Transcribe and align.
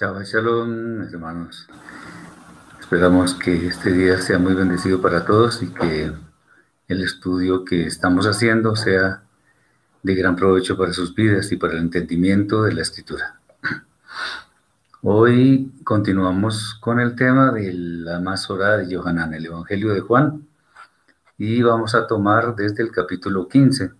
Chao, 0.00 0.18
shalom, 0.22 1.02
hermanos. 1.02 1.68
Esperamos 2.80 3.34
que 3.34 3.66
este 3.66 3.92
día 3.92 4.18
sea 4.18 4.38
muy 4.38 4.54
bendecido 4.54 5.02
para 5.02 5.26
todos 5.26 5.62
y 5.62 5.66
que 5.66 6.10
el 6.88 7.02
estudio 7.02 7.66
que 7.66 7.84
estamos 7.84 8.24
haciendo 8.24 8.76
sea 8.76 9.24
de 10.02 10.14
gran 10.14 10.36
provecho 10.36 10.78
para 10.78 10.94
sus 10.94 11.14
vidas 11.14 11.52
y 11.52 11.58
para 11.58 11.74
el 11.74 11.80
entendimiento 11.80 12.62
de 12.62 12.72
la 12.72 12.80
escritura. 12.80 13.40
Hoy 15.02 15.70
continuamos 15.84 16.78
con 16.80 16.98
el 16.98 17.14
tema 17.14 17.52
de 17.52 17.70
la 17.74 18.20
más 18.20 18.48
orada 18.48 18.78
de 18.78 18.96
Johanán, 18.96 19.34
el 19.34 19.44
Evangelio 19.44 19.92
de 19.92 20.00
Juan, 20.00 20.48
y 21.36 21.60
vamos 21.60 21.94
a 21.94 22.06
tomar 22.06 22.56
desde 22.56 22.82
el 22.82 22.90
capítulo 22.90 23.48
15 23.48 23.99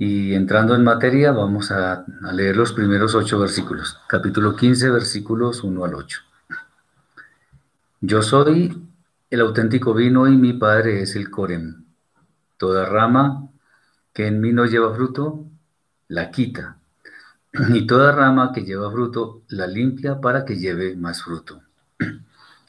y 0.00 0.32
entrando 0.32 0.74
en 0.74 0.82
materia, 0.82 1.30
vamos 1.30 1.70
a, 1.70 2.06
leer 2.32 2.56
los 2.56 2.72
primeros 2.72 3.14
ocho 3.14 3.38
versículos. 3.38 4.00
Capítulo 4.08 4.56
15, 4.56 4.88
versículos 4.88 5.62
1 5.62 5.84
al 5.84 5.94
8. 5.94 6.20
Yo 8.00 8.22
soy 8.22 8.82
el 9.28 9.40
auténtico 9.42 9.92
vino 9.92 10.26
y 10.26 10.38
mi 10.38 10.54
padre 10.54 11.02
es 11.02 11.16
el 11.16 11.28
Corem. 11.28 11.84
Toda 12.56 12.86
rama 12.86 13.50
que 14.14 14.26
en 14.26 14.40
mí 14.40 14.54
no 14.54 14.64
lleva 14.64 14.94
fruto, 14.94 15.44
la 16.08 16.30
quita. 16.30 16.78
Y 17.68 17.86
toda 17.86 18.12
rama 18.12 18.52
que 18.54 18.64
lleva 18.64 18.90
fruto, 18.90 19.42
la 19.48 19.66
limpia 19.66 20.18
para 20.18 20.46
que 20.46 20.56
lleve 20.56 20.96
más 20.96 21.22
fruto. 21.22 21.60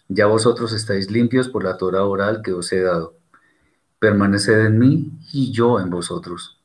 Ya 0.10 0.26
vosotros 0.26 0.74
estáis 0.74 1.10
limpios 1.10 1.48
por 1.48 1.64
la 1.64 1.78
Torah 1.78 2.04
oral 2.04 2.42
que 2.42 2.52
os 2.52 2.74
he 2.74 2.82
dado. 2.82 3.16
Permaneced 4.00 4.66
en 4.66 4.78
mí 4.78 5.14
y 5.32 5.54
yo 5.54 5.80
en 5.80 5.90
vosotros 5.90 6.58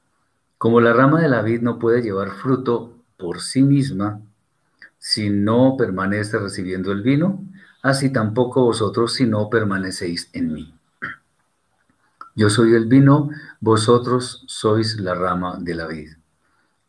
como 0.59 0.81
la 0.81 0.93
rama 0.93 1.21
de 1.21 1.29
la 1.29 1.43
vid 1.43 1.61
no 1.61 1.79
puede 1.79 2.03
llevar 2.03 2.31
fruto 2.31 2.95
por 3.17 3.41
sí 3.41 3.63
misma 3.63 4.21
si 4.99 5.31
no 5.31 5.77
permanece 5.77 6.39
recibiendo 6.39 6.93
el 6.93 7.03
vino, 7.03 7.45
así 7.83 8.11
tampoco 8.11 8.65
vosotros 8.65 9.15
si 9.15 9.27
no 9.27 9.49
permanecéis 9.51 10.31
en 10.33 10.53
mí. 10.53 10.75
Yo 12.35 12.51
soy 12.51 12.75
el 12.75 12.87
vino, 12.87 13.31
vosotros 13.61 14.45
sois 14.47 14.99
la 15.01 15.15
rama 15.15 15.59
de 15.61 15.75
la 15.75 15.87
vid. 15.87 16.11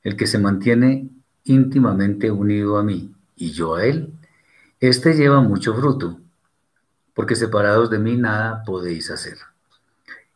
El 0.04 0.18
que 0.18 0.28
se 0.28 0.40
mantiene 0.40 1.10
íntimamente 1.44 2.32
unido 2.32 2.78
a 2.78 2.84
mí 2.84 3.14
y 3.36 3.52
yo 3.52 3.76
a 3.76 3.86
él, 3.86 4.14
éste 4.80 5.14
lleva 5.14 5.42
mucho 5.42 5.74
fruto, 5.74 6.20
porque 7.14 7.36
separados 7.36 7.90
de 7.90 8.00
mí 8.00 8.18
nada 8.18 8.64
podéis 8.66 9.12
hacer. 9.12 9.38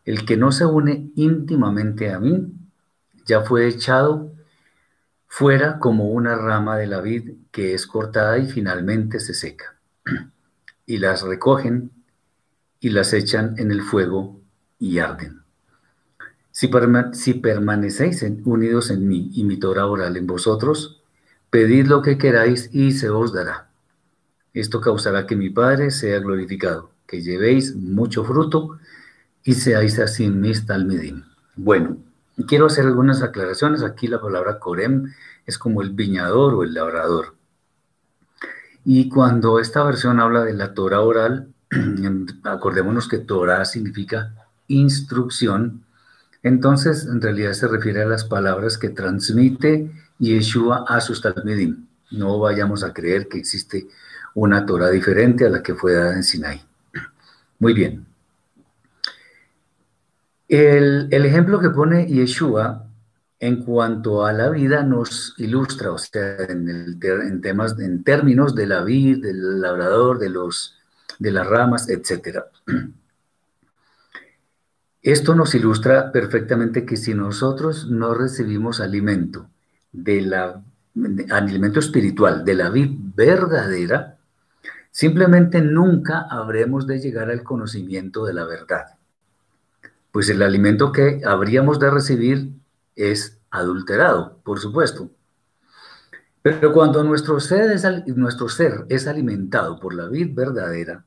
El 0.05 0.25
que 0.25 0.37
no 0.37 0.51
se 0.51 0.65
une 0.65 1.11
íntimamente 1.15 2.11
a 2.11 2.19
mí, 2.19 2.53
ya 3.31 3.39
fue 3.43 3.65
echado 3.65 4.29
fuera 5.25 5.79
como 5.79 6.09
una 6.09 6.35
rama 6.35 6.77
de 6.77 6.85
la 6.85 6.99
vid 6.99 7.31
que 7.49 7.73
es 7.73 7.87
cortada 7.87 8.37
y 8.37 8.45
finalmente 8.45 9.21
se 9.21 9.33
seca. 9.33 9.77
Y 10.85 10.97
las 10.97 11.21
recogen 11.21 11.91
y 12.81 12.89
las 12.89 13.13
echan 13.13 13.55
en 13.57 13.71
el 13.71 13.83
fuego 13.83 14.41
y 14.79 14.99
arden. 14.99 15.43
Si, 16.51 16.67
permanecéis 17.35 18.21
unidos 18.43 18.91
en 18.91 19.07
mí 19.07 19.31
y 19.33 19.45
mi 19.45 19.55
Torah 19.55 19.85
oral 19.85 20.17
en 20.17 20.27
vosotros, 20.27 21.01
pedid 21.49 21.87
lo 21.87 22.01
que 22.01 22.17
queráis 22.17 22.69
y 22.73 22.91
se 22.91 23.09
os 23.09 23.31
dará. 23.31 23.69
Esto 24.53 24.81
causará 24.81 25.25
que 25.25 25.37
mi 25.37 25.49
Padre 25.49 25.91
sea 25.91 26.19
glorificado, 26.19 26.91
que 27.07 27.21
llevéis 27.21 27.77
mucho 27.77 28.25
fruto 28.25 28.77
y 29.45 29.53
seáis 29.53 29.99
así 29.99 30.27
mis 30.27 30.65
talmidim. 30.65 31.23
Bueno, 31.55 32.10
quiero 32.47 32.67
hacer 32.67 32.85
algunas 32.85 33.21
aclaraciones. 33.21 33.83
Aquí 33.83 34.07
la 34.07 34.21
palabra 34.21 34.59
Corem 34.59 35.13
es 35.45 35.57
como 35.57 35.81
el 35.81 35.91
viñador 35.91 36.53
o 36.53 36.63
el 36.63 36.73
labrador. 36.73 37.35
Y 38.83 39.09
cuando 39.09 39.59
esta 39.59 39.83
versión 39.83 40.19
habla 40.19 40.43
de 40.43 40.53
la 40.53 40.73
Torah 40.73 41.01
oral, 41.01 41.53
acordémonos 42.43 43.07
que 43.07 43.19
Torah 43.19 43.65
significa 43.65 44.33
instrucción, 44.67 45.83
entonces 46.43 47.05
en 47.05 47.21
realidad 47.21 47.53
se 47.53 47.67
refiere 47.67 48.01
a 48.01 48.07
las 48.07 48.25
palabras 48.25 48.77
que 48.77 48.89
transmite 48.89 49.91
Yeshua 50.17 50.85
a 50.87 50.99
sus 51.01 51.21
talmidim. 51.21 51.85
No 52.09 52.39
vayamos 52.39 52.83
a 52.83 52.93
creer 52.93 53.27
que 53.27 53.37
existe 53.37 53.87
una 54.33 54.65
Torah 54.65 54.89
diferente 54.89 55.45
a 55.45 55.49
la 55.49 55.61
que 55.61 55.75
fue 55.75 55.93
dada 55.93 56.13
en 56.13 56.23
Sinai. 56.23 56.61
Muy 57.59 57.73
bien. 57.73 58.10
El, 60.51 61.07
ejemplo 61.13 61.61
que 61.61 61.69
pone 61.69 62.07
Yeshua 62.07 62.85
en 63.39 63.63
cuanto 63.63 64.25
a 64.25 64.33
la 64.33 64.49
vida 64.49 64.83
nos 64.83 65.33
ilustra, 65.37 65.93
o 65.93 65.97
sea, 65.97 66.35
en, 66.39 67.39
temas, 67.41 67.79
en 67.79 68.03
términos 68.03 68.53
de 68.53 68.67
la 68.67 68.83
vida, 68.83 69.27
del 69.27 69.61
labrador, 69.61 70.19
de, 70.19 70.29
los, 70.29 70.75
de 71.19 71.31
las 71.31 71.47
ramas, 71.47 71.87
etc. 71.87 72.39
Esto 75.01 75.35
nos 75.35 75.55
ilustra 75.55 76.11
perfectamente 76.11 76.85
que 76.85 76.97
si 76.97 77.13
nosotros 77.13 77.89
no 77.89 78.13
recibimos 78.13 78.81
alimento, 78.81 79.47
de 79.93 80.19
la, 80.19 80.61
alimento 81.29 81.79
espiritual, 81.79 82.43
de 82.43 82.55
la 82.55 82.69
vida 82.69 82.93
verdadera, 83.15 84.17
simplemente 84.91 85.61
nunca 85.61 86.27
habremos 86.29 86.87
de 86.87 86.99
llegar 86.99 87.29
al 87.29 87.41
conocimiento 87.41 88.25
de 88.25 88.33
la 88.33 88.43
verdad 88.43 88.97
pues 90.11 90.29
el 90.29 90.41
alimento 90.41 90.91
que 90.91 91.21
habríamos 91.25 91.79
de 91.79 91.89
recibir 91.89 92.53
es 92.95 93.39
adulterado, 93.49 94.39
por 94.43 94.59
supuesto. 94.59 95.09
Pero 96.41 96.73
cuando 96.73 97.03
nuestro 97.03 97.39
ser 97.39 97.71
es, 97.71 97.85
nuestro 98.07 98.49
ser 98.49 98.85
es 98.89 99.07
alimentado 99.07 99.79
por 99.79 99.93
la 99.93 100.07
vid 100.07 100.33
verdadera, 100.33 101.05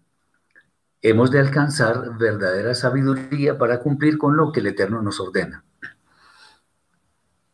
hemos 1.03 1.31
de 1.31 1.41
alcanzar 1.41 2.17
verdadera 2.17 2.75
sabiduría 2.75 3.59
para 3.59 3.81
cumplir 3.81 4.17
con 4.17 4.37
lo 4.37 4.53
que 4.53 4.61
el 4.61 4.69
Eterno 4.69 5.03
nos 5.03 5.21
ordena. 5.21 5.65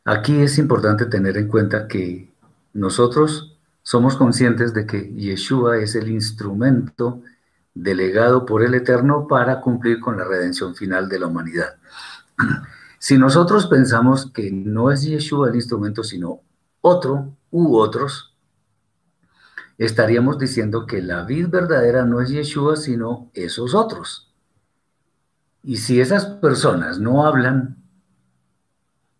Aquí 0.04 0.40
es 0.40 0.58
importante 0.58 1.06
tener 1.06 1.36
en 1.36 1.48
cuenta 1.48 1.88
que 1.88 2.32
nosotros 2.72 3.58
somos 3.82 4.16
conscientes 4.16 4.72
de 4.72 4.86
que 4.86 5.12
Yeshua 5.14 5.78
es 5.78 5.94
el 5.94 6.08
instrumento 6.08 7.22
delegado 7.82 8.44
por 8.44 8.62
el 8.62 8.74
Eterno 8.74 9.26
para 9.26 9.60
cumplir 9.60 10.00
con 10.00 10.16
la 10.16 10.24
redención 10.24 10.74
final 10.74 11.08
de 11.08 11.18
la 11.18 11.26
humanidad. 11.26 11.76
Si 13.02 13.16
nosotros 13.16 13.66
pensamos 13.66 14.30
que 14.30 14.50
no 14.52 14.90
es 14.90 15.00
Yeshua 15.00 15.48
el 15.48 15.54
instrumento, 15.54 16.04
sino 16.04 16.42
otro 16.82 17.34
u 17.50 17.78
otros, 17.78 18.36
estaríamos 19.78 20.38
diciendo 20.38 20.84
que 20.84 21.00
la 21.00 21.22
vid 21.22 21.48
verdadera 21.48 22.04
no 22.04 22.20
es 22.20 22.28
Yeshua, 22.28 22.76
sino 22.76 23.30
esos 23.32 23.74
otros. 23.74 24.30
Y 25.62 25.78
si 25.78 25.98
esas 25.98 26.26
personas 26.26 26.98
no 26.98 27.24
hablan 27.24 27.78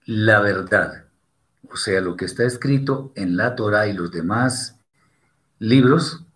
la 0.04 0.40
verdad, 0.40 1.06
o 1.72 1.76
sea, 1.76 2.02
lo 2.02 2.16
que 2.16 2.26
está 2.26 2.44
escrito 2.44 3.12
en 3.14 3.38
la 3.38 3.56
Torah 3.56 3.86
y 3.86 3.94
los 3.94 4.10
demás 4.10 4.78
libros, 5.58 6.26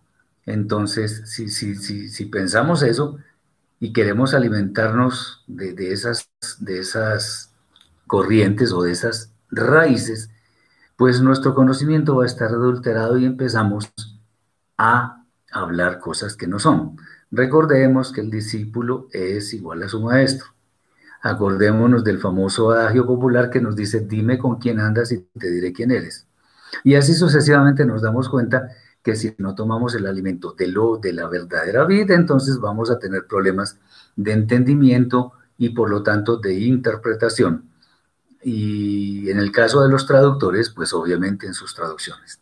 entonces, 0.45 1.23
si, 1.25 1.49
si, 1.49 1.75
si, 1.75 2.07
si 2.09 2.25
pensamos 2.25 2.83
eso 2.83 3.17
y 3.79 3.93
queremos 3.93 4.33
alimentarnos 4.33 5.43
de, 5.47 5.91
esas, 5.91 6.29
de 6.59 6.79
esas 6.79 7.53
corrientes 8.07 8.71
o 8.71 8.83
de 8.83 8.91
esas 8.91 9.31
raíces, 9.49 10.29
pues 10.95 11.21
nuestro 11.21 11.55
conocimiento 11.55 12.15
va 12.15 12.23
a 12.23 12.27
estar 12.27 12.49
adulterado 12.49 13.17
y 13.17 13.25
empezamos 13.25 13.91
a 14.77 15.25
hablar 15.51 15.99
cosas 15.99 16.35
que 16.35 16.47
no 16.47 16.59
son. 16.59 16.97
Recordemos 17.31 18.11
que 18.11 18.21
el 18.21 18.29
discípulo 18.29 19.07
es 19.11 19.53
igual 19.53 19.83
a 19.83 19.89
su 19.89 20.01
maestro. 20.01 20.47
Acordémonos 21.21 22.03
del 22.03 22.19
famoso 22.19 22.71
adagio 22.71 23.05
popular 23.07 23.49
que 23.49 23.59
nos 23.59 23.75
dice, 23.75 24.01
dime 24.01 24.37
con 24.37 24.57
quién 24.57 24.79
andas 24.79 25.11
y 25.11 25.21
te 25.21 25.49
diré 25.49 25.73
quién 25.73 25.91
eres. 25.91 26.27
Y 26.83 26.95
así 26.95 27.13
sucesivamente 27.13 27.85
nos 27.85 28.01
damos 28.01 28.29
cuenta 28.29 28.69
que 29.05 29.15
si 29.15 29.35
no 29.37 29.53
tomamos 29.53 29.93
el 29.93 30.07
alimento 30.07 30.55
de 30.57 30.67
lo 30.67 30.97
de 30.97 31.13
la 31.13 31.27
verdadera 31.27 31.85
vida, 31.85 32.15
entonces 32.15 32.59
vamos 32.59 32.89
a 32.89 32.97
tener 32.97 33.27
problemas 33.27 33.77
de 34.15 34.31
entendimiento 34.31 35.33
y 35.59 35.69
por 35.69 35.91
lo 35.91 36.01
tanto 36.01 36.37
de 36.37 36.55
interpretación. 36.55 37.69
Y 38.41 39.29
en 39.29 39.37
el 39.37 39.51
caso 39.51 39.83
de 39.83 39.91
los 39.91 40.07
traductores, 40.07 40.71
pues 40.71 40.91
obviamente 40.91 41.45
en 41.45 41.53
sus 41.53 41.75
traducciones. 41.75 42.41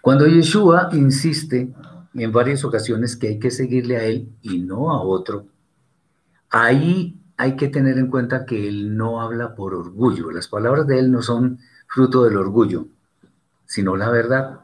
Cuando 0.00 0.26
Yeshua 0.26 0.88
insiste 0.92 1.70
en 2.14 2.32
varias 2.32 2.64
ocasiones 2.64 3.14
que 3.14 3.28
hay 3.28 3.38
que 3.38 3.50
seguirle 3.50 3.98
a 3.98 4.04
él 4.04 4.30
y 4.40 4.60
no 4.60 4.90
a 4.90 5.02
otro, 5.02 5.44
ahí 6.48 7.20
hay 7.36 7.56
que 7.56 7.68
tener 7.68 7.98
en 7.98 8.06
cuenta 8.06 8.46
que 8.46 8.66
él 8.66 8.96
no 8.96 9.20
habla 9.20 9.54
por 9.54 9.74
orgullo. 9.74 10.30
Las 10.30 10.48
palabras 10.48 10.86
de 10.86 10.98
él 10.98 11.12
no 11.12 11.20
son 11.20 11.58
fruto 11.88 12.24
del 12.24 12.38
orgullo, 12.38 12.86
sino 13.66 13.96
la 13.96 14.08
verdad 14.08 14.60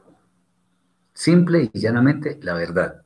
simple 1.17 1.71
y 1.73 1.81
llanamente 1.81 2.39
la 2.43 2.53
verdad. 2.53 3.03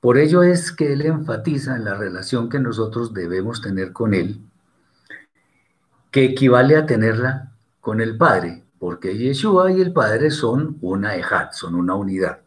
Por 0.00 0.18
ello 0.18 0.42
es 0.42 0.72
que 0.72 0.92
él 0.92 1.02
enfatiza 1.02 1.76
en 1.76 1.84
la 1.84 1.94
relación 1.94 2.48
que 2.48 2.58
nosotros 2.58 3.14
debemos 3.14 3.62
tener 3.62 3.92
con 3.92 4.12
él, 4.12 4.40
que 6.10 6.24
equivale 6.24 6.76
a 6.76 6.84
tenerla 6.84 7.52
con 7.80 8.00
el 8.00 8.18
Padre, 8.18 8.64
porque 8.80 9.16
Yeshua 9.16 9.70
y 9.70 9.80
el 9.80 9.92
Padre 9.92 10.32
son 10.32 10.78
una 10.80 11.14
ejad, 11.14 11.52
son 11.52 11.76
una 11.76 11.94
unidad. 11.94 12.40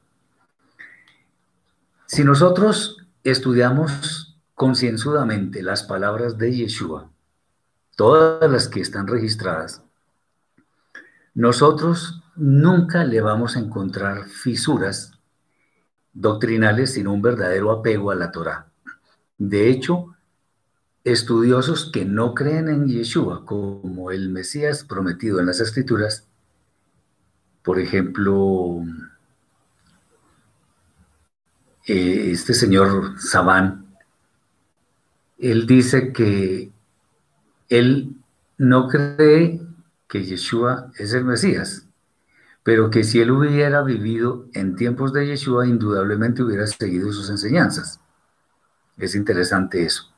Si 2.06 2.26
nosotros 2.26 3.08
estudiamos 3.24 4.38
concienzudamente 4.56 5.64
las 5.64 5.84
palabras 5.84 6.38
de 6.38 6.54
Yeshua, 6.54 7.10
todas 7.96 8.52
las 8.52 8.68
que 8.68 8.82
están 8.82 9.08
registradas, 9.08 9.82
nosotros 11.34 12.25
nunca 12.36 13.04
le 13.04 13.22
vamos 13.22 13.56
a 13.56 13.60
encontrar 13.60 14.26
fisuras 14.26 15.12
doctrinales, 16.14 16.94
sino 16.94 17.14
un 17.14 17.22
verdadero 17.22 17.72
apego 17.72 18.12
a 18.12 18.16
la 18.16 18.32
Torah. 18.32 18.68
De 19.38 19.70
hecho, 19.70 20.16
estudiosos 21.04 21.92
que 21.92 22.06
no 22.06 22.34
creen 22.34 22.70
en 22.70 22.88
Yeshua 22.88 23.46
como 23.46 24.12
el 24.12 24.30
Mesías 24.30 24.84
prometido 24.84 25.40
en 25.40 25.46
las 25.46 25.60
Escrituras, 25.60 26.28
por 27.64 27.80
ejemplo, 27.80 28.82
eh, 31.88 32.32
este 32.32 32.54
señor 32.54 33.20
Sabán, 33.20 33.86
él 35.38 35.68
dice 35.68 36.14
que 36.14 36.72
él 37.70 38.16
no 38.58 38.88
cree 38.88 39.62
que 40.08 40.24
Yeshua 40.24 40.92
es 40.98 41.14
el 41.14 41.26
Mesías, 41.26 41.86
pero 42.66 42.90
que 42.90 43.04
si 43.04 43.22
él 43.22 43.30
hubiera 43.30 43.84
vivido 43.84 44.48
en 44.54 44.76
tiempos 44.76 45.14
de 45.14 45.28
Yeshua, 45.28 45.68
indudablemente 45.68 46.42
hubiera 46.42 46.66
seguido 46.66 47.12
sus 47.12 47.30
enseñanzas. 47.30 48.00
Es 48.98 49.14
interesante 49.14 49.84
eso. 49.84 50.12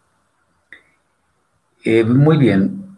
Eh, 1.83 2.05
muy 2.05 2.38
bien. 2.38 2.97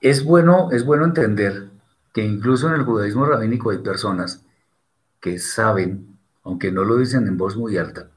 Es 0.00 0.24
bueno, 0.24 0.72
es 0.72 0.84
bueno 0.84 1.04
entender 1.04 1.70
que 2.12 2.24
incluso 2.24 2.66
en 2.66 2.74
el 2.74 2.82
judaísmo 2.82 3.24
rabínico 3.24 3.70
hay 3.70 3.78
personas 3.78 4.44
que 5.20 5.38
saben, 5.38 6.18
aunque 6.42 6.72
no 6.72 6.82
lo 6.82 6.96
dicen 6.96 7.28
en 7.28 7.36
voz 7.36 7.56
muy 7.56 7.76
alta, 7.76 8.10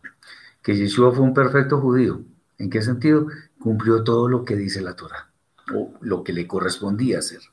que 0.63 0.75
Yeshua 0.75 1.11
fue 1.11 1.23
un 1.23 1.35
perfecto 1.35 1.79
judío. 1.79 2.23
¿En 2.57 2.71
qué 2.71 2.81
sentido? 2.81 3.27
Cumplió 3.59 4.03
todo 4.03 4.27
lo 4.27 4.43
que 4.45 4.55
dice 4.55 4.81
la 4.81 4.95
Torah, 4.95 5.29
o 5.75 5.93
lo 6.01 6.23
que 6.23 6.33
le 6.33 6.47
correspondía 6.47 7.19
hacer. 7.19 7.52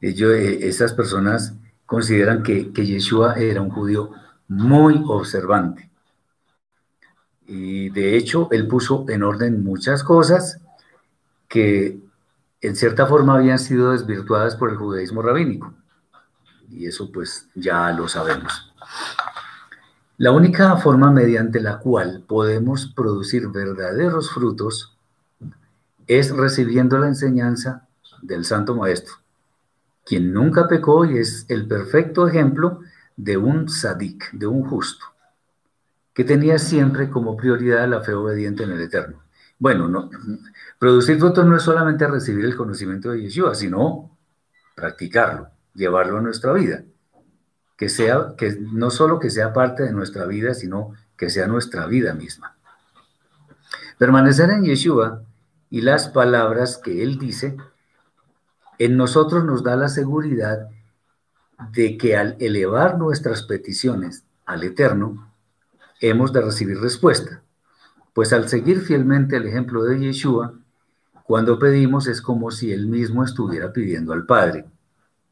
Eh, 0.00 0.58
esas 0.62 0.92
personas 0.92 1.54
consideran 1.84 2.42
que, 2.42 2.72
que 2.72 2.86
Yeshua 2.86 3.34
era 3.34 3.60
un 3.60 3.70
judío 3.70 4.10
muy 4.48 5.02
observante. 5.06 5.90
Y 7.46 7.90
de 7.90 8.16
hecho, 8.16 8.48
él 8.50 8.66
puso 8.66 9.06
en 9.08 9.22
orden 9.22 9.62
muchas 9.62 10.02
cosas 10.02 10.60
que 11.48 11.98
en 12.60 12.76
cierta 12.76 13.06
forma 13.06 13.36
habían 13.36 13.58
sido 13.58 13.92
desvirtuadas 13.92 14.56
por 14.56 14.70
el 14.70 14.76
judaísmo 14.76 15.22
rabínico. 15.22 15.72
Y 16.70 16.86
eso 16.86 17.10
pues 17.12 17.48
ya 17.54 17.90
lo 17.92 18.08
sabemos. 18.08 18.72
La 20.18 20.32
única 20.32 20.76
forma 20.78 21.12
mediante 21.12 21.60
la 21.60 21.78
cual 21.78 22.24
podemos 22.26 22.86
producir 22.96 23.48
verdaderos 23.48 24.32
frutos 24.32 24.96
es 26.06 26.34
recibiendo 26.34 26.98
la 26.98 27.08
enseñanza 27.08 27.86
del 28.22 28.44
Santo 28.44 28.74
Maestro, 28.74 29.14
quien 30.06 30.32
nunca 30.32 30.68
pecó 30.68 31.04
y 31.04 31.18
es 31.18 31.44
el 31.48 31.66
perfecto 31.66 32.28
ejemplo 32.28 32.80
de 33.16 33.36
un 33.36 33.68
sadik, 33.68 34.30
de 34.32 34.46
un 34.46 34.62
justo, 34.64 35.04
que 36.14 36.22
tenía 36.22 36.58
siempre 36.58 37.10
como 37.10 37.36
prioridad 37.36 37.88
la 37.88 38.00
fe 38.00 38.14
obediente 38.14 38.62
en 38.62 38.70
el 38.70 38.80
Eterno. 38.80 39.24
Bueno, 39.58 39.88
no, 39.88 40.08
producir 40.78 41.18
frutos 41.18 41.44
no 41.44 41.56
es 41.56 41.62
solamente 41.62 42.06
recibir 42.06 42.44
el 42.44 42.56
conocimiento 42.56 43.10
de 43.10 43.22
Yeshua, 43.22 43.54
sino 43.56 44.16
practicarlo, 44.76 45.48
llevarlo 45.74 46.18
a 46.18 46.22
nuestra 46.22 46.52
vida. 46.52 46.84
Que 47.76 47.88
sea, 47.88 48.34
que 48.38 48.56
no 48.60 48.90
solo 48.90 49.18
que 49.18 49.28
sea 49.28 49.52
parte 49.52 49.82
de 49.82 49.92
nuestra 49.92 50.24
vida, 50.24 50.54
sino 50.54 50.94
que 51.16 51.30
sea 51.30 51.48
nuestra 51.48 51.86
vida 51.86 52.14
misma. 52.14 52.56
Permanecer 53.98 54.50
en 54.50 54.62
Yeshua 54.62 55.22
y 55.68 55.80
las 55.80 56.08
palabras 56.08 56.78
que 56.78 57.02
Él 57.02 57.18
dice, 57.18 57.56
en 58.78 58.96
nosotros 58.96 59.44
nos 59.44 59.62
da 59.62 59.76
la 59.76 59.88
seguridad 59.88 60.68
de 61.72 61.96
que 61.96 62.16
al 62.16 62.36
elevar 62.38 62.98
nuestras 62.98 63.42
peticiones 63.42 64.24
al 64.44 64.62
Eterno, 64.62 65.32
hemos 66.00 66.32
de 66.32 66.42
recibir 66.42 66.78
respuesta. 66.80 67.42
Pues 68.12 68.32
al 68.32 68.48
seguir 68.48 68.80
fielmente 68.80 69.36
el 69.36 69.46
ejemplo 69.46 69.84
de 69.84 69.98
Yeshua, 69.98 70.54
cuando 71.24 71.58
pedimos 71.58 72.06
es 72.06 72.22
como 72.22 72.50
si 72.50 72.72
Él 72.72 72.86
mismo 72.86 73.24
estuviera 73.24 73.72
pidiendo 73.72 74.12
al 74.12 74.26
Padre. 74.26 74.66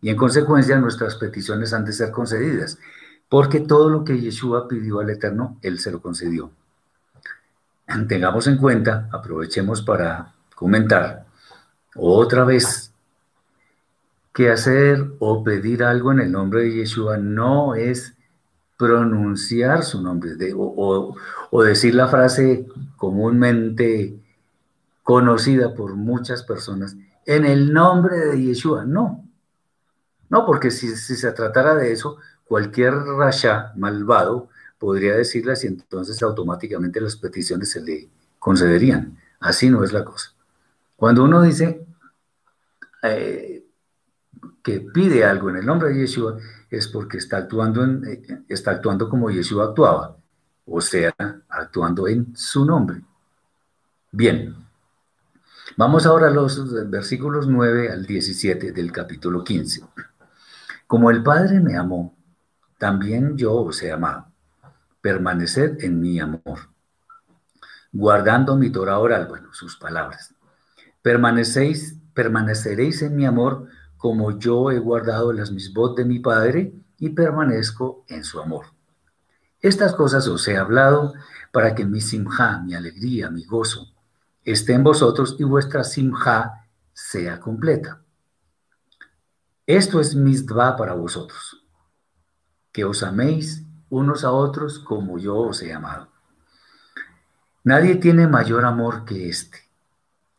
Y 0.00 0.10
en 0.10 0.16
consecuencia 0.16 0.78
nuestras 0.78 1.16
peticiones 1.16 1.72
han 1.72 1.84
de 1.84 1.92
ser 1.92 2.10
concedidas, 2.10 2.78
porque 3.28 3.60
todo 3.60 3.88
lo 3.88 4.04
que 4.04 4.20
Yeshua 4.20 4.68
pidió 4.68 5.00
al 5.00 5.10
Eterno, 5.10 5.58
Él 5.62 5.78
se 5.78 5.90
lo 5.90 6.00
concedió. 6.00 6.50
Tengamos 8.08 8.46
en 8.46 8.56
cuenta, 8.56 9.08
aprovechemos 9.12 9.82
para 9.82 10.32
comentar 10.54 11.26
otra 11.94 12.44
vez 12.44 12.93
que 14.34 14.50
hacer 14.50 15.12
o 15.20 15.44
pedir 15.44 15.84
algo 15.84 16.10
en 16.10 16.18
el 16.18 16.32
nombre 16.32 16.62
de 16.62 16.74
Yeshua 16.74 17.16
no 17.16 17.76
es 17.76 18.16
pronunciar 18.76 19.84
su 19.84 20.02
nombre 20.02 20.32
o, 20.56 21.16
decir 21.62 21.94
la 21.94 22.08
frase 22.08 22.66
comúnmente 22.96 24.18
conocida 25.04 25.72
por 25.74 25.94
muchas 25.94 26.42
personas, 26.42 26.96
en 27.24 27.44
el 27.44 27.72
nombre 27.72 28.16
de 28.16 28.42
Yeshua. 28.42 28.84
No, 28.84 29.24
no, 30.28 30.44
porque 30.44 30.72
si, 30.72 30.88
se 30.96 31.32
tratara 31.32 31.76
de 31.76 31.92
eso, 31.92 32.16
cualquier 32.44 32.92
rasha 32.92 33.72
malvado 33.76 34.48
podría 34.78 35.14
decirlas 35.14 35.62
y 35.62 35.68
entonces 35.68 36.20
automáticamente 36.24 37.00
las 37.00 37.14
peticiones 37.14 37.70
se 37.70 37.80
le 37.80 38.08
concederían. 38.40 39.16
Así 39.38 39.70
no 39.70 39.84
es 39.84 39.92
la 39.92 40.04
cosa. 40.04 40.32
Cuando 40.96 41.22
uno 41.22 41.40
dice, 41.40 41.86
eh, 43.02 43.63
que 44.64 44.80
pide 44.80 45.26
algo 45.26 45.50
en 45.50 45.56
el 45.56 45.66
nombre 45.66 45.90
de 45.90 46.00
Yeshua 46.00 46.38
es 46.70 46.88
porque 46.88 47.18
está 47.18 47.36
actuando, 47.36 47.84
en, 47.84 48.02
eh, 48.06 48.44
está 48.48 48.70
actuando 48.70 49.10
como 49.10 49.30
Yeshua 49.30 49.66
actuaba, 49.66 50.16
o 50.64 50.80
sea, 50.80 51.14
actuando 51.50 52.08
en 52.08 52.34
su 52.34 52.64
nombre. 52.64 53.02
Bien, 54.10 54.56
vamos 55.76 56.06
ahora 56.06 56.28
a 56.28 56.30
los 56.30 56.88
versículos 56.88 57.46
9 57.46 57.92
al 57.92 58.06
17 58.06 58.72
del 58.72 58.90
capítulo 58.90 59.44
15. 59.44 59.82
Como 60.86 61.10
el 61.10 61.22
Padre 61.22 61.60
me 61.60 61.76
amó, 61.76 62.16
también 62.78 63.36
yo 63.36 63.52
os 63.52 63.82
he 63.82 63.92
amado. 63.92 64.28
Permaneced 65.02 65.84
en 65.84 66.00
mi 66.00 66.18
amor, 66.18 66.70
guardando 67.92 68.56
mi 68.56 68.70
Torah 68.70 68.98
oral, 68.98 69.26
bueno, 69.26 69.52
sus 69.52 69.76
palabras. 69.76 70.34
Permanecéis, 71.02 71.98
permaneceréis 72.14 73.02
en 73.02 73.14
mi 73.14 73.26
amor 73.26 73.68
como 74.04 74.38
yo 74.38 74.70
he 74.70 74.78
guardado 74.78 75.32
las 75.32 75.50
misbot 75.50 75.96
de 75.96 76.04
mi 76.04 76.18
Padre 76.18 76.74
y 76.98 77.08
permanezco 77.08 78.04
en 78.06 78.22
su 78.22 78.38
amor. 78.38 78.66
Estas 79.60 79.94
cosas 79.94 80.28
os 80.28 80.46
he 80.46 80.58
hablado 80.58 81.14
para 81.50 81.74
que 81.74 81.86
mi 81.86 82.02
simja, 82.02 82.60
mi 82.60 82.74
alegría, 82.74 83.30
mi 83.30 83.46
gozo, 83.46 83.94
esté 84.42 84.74
en 84.74 84.84
vosotros 84.84 85.36
y 85.38 85.44
vuestra 85.44 85.84
simja 85.84 86.66
sea 86.92 87.40
completa. 87.40 88.02
Esto 89.66 90.00
es 90.00 90.14
misdva 90.14 90.76
para 90.76 90.92
vosotros, 90.92 91.64
que 92.72 92.84
os 92.84 93.02
améis 93.02 93.64
unos 93.88 94.22
a 94.22 94.32
otros 94.32 94.80
como 94.80 95.16
yo 95.16 95.34
os 95.34 95.62
he 95.62 95.72
amado. 95.72 96.10
Nadie 97.62 97.94
tiene 97.94 98.28
mayor 98.28 98.66
amor 98.66 99.06
que 99.06 99.30
este 99.30 99.63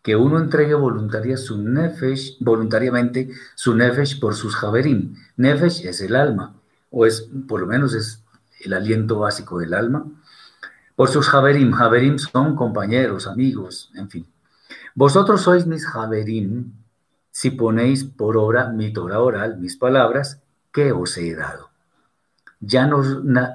que 0.06 0.16
uno 0.16 0.38
entregue 0.38 0.76
voluntaria 0.76 1.36
su 1.36 1.58
nefesh, 1.58 2.38
voluntariamente 2.40 3.32
su 3.56 3.74
nefesh 3.74 4.20
por 4.20 4.36
sus 4.36 4.56
javerim. 4.56 5.16
Nefesh 5.36 5.84
es 5.84 6.00
el 6.00 6.16
alma, 6.16 6.54
o 6.92 7.08
es, 7.08 7.28
por 7.48 7.62
lo 7.62 7.66
menos 7.66 7.96
es 7.96 8.24
el 8.64 8.74
aliento 8.74 9.18
básico 9.18 9.58
del 9.58 9.74
alma. 9.74 10.06
Por 10.96 11.10
sus 11.10 11.28
javerim, 11.28 11.72
javerim 11.72 12.20
son 12.20 12.56
compañeros, 12.56 13.26
amigos, 13.26 13.90
en 13.96 14.08
fin. 14.08 14.28
Vosotros 14.94 15.42
sois 15.42 15.66
mis 15.66 15.88
javerim 15.88 16.74
si 17.32 17.50
ponéis 17.50 18.04
por 18.04 18.38
obra 18.38 18.70
mi 18.70 18.94
Torah 18.94 19.22
oral, 19.22 19.58
mis 19.58 19.76
palabras, 19.76 20.40
que 20.72 20.92
os 20.92 21.18
he 21.18 21.34
dado. 21.34 21.72
Ya 22.60 22.86
no, 22.86 23.02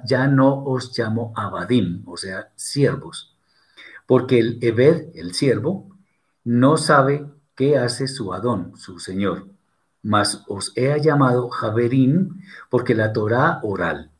ya 0.04 0.26
no 0.26 0.64
os 0.64 0.98
llamo 0.98 1.32
abadim, 1.36 2.02
o 2.06 2.16
sea, 2.16 2.50
siervos, 2.56 3.36
porque 4.04 4.40
el 4.40 4.58
Ebed, 4.60 5.10
el 5.14 5.32
siervo, 5.32 5.89
no 6.44 6.76
sabe 6.76 7.26
qué 7.54 7.78
hace 7.78 8.08
su 8.08 8.32
Adón, 8.32 8.72
su 8.76 8.98
Señor, 8.98 9.48
mas 10.02 10.44
os 10.48 10.72
he 10.76 11.00
llamado 11.00 11.50
Javerín, 11.50 12.42
porque 12.70 12.94
la 12.94 13.12
Torá 13.12 13.60
oral 13.62 14.10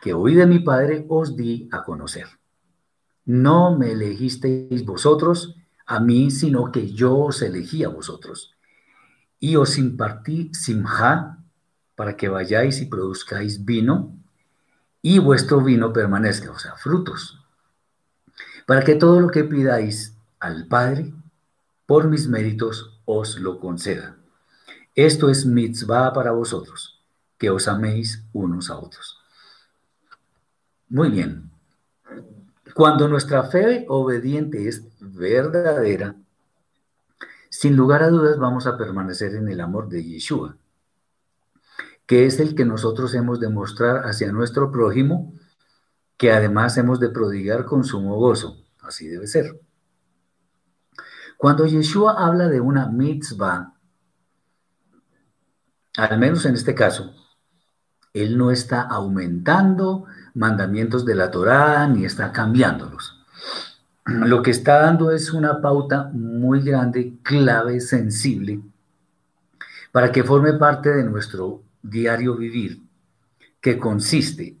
que 0.00 0.14
oí 0.14 0.34
de 0.34 0.46
mi 0.46 0.60
Padre 0.60 1.06
os 1.08 1.36
di 1.36 1.68
a 1.72 1.82
conocer. 1.82 2.26
No 3.24 3.76
me 3.76 3.92
elegisteis 3.92 4.84
vosotros, 4.84 5.56
a 5.86 6.00
mí, 6.00 6.30
sino 6.30 6.70
que 6.70 6.92
yo 6.92 7.16
os 7.16 7.42
elegí 7.42 7.84
a 7.84 7.88
vosotros. 7.88 8.54
Y 9.40 9.56
os 9.56 9.78
impartí 9.78 10.50
simja 10.52 11.38
para 11.94 12.16
que 12.16 12.28
vayáis 12.28 12.80
y 12.80 12.86
produzcáis 12.86 13.64
vino, 13.64 14.14
y 15.02 15.18
vuestro 15.18 15.62
vino 15.62 15.92
permanezca, 15.92 16.50
o 16.50 16.58
sea, 16.58 16.74
frutos, 16.74 17.40
para 18.66 18.82
que 18.82 18.94
todo 18.94 19.20
lo 19.20 19.28
que 19.28 19.44
pidáis 19.44 20.16
al 20.38 20.66
Padre, 20.66 21.12
por 21.88 22.06
mis 22.06 22.28
méritos, 22.28 23.00
os 23.06 23.40
lo 23.40 23.58
conceda. 23.58 24.18
Esto 24.94 25.30
es 25.30 25.46
mitzvah 25.46 26.12
para 26.12 26.32
vosotros, 26.32 27.02
que 27.38 27.48
os 27.48 27.66
améis 27.66 28.26
unos 28.34 28.68
a 28.68 28.76
otros. 28.76 29.16
Muy 30.90 31.08
bien. 31.08 31.50
Cuando 32.74 33.08
nuestra 33.08 33.44
fe 33.44 33.86
obediente 33.88 34.68
es 34.68 34.84
verdadera, 35.00 36.14
sin 37.48 37.74
lugar 37.74 38.02
a 38.02 38.10
dudas 38.10 38.38
vamos 38.38 38.66
a 38.66 38.76
permanecer 38.76 39.34
en 39.34 39.48
el 39.48 39.58
amor 39.58 39.88
de 39.88 40.04
Yeshua, 40.04 40.58
que 42.04 42.26
es 42.26 42.38
el 42.38 42.54
que 42.54 42.66
nosotros 42.66 43.14
hemos 43.14 43.40
de 43.40 43.48
mostrar 43.48 44.06
hacia 44.06 44.30
nuestro 44.30 44.70
prójimo, 44.70 45.32
que 46.18 46.32
además 46.32 46.76
hemos 46.76 47.00
de 47.00 47.08
prodigar 47.08 47.64
con 47.64 47.82
sumo 47.82 48.16
gozo. 48.16 48.62
Así 48.82 49.08
debe 49.08 49.26
ser. 49.26 49.58
Cuando 51.38 51.66
Yeshua 51.66 52.14
habla 52.18 52.48
de 52.48 52.60
una 52.60 52.88
mitzvah, 52.88 53.72
al 55.96 56.18
menos 56.18 56.44
en 56.44 56.54
este 56.54 56.74
caso, 56.74 57.14
él 58.12 58.36
no 58.36 58.50
está 58.50 58.82
aumentando 58.82 60.06
mandamientos 60.34 61.04
de 61.04 61.14
la 61.14 61.30
Torá 61.30 61.86
ni 61.86 62.04
está 62.04 62.32
cambiándolos. 62.32 63.24
Lo 64.04 64.42
que 64.42 64.50
está 64.50 64.80
dando 64.80 65.12
es 65.12 65.32
una 65.32 65.62
pauta 65.62 66.10
muy 66.12 66.60
grande, 66.60 67.18
clave, 67.22 67.80
sensible, 67.80 68.60
para 69.92 70.10
que 70.10 70.24
forme 70.24 70.54
parte 70.54 70.90
de 70.90 71.04
nuestro 71.04 71.62
diario 71.82 72.34
vivir, 72.34 72.82
que 73.60 73.78
consiste 73.78 74.56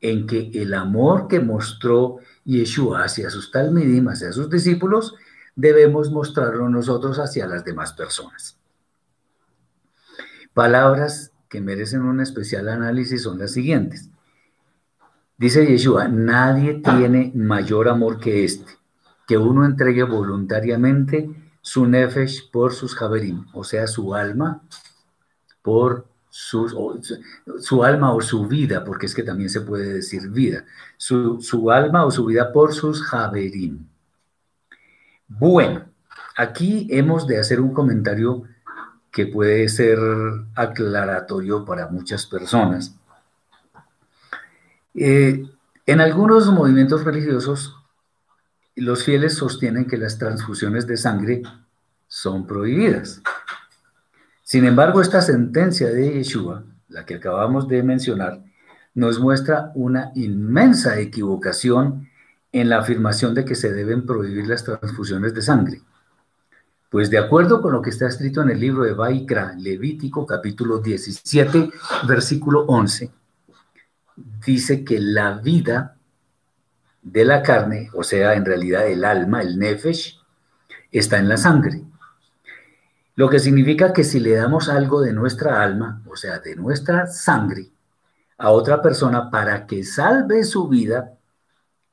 en 0.00 0.26
que 0.26 0.50
el 0.52 0.74
amor 0.74 1.28
que 1.28 1.38
mostró 1.38 2.16
Yeshua 2.44 3.04
hacia 3.04 3.30
sus 3.30 3.52
talmidim, 3.52 4.08
hacia 4.08 4.32
sus 4.32 4.50
discípulos, 4.50 5.14
debemos 5.58 6.12
mostrarlo 6.12 6.68
nosotros 6.68 7.18
hacia 7.18 7.48
las 7.48 7.64
demás 7.64 7.92
personas. 7.92 8.56
Palabras 10.54 11.32
que 11.48 11.60
merecen 11.60 12.02
un 12.02 12.20
especial 12.20 12.68
análisis 12.68 13.24
son 13.24 13.40
las 13.40 13.52
siguientes. 13.52 14.08
Dice 15.36 15.66
Yeshua, 15.66 16.06
nadie 16.06 16.74
tiene 16.74 17.32
mayor 17.34 17.88
amor 17.88 18.20
que 18.20 18.44
este, 18.44 18.72
que 19.26 19.36
uno 19.36 19.64
entregue 19.64 20.04
voluntariamente 20.04 21.28
su 21.60 21.86
nefesh 21.86 22.52
por 22.52 22.72
sus 22.72 22.94
javerim, 22.94 23.46
o 23.52 23.64
sea, 23.64 23.88
su 23.88 24.14
alma 24.14 24.62
por 25.60 26.06
sus, 26.30 26.72
su, 27.60 27.82
alma 27.82 28.14
o 28.14 28.20
su 28.20 28.46
vida, 28.46 28.84
porque 28.84 29.06
es 29.06 29.14
que 29.14 29.24
también 29.24 29.50
se 29.50 29.62
puede 29.62 29.94
decir 29.94 30.28
vida, 30.28 30.64
su, 30.96 31.40
su 31.40 31.68
alma 31.72 32.04
o 32.04 32.12
su 32.12 32.26
vida 32.26 32.52
por 32.52 32.72
sus 32.72 33.02
javerim. 33.02 33.88
Bueno, 35.28 35.84
aquí 36.36 36.88
hemos 36.90 37.26
de 37.26 37.38
hacer 37.38 37.60
un 37.60 37.74
comentario 37.74 38.44
que 39.12 39.26
puede 39.26 39.68
ser 39.68 39.98
aclaratorio 40.54 41.64
para 41.64 41.88
muchas 41.88 42.26
personas. 42.26 42.94
Eh, 44.94 45.46
en 45.86 46.00
algunos 46.00 46.46
movimientos 46.50 47.04
religiosos 47.04 47.76
los 48.74 49.04
fieles 49.04 49.34
sostienen 49.34 49.86
que 49.86 49.96
las 49.96 50.18
transfusiones 50.18 50.86
de 50.86 50.96
sangre 50.96 51.42
son 52.06 52.46
prohibidas. 52.46 53.20
Sin 54.42 54.64
embargo, 54.64 55.00
esta 55.00 55.20
sentencia 55.20 55.88
de 55.88 56.14
Yeshua, 56.14 56.64
la 56.88 57.04
que 57.04 57.16
acabamos 57.16 57.68
de 57.68 57.82
mencionar, 57.82 58.42
nos 58.94 59.20
muestra 59.20 59.72
una 59.74 60.10
inmensa 60.14 60.98
equivocación 60.98 62.07
en 62.60 62.68
la 62.68 62.78
afirmación 62.78 63.34
de 63.34 63.44
que 63.44 63.54
se 63.54 63.72
deben 63.72 64.06
prohibir 64.06 64.46
las 64.46 64.64
transfusiones 64.64 65.34
de 65.34 65.42
sangre. 65.42 65.82
Pues 66.90 67.10
de 67.10 67.18
acuerdo 67.18 67.60
con 67.60 67.72
lo 67.72 67.82
que 67.82 67.90
está 67.90 68.06
escrito 68.06 68.40
en 68.42 68.50
el 68.50 68.60
libro 68.60 68.84
de 68.84 68.94
Baikra, 68.94 69.54
Levítico 69.56 70.24
capítulo 70.24 70.78
17, 70.78 71.70
versículo 72.06 72.64
11, 72.66 73.10
dice 74.44 74.84
que 74.84 74.98
la 74.98 75.34
vida 75.34 75.96
de 77.02 77.24
la 77.24 77.42
carne, 77.42 77.90
o 77.94 78.02
sea, 78.02 78.34
en 78.34 78.44
realidad 78.44 78.86
el 78.86 79.04
alma, 79.04 79.42
el 79.42 79.58
nefesh, 79.58 80.18
está 80.90 81.18
en 81.18 81.28
la 81.28 81.36
sangre. 81.36 81.82
Lo 83.16 83.28
que 83.28 83.38
significa 83.38 83.92
que 83.92 84.04
si 84.04 84.20
le 84.20 84.32
damos 84.32 84.68
algo 84.68 85.00
de 85.00 85.12
nuestra 85.12 85.62
alma, 85.62 86.02
o 86.08 86.16
sea, 86.16 86.38
de 86.38 86.56
nuestra 86.56 87.06
sangre, 87.06 87.70
a 88.38 88.50
otra 88.50 88.80
persona 88.80 89.30
para 89.30 89.66
que 89.66 89.84
salve 89.84 90.44
su 90.44 90.68
vida 90.68 91.17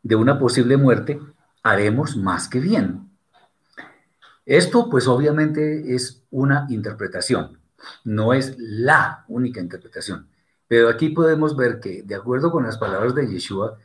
de 0.05 0.15
una 0.15 0.37
posible 0.37 0.77
muerte, 0.77 1.19
haremos 1.63 2.15
más 2.15 2.47
que 2.47 2.59
bien. 2.59 3.09
Esto 4.45 4.87
pues 4.87 5.07
obviamente 5.07 5.95
es 5.95 6.21
una 6.29 6.67
interpretación, 6.69 7.57
no 8.03 8.31
es 8.31 8.55
la 8.59 9.25
única 9.27 9.59
interpretación. 9.59 10.27
Pero 10.67 10.89
aquí 10.89 11.09
podemos 11.09 11.57
ver 11.57 11.79
que, 11.79 12.03
de 12.03 12.13
acuerdo 12.13 12.51
con 12.51 12.63
las 12.63 12.77
palabras 12.77 13.15
de 13.15 13.27
Yeshua, 13.27 13.79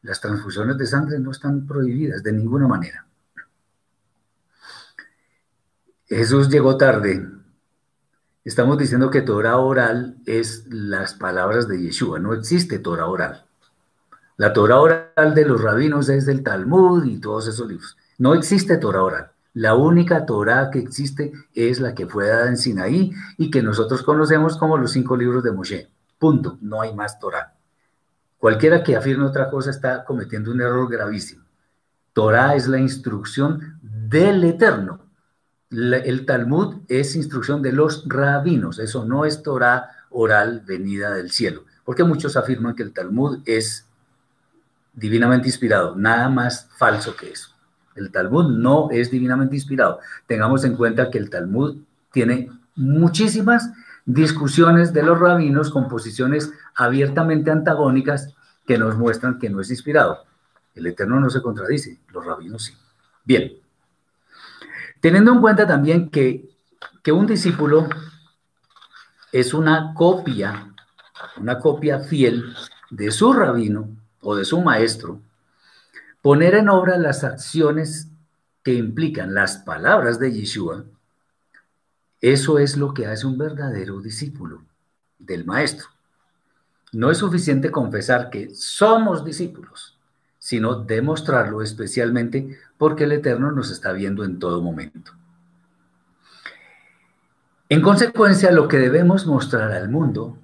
las 0.00 0.18
transfusiones 0.18 0.78
de 0.78 0.86
sangre 0.86 1.18
no 1.18 1.30
están 1.30 1.66
prohibidas 1.66 2.22
de 2.22 2.32
ninguna 2.32 2.66
manera. 2.66 3.06
Jesús 6.06 6.48
llegó 6.48 6.78
tarde. 6.78 7.28
Estamos 8.44 8.78
diciendo 8.78 9.10
que 9.10 9.20
Torah 9.20 9.58
oral 9.58 10.16
es 10.24 10.66
las 10.68 11.12
palabras 11.12 11.68
de 11.68 11.82
Yeshua. 11.82 12.18
No 12.18 12.32
existe 12.32 12.78
Torah 12.78 13.08
oral. 13.08 13.45
La 14.38 14.52
Torah 14.52 14.80
oral 14.80 15.34
de 15.34 15.46
los 15.46 15.62
rabinos 15.62 16.10
es 16.10 16.26
del 16.26 16.42
Talmud 16.42 17.04
y 17.06 17.18
todos 17.18 17.48
esos 17.48 17.66
libros. 17.66 17.96
No 18.18 18.34
existe 18.34 18.76
Torah 18.76 19.02
oral. 19.02 19.30
La 19.54 19.74
única 19.74 20.26
Torah 20.26 20.70
que 20.70 20.78
existe 20.78 21.32
es 21.54 21.80
la 21.80 21.94
que 21.94 22.06
fue 22.06 22.28
dada 22.28 22.48
en 22.48 22.58
Sinaí 22.58 23.12
y 23.38 23.50
que 23.50 23.62
nosotros 23.62 24.02
conocemos 24.02 24.58
como 24.58 24.76
los 24.76 24.92
cinco 24.92 25.16
libros 25.16 25.42
de 25.42 25.52
Moshe. 25.52 25.88
Punto. 26.18 26.58
No 26.60 26.82
hay 26.82 26.94
más 26.94 27.18
Torah. 27.18 27.54
Cualquiera 28.36 28.82
que 28.82 28.94
afirme 28.94 29.24
otra 29.24 29.48
cosa 29.48 29.70
está 29.70 30.04
cometiendo 30.04 30.50
un 30.50 30.60
error 30.60 30.86
gravísimo. 30.90 31.44
Torah 32.12 32.54
es 32.54 32.68
la 32.68 32.78
instrucción 32.78 33.78
del 33.80 34.44
Eterno. 34.44 35.00
el 35.70 36.26
Talmud 36.26 36.82
es 36.88 37.16
instrucción 37.16 37.62
de 37.62 37.72
los 37.72 38.06
rabinos. 38.06 38.78
Eso 38.78 39.06
no 39.06 39.24
es 39.24 39.42
Torah 39.42 39.92
oral 40.10 40.62
venida 40.66 41.14
del 41.14 41.30
cielo. 41.30 41.64
Porque 41.86 42.04
muchos 42.04 42.36
afirman 42.36 42.74
que 42.74 42.82
el 42.82 42.92
Talmud 42.92 43.40
es 43.46 43.85
divinamente 44.96 45.46
inspirado. 45.46 45.94
Nada 45.94 46.28
más 46.28 46.68
falso 46.76 47.14
que 47.14 47.30
eso. 47.30 47.50
El 47.94 48.10
Talmud 48.10 48.58
no 48.58 48.88
es 48.90 49.10
divinamente 49.10 49.54
inspirado. 49.54 50.00
Tengamos 50.26 50.64
en 50.64 50.76
cuenta 50.76 51.10
que 51.10 51.18
el 51.18 51.30
Talmud 51.30 51.76
tiene 52.12 52.50
muchísimas 52.74 53.70
discusiones 54.04 54.92
de 54.92 55.02
los 55.02 55.18
rabinos 55.18 55.70
con 55.70 55.88
posiciones 55.88 56.52
abiertamente 56.74 57.50
antagónicas 57.50 58.34
que 58.66 58.78
nos 58.78 58.96
muestran 58.96 59.38
que 59.38 59.50
no 59.50 59.60
es 59.60 59.70
inspirado. 59.70 60.24
El 60.74 60.86
Eterno 60.86 61.20
no 61.20 61.30
se 61.30 61.40
contradice, 61.40 61.98
los 62.12 62.24
rabinos 62.24 62.64
sí. 62.64 62.74
Bien, 63.24 63.52
teniendo 65.00 65.32
en 65.32 65.40
cuenta 65.40 65.66
también 65.66 66.10
que, 66.10 66.50
que 67.02 67.12
un 67.12 67.26
discípulo 67.26 67.88
es 69.32 69.54
una 69.54 69.94
copia, 69.94 70.72
una 71.38 71.58
copia 71.58 72.00
fiel 72.00 72.54
de 72.90 73.10
su 73.10 73.32
rabino 73.32 73.88
o 74.26 74.34
de 74.34 74.44
su 74.44 74.60
maestro, 74.60 75.20
poner 76.20 76.54
en 76.54 76.68
obra 76.68 76.98
las 76.98 77.24
acciones 77.24 78.08
que 78.62 78.74
implican 78.74 79.34
las 79.34 79.58
palabras 79.58 80.18
de 80.18 80.32
Yeshua 80.32 80.84
eso 82.20 82.58
es 82.58 82.76
lo 82.76 82.94
que 82.94 83.06
hace 83.06 83.26
un 83.26 83.36
verdadero 83.36 84.00
discípulo 84.00 84.62
del 85.18 85.44
Maestro. 85.44 85.88
No 86.92 87.10
es 87.10 87.18
suficiente 87.18 87.70
confesar 87.70 88.30
que 88.30 88.54
somos 88.54 89.24
discípulos, 89.24 89.98
sino 90.38 90.76
demostrarlo 90.76 91.60
especialmente 91.62 92.58
porque 92.78 93.04
el 93.04 93.12
Eterno 93.12 93.52
nos 93.52 93.70
está 93.70 93.92
viendo 93.92 94.24
en 94.24 94.38
todo 94.38 94.62
momento. 94.62 95.12
En 97.68 97.82
consecuencia, 97.82 98.50
lo 98.50 98.68
que 98.68 98.78
debemos 98.78 99.26
mostrar 99.26 99.72
al 99.72 99.88
mundo, 99.88 100.38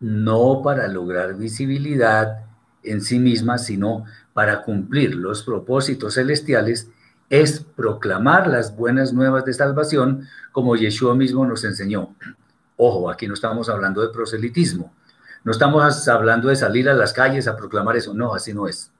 no 0.00 0.62
para 0.64 0.88
lograr 0.88 1.36
visibilidad 1.36 2.45
en 2.86 3.00
sí 3.00 3.18
misma, 3.18 3.58
sino 3.58 4.04
para 4.32 4.62
cumplir 4.62 5.14
los 5.14 5.42
propósitos 5.42 6.14
celestiales, 6.14 6.88
es 7.28 7.60
proclamar 7.60 8.46
las 8.46 8.76
buenas 8.76 9.12
nuevas 9.12 9.44
de 9.44 9.52
salvación 9.52 10.26
como 10.52 10.76
Yeshua 10.76 11.14
mismo 11.14 11.46
nos 11.46 11.64
enseñó. 11.64 12.14
Ojo, 12.76 13.10
aquí 13.10 13.26
no 13.26 13.34
estamos 13.34 13.68
hablando 13.68 14.02
de 14.02 14.12
proselitismo, 14.12 14.92
no 15.44 15.52
estamos 15.52 16.06
hablando 16.08 16.48
de 16.48 16.56
salir 16.56 16.88
a 16.88 16.94
las 16.94 17.12
calles 17.12 17.48
a 17.48 17.56
proclamar 17.56 17.96
eso, 17.96 18.14
no, 18.14 18.34
así 18.34 18.52
no 18.52 18.68
es. 18.68 18.90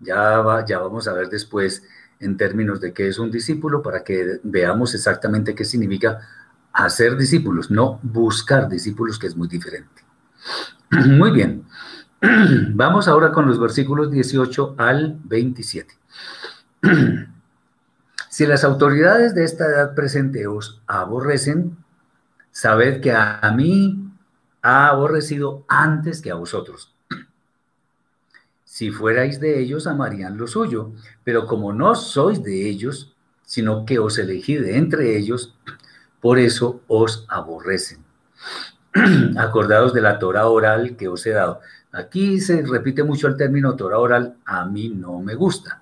Ya, 0.00 0.64
ya 0.66 0.78
vamos 0.78 1.08
a 1.08 1.12
ver 1.12 1.28
después 1.28 1.82
en 2.20 2.36
términos 2.36 2.80
de 2.80 2.92
qué 2.92 3.08
es 3.08 3.18
un 3.18 3.30
discípulo 3.30 3.82
para 3.82 4.04
que 4.04 4.40
veamos 4.42 4.94
exactamente 4.94 5.54
qué 5.54 5.64
significa 5.64 6.20
hacer 6.72 7.16
discípulos, 7.16 7.70
no 7.70 8.00
buscar 8.02 8.68
discípulos, 8.68 9.18
que 9.18 9.28
es 9.28 9.36
muy 9.36 9.48
diferente. 9.48 10.02
Muy 10.90 11.30
bien. 11.30 11.64
Vamos 12.74 13.08
ahora 13.08 13.32
con 13.32 13.46
los 13.46 13.60
versículos 13.60 14.10
18 14.10 14.76
al 14.78 15.18
27. 15.24 15.94
Si 18.30 18.46
las 18.46 18.64
autoridades 18.64 19.32
de 19.36 19.44
esta 19.44 19.64
edad 19.64 19.94
presente 19.94 20.48
os 20.48 20.82
aborrecen, 20.88 21.76
sabed 22.50 23.00
que 23.00 23.12
a 23.12 23.52
mí 23.56 24.10
ha 24.60 24.88
aborrecido 24.88 25.64
antes 25.68 26.20
que 26.20 26.32
a 26.32 26.34
vosotros. 26.34 26.92
Si 28.64 28.90
fuerais 28.90 29.38
de 29.38 29.60
ellos, 29.60 29.86
amarían 29.86 30.36
lo 30.36 30.48
suyo, 30.48 30.92
pero 31.22 31.46
como 31.46 31.72
no 31.72 31.94
sois 31.94 32.42
de 32.42 32.68
ellos, 32.68 33.14
sino 33.44 33.84
que 33.86 34.00
os 34.00 34.18
elegí 34.18 34.56
de 34.56 34.78
entre 34.78 35.16
ellos, 35.16 35.54
por 36.20 36.40
eso 36.40 36.80
os 36.88 37.24
aborrecen. 37.28 38.02
Acordados 39.36 39.92
de 39.94 40.00
la 40.00 40.18
Torah 40.18 40.48
oral 40.48 40.96
que 40.96 41.06
os 41.06 41.24
he 41.26 41.30
dado. 41.30 41.60
Aquí 41.94 42.40
se 42.40 42.60
repite 42.62 43.04
mucho 43.04 43.28
el 43.28 43.36
término 43.36 43.76
Torah 43.76 43.98
oral, 43.98 44.36
a 44.44 44.64
mí 44.64 44.88
no 44.88 45.20
me 45.20 45.36
gusta. 45.36 45.80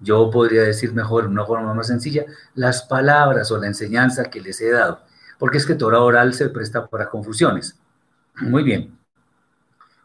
Yo 0.00 0.30
podría 0.30 0.62
decir 0.62 0.94
mejor, 0.94 1.26
una 1.26 1.44
forma 1.44 1.74
más 1.74 1.88
sencilla, 1.88 2.24
las 2.54 2.82
palabras 2.82 3.50
o 3.50 3.58
la 3.58 3.66
enseñanza 3.66 4.30
que 4.30 4.40
les 4.40 4.58
he 4.62 4.70
dado, 4.70 5.02
porque 5.38 5.58
es 5.58 5.66
que 5.66 5.74
Torah 5.74 6.00
oral 6.00 6.32
se 6.32 6.48
presta 6.48 6.86
para 6.86 7.10
confusiones. 7.10 7.78
Muy 8.40 8.62
bien. 8.62 8.96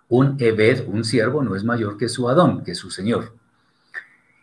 Un 0.09 0.35
Ebed, 0.37 0.85
un 0.87 1.05
siervo, 1.05 1.41
no 1.41 1.55
es 1.55 1.63
mayor 1.63 1.97
que 1.97 2.09
su 2.09 2.27
Adón, 2.27 2.61
que 2.65 2.75
su 2.75 2.91
Señor. 2.91 3.33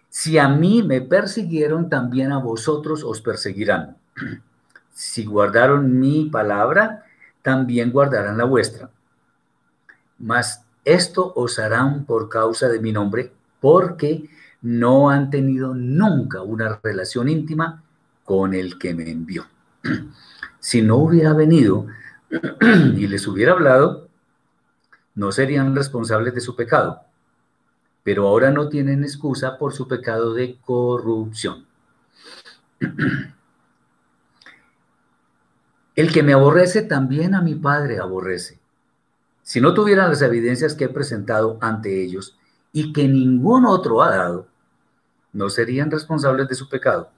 Si 0.08 0.38
a 0.38 0.48
mí 0.48 0.82
me 0.82 1.02
persiguieron, 1.02 1.90
también 1.90 2.32
a 2.32 2.38
vosotros 2.38 3.04
os 3.04 3.20
perseguirán. 3.20 3.98
Si 4.90 5.24
guardaron 5.24 6.00
mi 6.00 6.28
palabra, 6.28 7.04
también 7.40 7.92
guardarán 7.92 8.36
la 8.36 8.42
vuestra. 8.42 8.90
Mas 10.18 10.64
esto 10.84 11.32
os 11.34 11.58
harán 11.58 12.04
por 12.04 12.28
causa 12.28 12.68
de 12.68 12.80
mi 12.80 12.92
nombre, 12.92 13.32
porque 13.60 14.28
no 14.62 15.10
han 15.10 15.30
tenido 15.30 15.74
nunca 15.74 16.42
una 16.42 16.80
relación 16.82 17.28
íntima 17.28 17.82
con 18.24 18.54
el 18.54 18.78
que 18.78 18.94
me 18.94 19.10
envió. 19.10 19.46
Si 20.60 20.82
no 20.82 20.96
hubiera 20.96 21.34
venido 21.34 21.86
y 22.96 23.06
les 23.06 23.28
hubiera 23.28 23.52
hablado, 23.52 24.08
no 25.14 25.30
serían 25.30 25.74
responsables 25.76 26.34
de 26.34 26.40
su 26.40 26.56
pecado, 26.56 27.02
pero 28.02 28.26
ahora 28.26 28.50
no 28.50 28.68
tienen 28.68 29.04
excusa 29.04 29.56
por 29.56 29.72
su 29.72 29.86
pecado 29.86 30.34
de 30.34 30.58
corrupción. 30.64 31.64
El 35.94 36.12
que 36.12 36.22
me 36.24 36.32
aborrece 36.32 36.82
también 36.82 37.36
a 37.36 37.40
mi 37.40 37.54
Padre 37.54 37.98
aborrece. 37.98 38.58
Si 39.48 39.62
no 39.62 39.72
tuvieran 39.72 40.10
las 40.10 40.20
evidencias 40.20 40.74
que 40.74 40.84
he 40.84 40.88
presentado 40.90 41.56
ante 41.62 42.04
ellos 42.04 42.36
y 42.70 42.92
que 42.92 43.08
ningún 43.08 43.64
otro 43.64 44.02
ha 44.02 44.10
dado, 44.10 44.46
no 45.32 45.48
serían 45.48 45.90
responsables 45.90 46.48
de 46.48 46.54
su 46.54 46.68
pecado. 46.68 47.08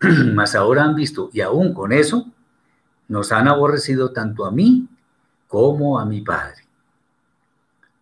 Mas 0.34 0.56
ahora 0.56 0.82
han 0.82 0.96
visto, 0.96 1.30
y 1.32 1.40
aún 1.40 1.72
con 1.72 1.92
eso, 1.92 2.26
nos 3.06 3.30
han 3.30 3.46
aborrecido 3.46 4.10
tanto 4.10 4.44
a 4.44 4.50
mí 4.50 4.88
como 5.46 6.00
a 6.00 6.04
mi 6.04 6.20
Padre. 6.20 6.66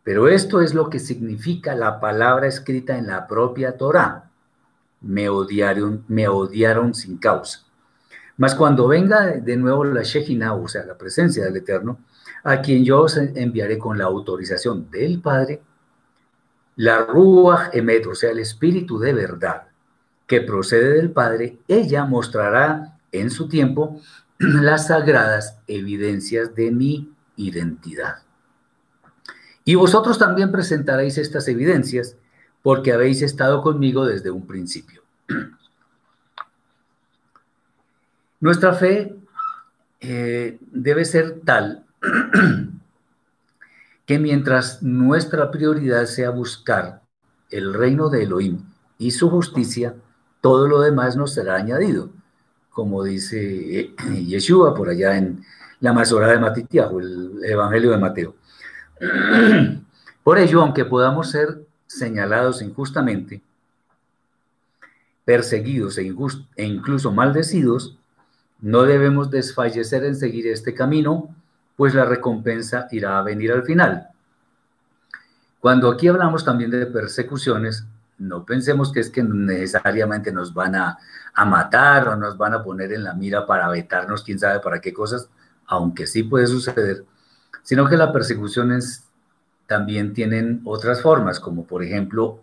Pero 0.03 0.27
esto 0.29 0.62
es 0.62 0.73
lo 0.73 0.89
que 0.89 0.99
significa 0.99 1.75
la 1.75 2.01
palabra 2.01 2.47
escrita 2.47 2.97
en 2.97 3.07
la 3.07 3.27
propia 3.27 3.77
Torah. 3.77 4.31
Me 5.03 5.29
odiaron, 5.29 6.95
sin 6.95 7.19
causa. 7.19 7.67
Mas 8.39 8.55
cuando 8.55 8.89
venga 8.89 9.33
de 9.33 9.57
nuevo 9.59 9.85
la 9.85 10.03
Shejina, 10.03 10.55
o 10.55 10.67
sea, 10.67 10.83
la 10.87 10.97
presencia 10.97 11.45
del 11.45 11.59
Eterno, 11.59 11.99
a 12.47 12.63
quien 12.63 12.85
yo 12.85 13.01
os 13.03 13.17
enviaré 13.17 13.77
con 13.77 13.99
la 13.99 14.05
autorización 14.05 14.89
del 14.89 15.21
Padre, 15.21 15.61
la 16.77 17.05
Ruach 17.05 17.75
Emet, 17.75 18.07
o 18.07 18.15
sea, 18.15 18.31
el 18.31 18.39
Espíritu 18.39 19.01
de 19.01 19.13
verdad, 19.13 19.65
que 20.29 20.43
procede 20.43 20.93
del 20.93 21.11
Padre, 21.11 21.59
ella 21.67 22.05
mostrará 22.05 23.01
en 23.11 23.31
su 23.31 23.49
tiempo 23.49 24.01
las 24.39 24.87
sagradas 24.87 25.59
evidencias 25.67 26.55
de 26.55 26.71
mi 26.71 27.13
identidad. 27.35 28.19
Y 29.65 29.75
vosotros 29.75 30.17
también 30.17 30.53
presentaréis 30.53 31.19
estas 31.19 31.49
evidencias 31.49 32.17
porque 32.63 32.93
habéis 32.93 33.23
estado 33.23 33.61
conmigo 33.61 34.07
desde 34.07 34.31
un 34.31 34.47
principio. 34.47 35.03
Nuestra 38.39 38.73
fe 38.73 39.17
eh, 39.99 40.61
debe 40.71 41.05
ser 41.05 41.41
tal 41.45 41.86
que 44.07 44.19
mientras 44.19 44.83
nuestra 44.83 45.51
prioridad 45.51 46.07
sea 46.07 46.31
buscar 46.31 47.03
el 47.51 47.75
reino 47.75 48.09
de 48.09 48.23
Elohim 48.23 48.61
y 48.99 49.11
su 49.11 49.29
justicia, 49.31 49.95
todo 50.40 50.69
lo 50.69 50.81
demás 50.81 51.16
nos 51.16 51.35
será 51.35 51.57
añadido, 51.57 52.11
como 52.71 53.03
dice 53.03 53.81
eh, 53.81 53.95
Yeshua 54.27 54.75
por 54.75 54.88
allá 54.88 55.16
en 55.16 55.45
la 55.81 55.92
Masora 55.92 56.29
de 56.29 56.38
Matitiahu, 56.38 57.01
el 57.01 57.45
Evangelio 57.45 57.90
de 57.90 57.99
Mateo. 57.99 58.35
Por 60.23 60.38
ello, 60.38 60.62
aunque 60.62 60.85
podamos 60.85 61.31
ser 61.31 61.66
señalados 61.87 62.62
injustamente, 62.62 63.42
perseguidos 65.25 65.99
e, 65.99 66.14
e, 66.57 66.64
incluso 66.64 67.12
maldecidos, 67.12 67.99
no 68.61 68.83
debemos 68.83 69.31
desfallecer 69.31 70.05
en 70.05 70.16
seguir 70.16 70.47
este 70.47 70.75
camino, 70.75 71.35
pues 71.77 71.95
la 71.95 72.05
recompensa 72.05 72.89
irá 72.91 73.19
a 73.19 73.23
venir 73.23 73.53
al 73.53 73.62
final. 73.62 74.09
Cuando 75.61 75.91
aquí 75.91 76.09
hablamos 76.09 76.45
también 76.45 76.71
de 76.71 76.87
persecuciones, 76.87 77.87
no 78.19 78.45
pensemos 78.45 78.93
que 78.93 79.01
es 79.01 79.11
que 79.11 79.23
necesariamente 79.23 80.33
nos 80.33 80.55
van 80.55 80.75
a, 80.75 80.99
a 81.35 81.45
matar 81.45 82.09
o 82.09 82.17
nos 82.17 82.37
van 82.39 82.55
a 82.55 82.62
poner 82.62 82.93
en 82.93 83.05
la 83.05 83.15
mira 83.15 83.47
para 83.47 83.69
vetarnos, 83.69 84.23
quién 84.23 84.39
sabe 84.39 84.61
para 84.61 84.81
qué 84.81 84.93
cosas, 84.93 85.29
aunque 85.67 86.07
sí 86.07 86.23
puede 86.23 86.47
suceder, 86.47 87.05
sino 87.62 87.89
que 87.89 87.97
la 87.97 88.12
persecución 88.12 88.73
es 88.73 89.07
también 89.67 90.15
tienen 90.15 90.62
otras 90.65 91.03
formas, 91.03 91.41
como 91.41 91.67
por 91.67 91.83
ejemplo 91.83 92.43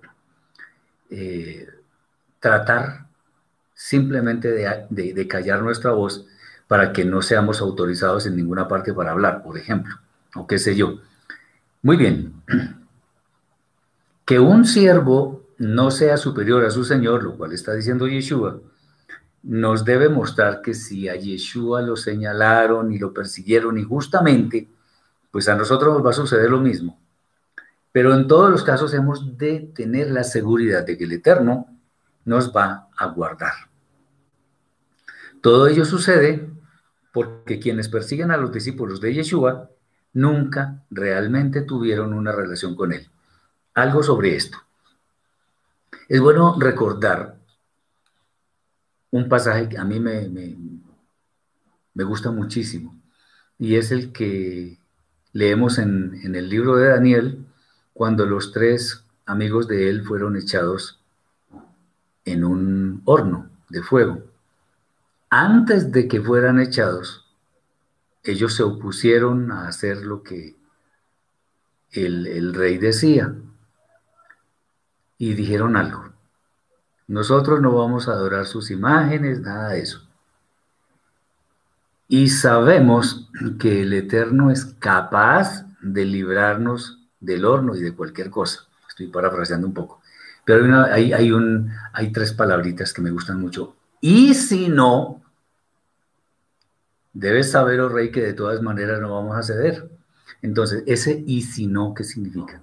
eh, 1.10 1.68
tratar 2.40 3.08
simplemente 3.74 4.52
de, 4.52 5.28
callar 5.28 5.62
nuestra 5.62 5.92
voz 5.92 6.26
para 6.68 6.94
que 6.94 7.06
no 7.06 7.22
seamos 7.22 7.62
autorizados 7.62 8.26
en 8.26 8.36
ninguna 8.36 8.68
parte 8.68 8.94
para 8.94 9.12
hablar, 9.12 9.44
por 9.44 9.58
ejemplo, 9.58 9.96
o 10.36 10.48
qué 10.48 10.58
sé 10.60 10.76
yo. 10.76 11.00
Muy 11.82 11.98
bien. 11.98 12.34
Que 14.26 14.40
un 14.40 14.64
siervo 14.64 15.44
no 15.58 15.92
sea 15.92 16.16
superior 16.16 16.64
a 16.64 16.70
su 16.70 16.86
Señor, 16.86 17.24
lo 17.24 17.36
cual 17.36 17.52
está 17.52 17.74
diciendo 17.74 18.08
Yeshua, 18.08 18.62
nos 19.44 19.84
debe 19.84 20.08
mostrar 20.08 20.62
que 20.62 20.74
si 20.74 21.10
a 21.10 21.16
Yeshua 21.16 21.82
lo 21.82 21.98
señalaron 21.98 22.94
y 22.94 23.00
lo 23.00 23.14
persiguieron 23.14 23.78
injustamente, 23.78 24.70
pues 25.30 25.50
a 25.50 25.56
nosotros 25.56 25.94
nos 25.94 26.06
va 26.06 26.12
a 26.12 26.14
suceder 26.14 26.50
lo 26.50 26.62
mismo. 26.62 27.00
Pero 27.92 28.14
en 28.14 28.28
todos 28.28 28.50
los 28.50 28.64
casos 28.64 28.94
hemos 28.94 29.38
de 29.38 29.72
tener 29.76 30.10
la 30.10 30.24
seguridad 30.24 30.86
de 30.86 30.98
que 30.98 31.04
el 31.04 31.12
Eterno 31.12 31.68
nos 32.24 32.56
va 32.56 32.88
a 32.96 33.06
guardar. 33.08 33.54
Todo 35.42 35.68
ello 35.68 35.84
sucede 35.84 36.50
porque 37.14 37.60
quienes 37.60 37.88
persiguen 37.88 38.32
a 38.32 38.38
los 38.38 38.52
discípulos 38.52 39.00
de 39.00 39.14
Yeshua 39.14 39.70
nunca 40.14 40.84
realmente 40.90 41.62
tuvieron 41.62 42.14
una 42.14 42.32
relación 42.32 42.76
con 42.76 42.92
él. 42.92 43.08
Algo 43.76 44.02
sobre 44.04 44.36
esto. 44.36 44.58
Es 46.10 46.20
bueno 46.20 46.60
recordar 46.60 47.38
un 49.12 49.30
pasaje 49.30 49.70
que 49.70 49.78
a 49.78 49.86
mí 49.86 50.00
me, 50.00 50.28
me, 50.28 52.04
gusta 52.04 52.32
muchísimo 52.32 53.00
y 53.60 53.76
es 53.76 53.92
el 53.92 54.12
que 54.12 54.80
leemos 55.34 55.78
en, 55.78 56.20
en 56.24 56.36
el 56.36 56.50
libro 56.50 56.78
de 56.78 56.90
Daniel, 56.90 57.46
cuando 57.94 58.26
los 58.26 58.52
tres 58.52 59.06
amigos 59.28 59.68
de 59.68 59.88
él 59.90 60.04
fueron 60.04 60.36
echados 60.36 61.00
en 62.26 62.44
un 62.44 63.02
horno 63.06 63.50
de 63.70 63.84
fuego. 63.84 64.33
Antes 65.36 65.92
de 65.92 66.08
que 66.08 66.22
fueran 66.22 66.60
echados, 66.60 67.26
ellos 68.24 68.54
se 68.54 68.62
opusieron 68.62 69.52
a 69.52 69.68
hacer 69.68 70.06
lo 70.06 70.22
que 70.22 70.56
el, 71.90 72.54
rey 72.54 72.78
decía 72.78 73.34
y 75.18 75.34
dijeron 75.34 75.76
algo. 75.76 76.14
Nosotros 77.08 77.62
no 77.62 77.72
vamos 77.72 78.08
a 78.08 78.12
adorar 78.12 78.46
sus 78.46 78.70
imágenes, 78.70 79.42
nada 79.42 79.70
de 79.70 79.82
eso. 79.82 80.08
Y 82.08 82.30
sabemos 82.30 83.28
que 83.58 83.82
el 83.82 83.94
Eterno 83.94 84.52
es 84.52 84.66
capaz 84.66 85.66
de 85.82 86.06
librarnos 86.06 87.00
del 87.20 87.46
horno 87.46 87.76
y 87.76 87.82
de 87.82 87.96
cualquier 87.96 88.30
cosa. 88.30 88.68
Estoy 88.88 89.08
parafraseando 89.08 89.66
un 89.66 89.74
poco. 89.74 90.00
Pero 90.46 90.86
hay, 90.92 92.12
tres 92.14 92.34
palabritas 92.34 92.94
que 92.94 93.02
me 93.02 93.10
gustan 93.10 93.42
mucho. 93.42 93.76
Y 94.00 94.36
si 94.36 94.70
no, 94.70 95.23
debes 97.14 97.52
saber, 97.52 97.80
oh 97.80 97.90
rey, 97.90 98.12
que 98.12 98.22
de 98.22 98.34
todas 98.34 98.62
maneras 98.62 99.00
no 99.00 99.14
vamos 99.14 99.38
a 99.38 99.44
ceder. 99.44 99.90
Entonces, 100.42 100.84
ese 100.88 101.24
y 101.26 101.44
si 101.44 101.68
no, 101.68 101.94
¿qué 101.94 102.04
significa? 102.04 102.62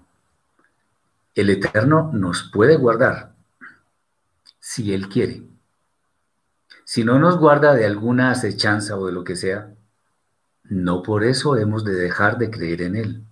El 1.35 1.49
Eterno 1.51 2.11
nos 2.13 2.51
puede 2.53 2.77
guardar 2.77 3.33
si 4.59 4.93
Él 4.93 5.09
quiere. 5.09 5.43
Si 6.85 7.05
no 7.05 7.19
nos 7.19 7.39
guarda 7.39 7.75
de 7.75 7.87
alguna 7.87 8.33
acechanza 8.33 8.97
o 8.97 9.07
de 9.07 9.13
lo 9.13 9.25
que 9.25 9.37
sea, 9.37 9.73
no 10.65 11.03
por 11.03 11.25
eso 11.25 11.57
hemos 11.57 11.85
de 11.85 11.95
dejar 11.95 12.37
de 12.37 12.51
creer 12.51 12.83
en 12.83 12.97
Él. 12.97 13.25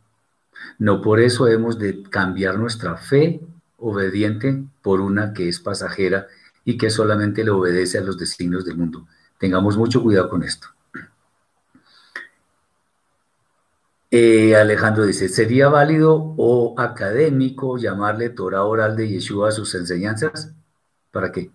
No 0.79 1.03
por 1.03 1.21
eso 1.21 1.49
hemos 1.49 1.79
de 1.79 2.03
cambiar 2.05 2.59
nuestra 2.59 2.97
fe 2.97 3.41
obediente 3.79 4.65
por 4.83 5.01
una 5.01 5.33
que 5.33 5.49
es 5.49 5.61
pasajera 5.61 6.27
y 6.65 6.79
que 6.79 6.91
solamente 6.91 7.45
le 7.45 7.51
obedece 7.51 7.99
a 7.99 8.03
los 8.03 8.17
designios 8.19 8.65
del 8.65 8.77
mundo. 8.77 9.07
Tengamos 9.39 9.77
mucho 9.77 10.03
cuidado 10.03 10.29
con 10.29 10.43
esto. 10.43 10.69
Eh, 14.11 14.57
Alejandro 14.57 15.05
dice, 15.05 15.29
¿sería 15.29 15.69
válido 15.69 16.35
o 16.39 16.75
académico 16.81 17.77
llamarle 17.77 18.31
Torah 18.31 18.65
oral 18.65 18.97
de 18.97 19.07
Yeshua 19.07 19.51
a 19.51 19.53
sus 19.53 19.75
enseñanzas? 19.75 20.55
¿Para 21.11 21.31
qué? 21.31 21.51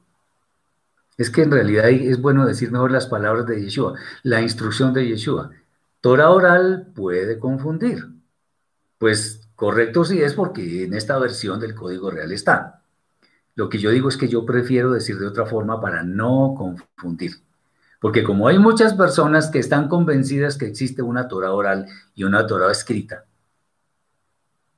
Es 1.18 1.32
que 1.32 1.42
en 1.42 1.52
realidad 1.52 1.90
es 1.90 2.22
bueno 2.22 2.46
decir 2.46 2.72
mejor 2.72 2.92
las 2.92 3.08
palabras 3.08 3.48
de 3.48 3.60
Yeshua, 3.60 3.96
la 4.22 4.42
instrucción 4.42 4.94
de 4.94 5.08
Yeshua. 5.08 5.50
Torah 6.00 6.30
oral 6.30 6.92
puede 6.94 7.40
confundir. 7.40 8.08
Pues 9.00 9.48
correcto 9.56 10.06
sí 10.06 10.22
es 10.22 10.34
porque 10.36 10.84
en 10.84 10.94
esta 10.94 11.18
versión 11.18 11.60
del 11.60 11.74
código 11.74 12.12
real 12.12 12.32
está. 12.32 12.84
Lo 13.56 13.70
que 13.70 13.80
yo 13.80 13.90
digo 13.90 14.10
es 14.10 14.18
que 14.18 14.28
yo 14.28 14.46
prefiero 14.46 14.92
decir 14.92 15.18
de 15.18 15.28
otra 15.28 15.46
forma 15.48 15.82
para 15.82 16.04
no 16.04 16.54
confundir. 16.56 17.34
Porque 18.04 18.22
como 18.26 18.50
hay 18.50 18.60
muchas 18.60 18.96
personas 18.96 19.50
que 19.50 19.60
están 19.60 19.88
convencidas 19.88 20.58
que 20.58 20.66
existe 20.66 21.02
una 21.02 21.30
Torah 21.30 21.54
oral 21.54 21.88
y 22.14 22.26
una 22.26 22.46
Torah 22.46 22.70
escrita, 22.70 23.24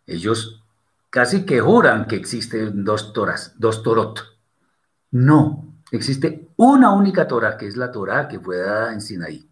ellos 0.05 0.63
casi 1.09 1.43
que 1.43 1.59
juran 1.59 2.05
que 2.05 2.17
existen 2.17 2.83
dos 2.83 3.13
Toras, 3.13 3.55
dos 3.57 3.81
Torot. 3.81 4.19
No, 5.09 5.73
existe 5.89 6.49
una 6.55 6.93
única 6.93 7.27
Torah, 7.27 7.57
que 7.57 7.65
es 7.65 7.75
la 7.77 7.91
Torah 7.91 8.27
que 8.27 8.39
fue 8.39 8.57
dada 8.57 8.93
en 8.93 9.01
Sinaí, 9.01 9.49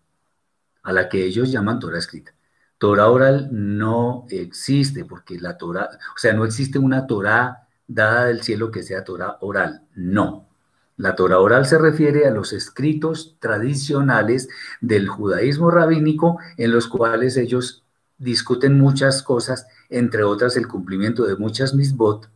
a 0.83 0.93
la 0.93 1.09
que 1.09 1.25
ellos 1.25 1.51
llaman 1.51 1.79
Torah 1.79 1.97
escrita. 1.97 2.31
Torah 2.77 3.09
oral 3.09 3.49
no 3.51 4.27
existe, 4.29 5.03
porque 5.03 5.39
la 5.39 5.57
Torah, 5.57 5.89
o 6.15 6.19
sea, 6.19 6.33
no 6.33 6.45
existe 6.45 6.77
una 6.77 7.07
Torah 7.07 7.67
dada 7.87 8.25
del 8.25 8.43
cielo 8.43 8.69
que 8.69 8.83
sea 8.83 9.03
Torah 9.03 9.39
oral, 9.41 9.87
no. 9.95 10.52
La 10.97 11.15
Torah 11.15 11.39
oral 11.39 11.65
se 11.65 11.77
refiere 11.77 12.27
a 12.27 12.31
los 12.31 12.53
escritos 12.53 13.35
tradicionales 13.39 14.47
del 14.79 15.07
judaísmo 15.07 15.71
rabínico 15.71 16.37
en 16.57 16.71
los 16.71 16.87
cuales 16.87 17.35
ellos 17.37 17.83
discuten 18.17 18.79
muchas 18.79 19.23
cosas, 19.23 19.67
entre 19.89 20.23
otras 20.23 20.55
el 20.55 20.67
cumplimiento 20.67 21.25
de 21.25 21.35
muchas 21.35 21.73
misbot, 21.73 22.29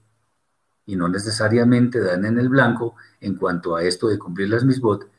y 0.86 0.96
no 0.96 1.08
necesariamente 1.08 2.00
dan 2.00 2.26
en 2.26 2.40
el 2.40 2.50
blanco 2.50 2.96
en 3.22 3.36
cuanto 3.36 3.76
a 3.76 3.84
esto 3.84 4.08
de 4.08 4.18
cumplir 4.18 4.50
las 4.50 4.64
misbot, 4.64 5.10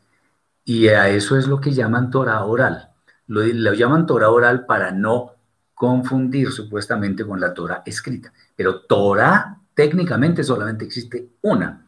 y 0.64 0.88
a 0.88 1.08
eso 1.08 1.38
es 1.38 1.46
lo 1.46 1.60
que 1.60 1.72
llaman 1.72 2.10
Torah 2.10 2.44
oral. 2.44 2.90
Lo, 3.26 3.44
llaman 3.44 4.06
Torah 4.06 4.30
oral 4.30 4.66
para 4.66 4.90
no 4.90 5.32
confundir 5.74 6.50
supuestamente 6.50 7.24
con 7.24 7.40
la 7.40 7.54
Torah 7.54 7.82
escrita. 7.86 8.32
Pero 8.56 8.82
Torah 8.82 9.60
técnicamente 9.74 10.42
solamente 10.42 10.84
existe 10.84 11.30
una, 11.42 11.87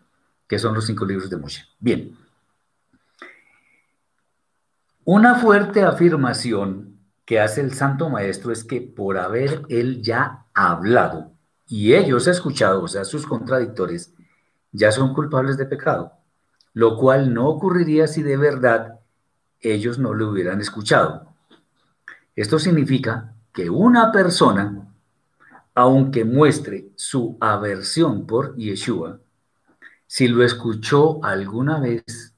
que 0.50 0.58
son 0.58 0.74
los 0.74 0.84
cinco 0.84 1.04
libros 1.04 1.30
de 1.30 1.36
Moshe. 1.36 1.64
Bien. 1.78 2.18
Una 5.04 5.36
fuerte 5.36 5.84
afirmación 5.84 6.98
que 7.24 7.38
hace 7.38 7.60
el 7.60 7.72
Santo 7.72 8.10
Maestro 8.10 8.50
es 8.50 8.64
que 8.64 8.80
por 8.80 9.16
haber 9.16 9.62
él 9.68 10.02
ya 10.02 10.46
hablado 10.52 11.30
y 11.68 11.94
ellos 11.94 12.26
escuchado, 12.26 12.82
o 12.82 12.88
sea, 12.88 13.04
sus 13.04 13.26
contradictores, 13.26 14.12
ya 14.72 14.90
son 14.90 15.14
culpables 15.14 15.56
de 15.56 15.66
pecado, 15.66 16.14
lo 16.72 16.96
cual 16.96 17.32
no 17.32 17.48
ocurriría 17.48 18.08
si 18.08 18.24
de 18.24 18.36
verdad 18.36 18.98
ellos 19.60 20.00
no 20.00 20.14
lo 20.14 20.30
hubieran 20.30 20.60
escuchado. 20.60 21.32
Esto 22.34 22.58
significa 22.58 23.34
que 23.52 23.70
una 23.70 24.10
persona, 24.10 24.88
aunque 25.76 26.24
muestre 26.24 26.88
su 26.96 27.38
aversión 27.40 28.26
por 28.26 28.56
Yeshua, 28.56 29.20
si 30.10 30.26
lo 30.26 30.42
escuchó 30.42 31.24
alguna 31.24 31.78
vez, 31.78 32.34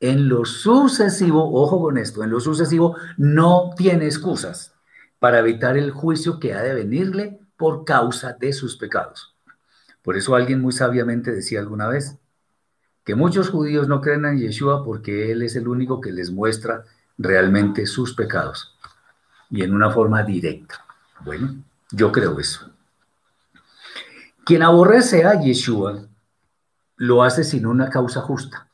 en 0.00 0.28
lo 0.28 0.44
sucesivo, 0.44 1.48
ojo 1.54 1.80
con 1.80 1.96
esto, 1.96 2.24
en 2.24 2.30
lo 2.30 2.40
sucesivo 2.40 2.96
no 3.16 3.70
tiene 3.76 4.06
excusas 4.06 4.74
para 5.20 5.38
evitar 5.38 5.76
el 5.76 5.92
juicio 5.92 6.40
que 6.40 6.52
ha 6.52 6.62
de 6.62 6.74
venirle 6.74 7.38
por 7.56 7.84
causa 7.84 8.32
de 8.32 8.52
sus 8.52 8.76
pecados. 8.76 9.36
Por 10.02 10.16
eso 10.16 10.34
alguien 10.34 10.60
muy 10.60 10.72
sabiamente 10.72 11.30
decía 11.30 11.60
alguna 11.60 11.86
vez 11.86 12.18
que 13.04 13.14
muchos 13.14 13.48
judíos 13.48 13.86
no 13.86 14.00
creen 14.00 14.24
en 14.24 14.38
Yeshua 14.40 14.84
porque 14.84 15.30
Él 15.30 15.42
es 15.42 15.54
el 15.54 15.68
único 15.68 16.00
que 16.00 16.10
les 16.10 16.32
muestra 16.32 16.82
realmente 17.16 17.86
sus 17.86 18.12
pecados 18.12 18.76
y 19.50 19.62
en 19.62 19.72
una 19.72 19.92
forma 19.92 20.24
directa. 20.24 20.84
Bueno, 21.24 21.62
yo 21.92 22.10
creo 22.10 22.40
eso. 22.40 22.72
Quien 24.44 24.64
aborrece 24.64 25.24
a 25.24 25.40
Yeshua 25.40 26.09
lo 27.00 27.22
hace 27.22 27.44
sin 27.44 27.64
una 27.64 27.88
causa 27.88 28.20
justa. 28.20 28.68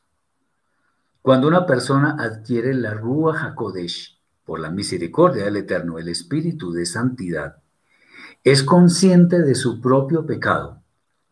Cuando 1.21 1.47
una 1.47 1.65
persona 1.65 2.17
adquiere 2.19 2.73
la 2.73 2.93
Rúa 2.93 3.41
HaKodesh 3.41 4.19
por 4.43 4.59
la 4.59 4.69
misericordia 4.69 5.45
del 5.45 5.55
Eterno, 5.55 5.97
el 5.97 6.09
espíritu 6.09 6.73
de 6.73 6.85
santidad, 6.85 7.63
es 8.43 8.63
consciente 8.63 9.41
de 9.41 9.55
su 9.55 9.79
propio 9.79 10.25
pecado 10.25 10.83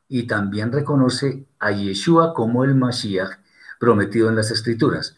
y 0.07 0.25
también 0.25 0.71
reconoce 0.71 1.45
a 1.59 1.71
Yeshua 1.71 2.33
como 2.33 2.63
el 2.63 2.75
Mashiach 2.75 3.39
prometido 3.77 4.29
en 4.29 4.37
las 4.37 4.51
Escrituras 4.51 5.17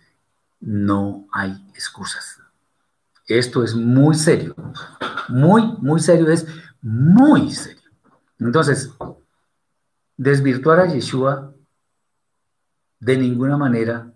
no 0.60 1.28
hay 1.32 1.64
excusas. 1.76 2.40
Esto 3.28 3.64
es 3.64 3.76
muy 3.76 4.16
serio, 4.16 4.56
muy, 5.28 5.78
muy 5.80 6.00
serio, 6.00 6.28
es 6.32 6.48
muy 6.82 7.52
serio. 7.52 7.92
Entonces, 8.40 8.90
desvirtuar 10.18 10.80
a 10.80 10.88
Yeshua 10.88 11.54
de 13.00 13.18
ninguna 13.18 13.58
manera 13.58 14.14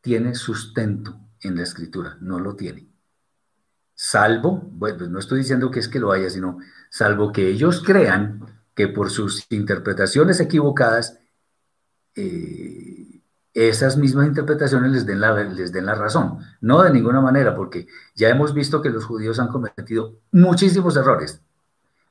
tiene 0.00 0.34
sustento 0.34 1.18
en 1.40 1.56
la 1.56 1.62
escritura, 1.62 2.16
no 2.20 2.38
lo 2.38 2.56
tiene. 2.56 2.88
Salvo, 3.94 4.62
bueno, 4.72 5.06
no 5.08 5.18
estoy 5.18 5.38
diciendo 5.38 5.70
que 5.70 5.80
es 5.80 5.88
que 5.88 5.98
lo 5.98 6.12
haya, 6.12 6.28
sino 6.30 6.58
salvo 6.90 7.32
que 7.32 7.48
ellos 7.48 7.82
crean 7.84 8.40
que 8.74 8.88
por 8.88 9.10
sus 9.10 9.46
interpretaciones 9.50 10.38
equivocadas, 10.38 11.18
eh, 12.14 13.22
esas 13.54 13.96
mismas 13.96 14.26
interpretaciones 14.26 14.92
les 14.92 15.06
den, 15.06 15.20
la, 15.20 15.32
les 15.44 15.72
den 15.72 15.86
la 15.86 15.94
razón. 15.94 16.40
No 16.60 16.82
de 16.82 16.90
ninguna 16.90 17.22
manera, 17.22 17.56
porque 17.56 17.86
ya 18.14 18.28
hemos 18.28 18.52
visto 18.52 18.82
que 18.82 18.90
los 18.90 19.06
judíos 19.06 19.40
han 19.40 19.48
cometido 19.48 20.20
muchísimos 20.30 20.94
errores. 20.96 21.40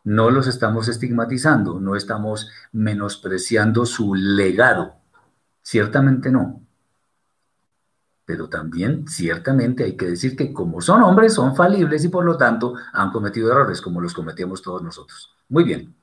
No 0.04 0.32
los 0.32 0.48
estamos 0.48 0.88
estigmatizando, 0.88 1.80
no 1.80 1.96
estamos 1.96 2.50
menospreciando 2.72 3.86
su 3.86 4.16
legado. 4.16 4.96
Ciertamente 5.66 6.30
no. 6.30 6.62
Pero 8.24 8.48
también, 8.50 9.08
ciertamente, 9.08 9.84
hay 9.84 9.98
que 9.98 10.06
decir 10.06 10.36
que 10.36 10.54
como 10.54 10.80
son 10.80 11.02
hombres, 11.02 11.34
son 11.34 11.56
falibles 11.56 12.06
y 12.06 12.10
por 12.10 12.24
lo 12.24 12.38
tanto 12.38 12.76
han 12.94 13.12
cometido 13.12 13.52
errores, 13.52 13.82
como 13.82 14.00
los 14.00 14.14
cometíamos 14.14 14.62
todos 14.62 14.84
nosotros. 14.84 15.34
Muy 15.50 15.64
bien. 15.64 15.96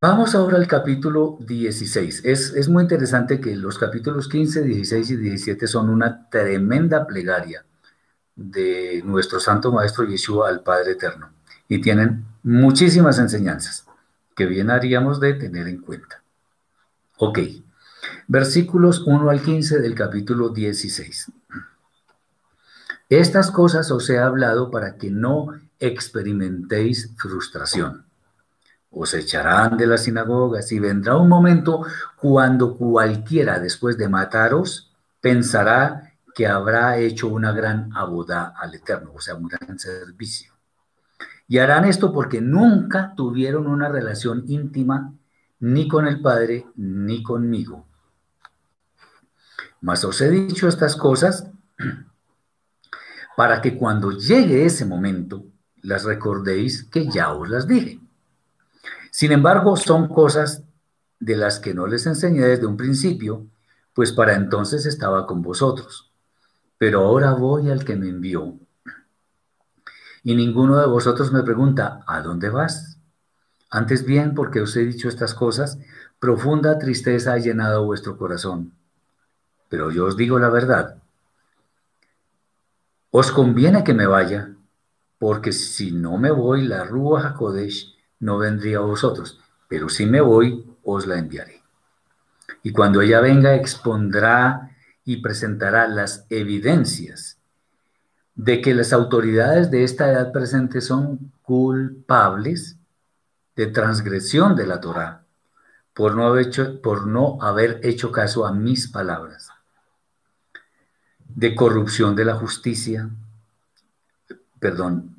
Vamos 0.00 0.36
ahora 0.36 0.58
al 0.58 0.68
capítulo 0.68 1.38
16. 1.40 2.24
Es, 2.24 2.68
muy 2.68 2.84
interesante 2.84 3.40
que 3.40 3.56
los 3.56 3.78
capítulos 3.78 4.28
15, 4.28 4.62
16 4.62 5.10
y 5.10 5.16
17 5.16 5.66
son 5.66 5.90
una 5.90 6.28
tremenda 6.30 7.04
plegaria 7.04 7.64
de 8.36 9.02
nuestro 9.04 9.40
Santo 9.40 9.72
Maestro 9.72 10.04
Yeshua 10.04 10.50
al 10.50 10.62
Padre 10.62 10.92
Eterno 10.92 11.30
y 11.66 11.80
tienen 11.80 12.26
muchísimas 12.44 13.18
enseñanzas 13.18 13.86
que 14.36 14.46
bien 14.46 14.70
haríamos 14.70 15.18
de 15.18 15.34
tener 15.34 15.66
en 15.66 15.80
cuenta. 15.80 16.22
Ok, 17.18 17.38
versículos 18.28 19.02
1 19.06 19.30
al 19.30 19.42
15 19.42 19.80
del 19.80 19.94
capítulo 19.94 20.50
16. 20.50 21.32
Estas 23.08 23.50
cosas 23.50 23.90
os 23.90 24.10
he 24.10 24.18
hablado 24.18 24.70
para 24.70 24.96
que 24.96 25.10
no 25.10 25.48
experimentéis 25.78 27.12
frustración 27.16 28.06
os 28.98 29.12
echarán 29.12 29.76
de 29.76 29.86
las 29.86 30.04
sinagogas 30.04 30.72
y 30.72 30.78
vendrá 30.78 31.16
un 31.16 31.28
momento 31.28 31.82
cuando 32.16 32.74
cualquiera 32.76 33.60
después 33.60 33.98
de 33.98 34.08
mataros 34.08 34.90
pensará 35.20 36.14
que 36.34 36.46
habrá 36.46 36.96
hecho 36.96 37.28
una 37.28 37.52
gran 37.52 37.90
abodá 37.94 38.54
al 38.56 38.74
Eterno, 38.74 39.12
o 39.14 39.20
sea, 39.20 39.34
un 39.34 39.48
gran 39.48 39.78
servicio. 39.78 40.52
Y 41.46 41.58
harán 41.58 41.84
esto 41.84 42.12
porque 42.12 42.40
nunca 42.40 43.12
tuvieron 43.14 43.66
una 43.66 43.88
relación 43.88 44.44
íntima 44.46 45.12
ni 45.66 45.88
con 45.88 46.06
el 46.06 46.20
Padre, 46.20 46.64
ni 46.76 47.24
conmigo. 47.24 47.86
Mas 49.80 50.04
os 50.04 50.20
he 50.20 50.30
dicho 50.30 50.68
estas 50.68 50.94
cosas 50.94 51.50
para 53.36 53.60
que 53.60 53.76
cuando 53.76 54.12
llegue 54.12 54.64
ese 54.64 54.86
momento 54.86 55.44
las 55.82 56.04
recordéis 56.04 56.84
que 56.84 57.08
ya 57.10 57.32
os 57.32 57.48
las 57.48 57.66
dije. 57.66 58.00
Sin 59.10 59.32
embargo, 59.32 59.76
son 59.76 60.06
cosas 60.08 60.62
de 61.18 61.36
las 61.36 61.58
que 61.58 61.74
no 61.74 61.88
les 61.88 62.06
enseñé 62.06 62.42
desde 62.42 62.66
un 62.66 62.76
principio, 62.76 63.46
pues 63.92 64.12
para 64.12 64.34
entonces 64.34 64.86
estaba 64.86 65.26
con 65.26 65.42
vosotros. 65.42 66.12
Pero 66.78 67.00
ahora 67.00 67.32
voy 67.32 67.70
al 67.70 67.84
que 67.84 67.96
me 67.96 68.08
envió. 68.08 68.54
Y 70.22 70.36
ninguno 70.36 70.76
de 70.78 70.86
vosotros 70.86 71.32
me 71.32 71.42
pregunta, 71.42 72.04
¿a 72.06 72.20
dónde 72.20 72.50
vas? 72.50 72.95
Antes 73.70 74.04
bien, 74.04 74.34
porque 74.34 74.60
os 74.60 74.76
he 74.76 74.84
dicho 74.84 75.08
estas 75.08 75.34
cosas, 75.34 75.78
profunda 76.18 76.78
tristeza 76.78 77.32
ha 77.32 77.38
llenado 77.38 77.84
vuestro 77.84 78.16
corazón. 78.16 78.72
Pero 79.68 79.90
yo 79.90 80.06
os 80.06 80.16
digo 80.16 80.38
la 80.38 80.50
verdad. 80.50 81.02
Os 83.10 83.32
conviene 83.32 83.82
que 83.82 83.94
me 83.94 84.06
vaya, 84.06 84.54
porque 85.18 85.52
si 85.52 85.90
no 85.90 86.18
me 86.18 86.30
voy, 86.30 86.62
la 86.62 86.84
Rúa 86.84 87.28
Hakodesh 87.28 87.96
no 88.20 88.38
vendría 88.38 88.78
a 88.78 88.82
vosotros, 88.82 89.40
pero 89.68 89.88
si 89.88 90.06
me 90.06 90.20
voy, 90.20 90.64
os 90.84 91.06
la 91.06 91.18
enviaré. 91.18 91.62
Y 92.62 92.72
cuando 92.72 93.00
ella 93.00 93.20
venga, 93.20 93.54
expondrá 93.54 94.76
y 95.04 95.18
presentará 95.22 95.88
las 95.88 96.26
evidencias 96.30 97.38
de 98.34 98.60
que 98.60 98.74
las 98.74 98.92
autoridades 98.92 99.70
de 99.70 99.82
esta 99.84 100.10
edad 100.10 100.30
presente 100.30 100.80
son 100.80 101.32
culpables 101.42 102.76
de 103.56 103.66
transgresión 103.68 104.54
de 104.54 104.66
la 104.66 104.80
Torá 104.80 105.24
por 105.94 106.14
no 106.14 106.26
haber 106.26 106.46
hecho, 106.46 106.80
por 106.82 107.06
no 107.06 107.38
haber 107.40 107.80
hecho 107.82 108.12
caso 108.12 108.46
a 108.46 108.52
mis 108.52 108.86
palabras, 108.86 109.48
de 111.26 111.54
corrupción 111.54 112.14
de 112.14 112.26
la 112.26 112.34
justicia, 112.34 113.08
perdón, 114.60 115.16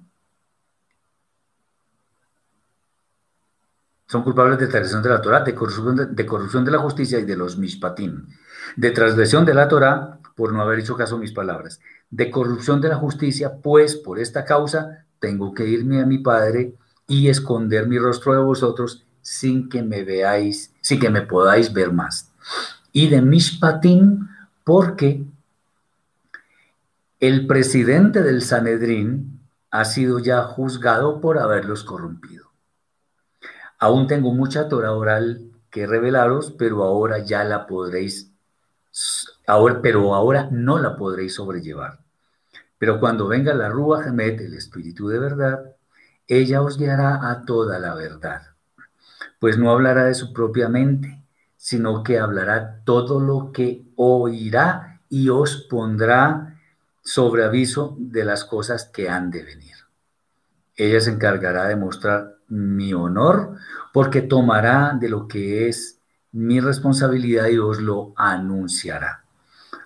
son 4.06 4.24
culpables 4.24 4.60
de 4.60 4.68
transgresión 4.68 5.02
de 5.02 5.10
la 5.10 5.22
Torah, 5.22 5.42
de 5.42 5.54
corrupción 5.54 6.64
de, 6.64 6.72
la 6.72 6.80
justicia 6.80 7.20
y 7.20 7.26
de 7.26 7.36
los 7.36 7.58
mishpatim, 7.58 8.28
de 8.76 8.92
transgresión 8.92 9.46
de 9.46 9.54
la 9.54 9.68
Torah 9.68 10.20
por 10.36 10.54
no 10.54 10.62
haber 10.62 10.80
hecho 10.80 10.96
caso 10.96 11.16
a 11.16 11.20
mis 11.20 11.34
palabras, 11.34 11.82
de 12.10 12.30
corrupción 12.30 12.80
de 12.80 12.90
la 12.90 12.96
justicia, 12.98 13.58
pues 13.62 13.96
por 13.96 14.20
esta 14.20 14.46
causa 14.46 15.06
tengo 15.20 15.54
que 15.54 15.68
irme 15.68 16.02
a 16.02 16.06
mi 16.06 16.20
Padre 16.20 16.76
y 17.08 17.30
esconder 17.30 17.88
mi 17.88 17.98
rostro 17.98 18.34
de 18.34 18.40
vosotros 18.40 19.06
sin 19.22 19.70
que 19.70 19.82
me 19.82 20.04
veáis, 20.04 20.74
sin 20.82 21.00
que 21.00 21.10
me 21.10 21.22
podáis 21.22 21.74
ver 21.74 21.92
más. 21.92 22.32
Y 22.92 23.10
de 23.10 23.22
mishpatim, 23.22 24.28
porque 24.64 25.24
el 27.20 27.48
presidente 27.48 28.22
del 28.22 28.42
Sanedrín 28.42 29.42
ha 29.72 29.86
sido 29.86 30.20
ya 30.20 30.44
juzgado 30.44 31.20
por 31.20 31.40
haberlos 31.40 31.84
corrompido. 31.84 32.48
Aún 33.80 34.08
tengo 34.08 34.34
mucha 34.34 34.70
Torah 34.70 34.94
oral 34.94 35.52
que 35.70 35.88
revelaros, 35.88 36.52
pero 36.58 36.84
ahora 36.84 37.20
ya 37.20 37.44
la 37.44 37.68
podréis, 37.68 38.32
ahora, 39.46 39.82
pero 39.82 40.16
ahora 40.16 40.50
no 40.52 40.80
la 40.80 40.96
podréis 40.96 41.36
sobrellevar. 41.36 42.00
Pero 42.78 43.00
cuando 43.00 43.28
venga 43.28 43.54
la 43.54 43.70
Rúa 43.70 44.04
Gemet, 44.04 44.40
el 44.42 44.54
Espíritu 44.54 45.08
de 45.08 45.20
verdad, 45.20 45.67
ella 46.28 46.62
os 46.62 46.78
guiará 46.78 47.30
a 47.30 47.46
toda 47.46 47.80
la 47.80 47.96
verdad. 47.96 48.42
Pues 49.40 49.58
no 49.58 49.72
hablará 49.72 50.06
de 50.06 50.16
su 50.16 50.34
propia 50.34 50.68
mente, 50.68 51.22
sino 51.56 52.04
que 52.04 52.20
hablará 52.20 52.82
todo 52.84 53.20
lo 53.20 53.52
que 53.52 53.84
oirá 53.96 55.02
y 55.10 55.30
os 55.30 55.68
pondrá 55.70 56.60
sobre 57.02 57.46
aviso 57.46 57.96
de 58.00 58.26
las 58.26 58.44
cosas 58.44 58.86
que 58.86 59.10
han 59.10 59.32
de 59.32 59.44
venir. 59.44 59.76
Ella 60.76 61.00
se 61.00 61.12
encargará 61.12 61.66
de 61.68 61.76
mostrar 61.76 62.36
mi 62.50 62.94
honor 62.94 63.56
porque 63.94 64.22
tomará 64.22 64.98
de 65.00 65.10
lo 65.10 65.28
que 65.28 65.68
es 65.68 66.00
mi 66.34 66.60
responsabilidad 66.60 67.48
y 67.48 67.58
os 67.58 67.82
lo 67.82 68.14
anunciará. 68.16 69.24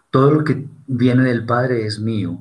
Todo 0.09 0.31
lo 0.31 0.43
que 0.43 0.67
viene 0.87 1.23
del 1.23 1.45
Padre 1.45 1.85
es 1.85 1.99
mío. 1.99 2.39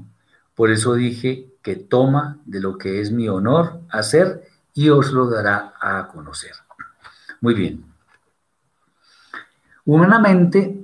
Por 0.54 0.70
eso 0.70 0.94
dije 0.94 1.49
que 1.62 1.76
toma 1.76 2.38
de 2.44 2.60
lo 2.60 2.78
que 2.78 3.00
es 3.00 3.10
mi 3.10 3.28
honor 3.28 3.80
hacer 3.90 4.48
y 4.74 4.88
os 4.88 5.12
lo 5.12 5.28
dará 5.28 5.74
a 5.80 6.08
conocer. 6.08 6.52
Muy 7.40 7.54
bien. 7.54 7.84
Humanamente 9.84 10.80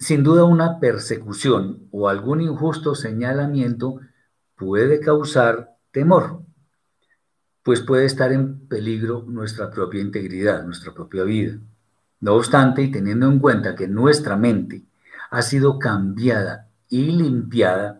sin 0.00 0.22
duda 0.22 0.44
una 0.44 0.80
persecución 0.80 1.86
o 1.90 2.08
algún 2.08 2.40
injusto 2.40 2.94
señalamiento 2.94 4.00
puede 4.56 4.98
causar 4.98 5.76
temor, 5.92 6.40
pues 7.62 7.82
puede 7.82 8.06
estar 8.06 8.32
en 8.32 8.66
peligro 8.66 9.24
nuestra 9.28 9.70
propia 9.70 10.00
integridad, 10.00 10.64
nuestra 10.64 10.94
propia 10.94 11.22
vida. 11.24 11.58
No 12.20 12.32
obstante, 12.32 12.82
y 12.82 12.90
teniendo 12.90 13.26
en 13.26 13.38
cuenta 13.38 13.74
que 13.74 13.88
nuestra 13.88 14.36
mente 14.36 14.84
ha 15.30 15.42
sido 15.42 15.78
cambiada 15.78 16.68
y 16.88 17.12
limpiada, 17.12 17.99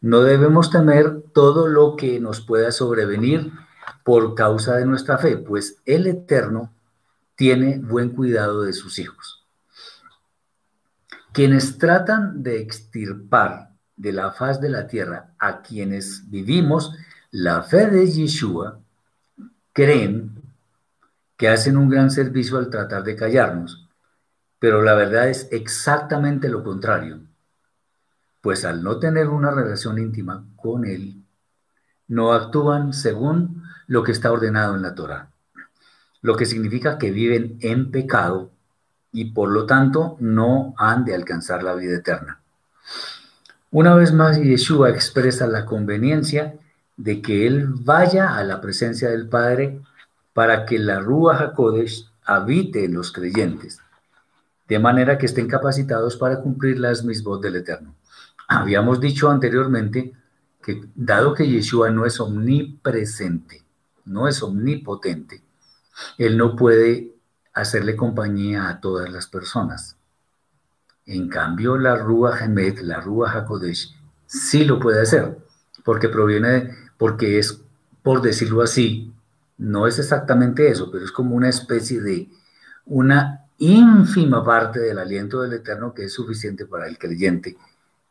no 0.00 0.20
debemos 0.20 0.70
temer 0.70 1.22
todo 1.32 1.66
lo 1.66 1.96
que 1.96 2.20
nos 2.20 2.40
pueda 2.40 2.70
sobrevenir 2.72 3.52
por 4.04 4.34
causa 4.34 4.76
de 4.76 4.86
nuestra 4.86 5.18
fe, 5.18 5.36
pues 5.36 5.82
el 5.84 6.06
Eterno 6.06 6.72
tiene 7.34 7.78
buen 7.78 8.10
cuidado 8.10 8.62
de 8.62 8.72
sus 8.72 8.98
hijos. 8.98 9.46
Quienes 11.32 11.78
tratan 11.78 12.42
de 12.42 12.60
extirpar 12.60 13.70
de 13.96 14.12
la 14.12 14.30
faz 14.30 14.60
de 14.60 14.70
la 14.70 14.86
tierra 14.86 15.34
a 15.38 15.62
quienes 15.62 16.28
vivimos 16.30 16.94
la 17.30 17.62
fe 17.62 17.86
de 17.86 18.06
Yeshua, 18.06 18.80
creen 19.72 20.42
que 21.36 21.48
hacen 21.48 21.76
un 21.76 21.88
gran 21.88 22.10
servicio 22.10 22.58
al 22.58 22.70
tratar 22.70 23.04
de 23.04 23.14
callarnos, 23.14 23.88
pero 24.58 24.82
la 24.82 24.94
verdad 24.94 25.28
es 25.28 25.48
exactamente 25.52 26.48
lo 26.48 26.64
contrario, 26.64 27.20
pues 28.40 28.64
al 28.64 28.82
no 28.82 28.98
tener 28.98 29.28
una 29.28 29.50
relación 29.50 29.98
íntima 29.98 30.44
con 30.56 30.84
Él, 30.84 31.22
no 32.06 32.32
actúan 32.32 32.92
según 32.92 33.62
lo 33.86 34.02
que 34.02 34.12
está 34.12 34.32
ordenado 34.32 34.74
en 34.74 34.82
la 34.82 34.94
Torah, 34.94 35.30
lo 36.22 36.36
que 36.36 36.46
significa 36.46 36.98
que 36.98 37.10
viven 37.10 37.58
en 37.60 37.90
pecado 37.90 38.50
y 39.12 39.32
por 39.32 39.50
lo 39.50 39.66
tanto 39.66 40.16
no 40.20 40.74
han 40.76 41.04
de 41.04 41.14
alcanzar 41.14 41.62
la 41.62 41.74
vida 41.74 41.96
eterna. 41.96 42.40
Una 43.70 43.94
vez 43.94 44.12
más, 44.12 44.40
Yeshua 44.40 44.90
expresa 44.90 45.46
la 45.46 45.66
conveniencia 45.66 46.54
de 46.96 47.20
que 47.20 47.46
Él 47.46 47.66
vaya 47.68 48.36
a 48.36 48.44
la 48.44 48.60
presencia 48.60 49.10
del 49.10 49.28
Padre 49.28 49.80
para 50.32 50.64
que 50.64 50.78
la 50.78 51.00
Rúa 51.00 51.38
HaKodesh 51.38 52.10
habite 52.24 52.84
en 52.84 52.94
los 52.94 53.12
creyentes, 53.12 53.80
de 54.68 54.78
manera 54.78 55.18
que 55.18 55.26
estén 55.26 55.48
capacitados 55.48 56.16
para 56.16 56.40
cumplir 56.40 56.78
las 56.78 57.04
mismas 57.04 57.40
del 57.40 57.56
Eterno. 57.56 57.94
Habíamos 58.48 58.98
dicho 58.98 59.30
anteriormente 59.30 60.14
que 60.62 60.82
dado 60.94 61.34
que 61.34 61.48
Yeshua 61.48 61.90
no 61.90 62.06
es 62.06 62.18
omnipresente, 62.18 63.62
no 64.06 64.26
es 64.26 64.42
omnipotente, 64.42 65.42
Él 66.16 66.38
no 66.38 66.56
puede 66.56 67.14
hacerle 67.52 67.94
compañía 67.94 68.68
a 68.68 68.80
todas 68.80 69.10
las 69.10 69.26
personas. 69.26 69.96
En 71.04 71.28
cambio, 71.28 71.76
la 71.76 71.96
Rúa 71.96 72.38
Hemet, 72.38 72.80
la 72.80 73.00
Rúa 73.00 73.32
HaKodesh, 73.32 73.94
sí 74.26 74.64
lo 74.64 74.78
puede 74.78 75.02
hacer, 75.02 75.38
porque 75.84 76.08
proviene, 76.08 76.74
porque 76.96 77.38
es, 77.38 77.62
por 78.02 78.22
decirlo 78.22 78.62
así, 78.62 79.12
no 79.58 79.86
es 79.86 79.98
exactamente 79.98 80.70
eso, 80.70 80.90
pero 80.90 81.04
es 81.04 81.12
como 81.12 81.34
una 81.34 81.48
especie 81.48 82.00
de, 82.00 82.28
una 82.86 83.46
ínfima 83.58 84.44
parte 84.44 84.80
del 84.80 84.98
aliento 84.98 85.42
del 85.42 85.54
Eterno 85.54 85.92
que 85.92 86.04
es 86.04 86.12
suficiente 86.12 86.64
para 86.64 86.86
el 86.86 86.96
creyente, 86.96 87.56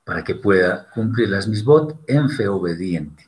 para 0.08 0.24
que 0.24 0.36
pueda 0.36 0.90
cumplir 0.92 1.28
las 1.28 1.50
misbot 1.50 2.00
en 2.08 2.30
fe 2.30 2.48
obediente. 2.48 3.28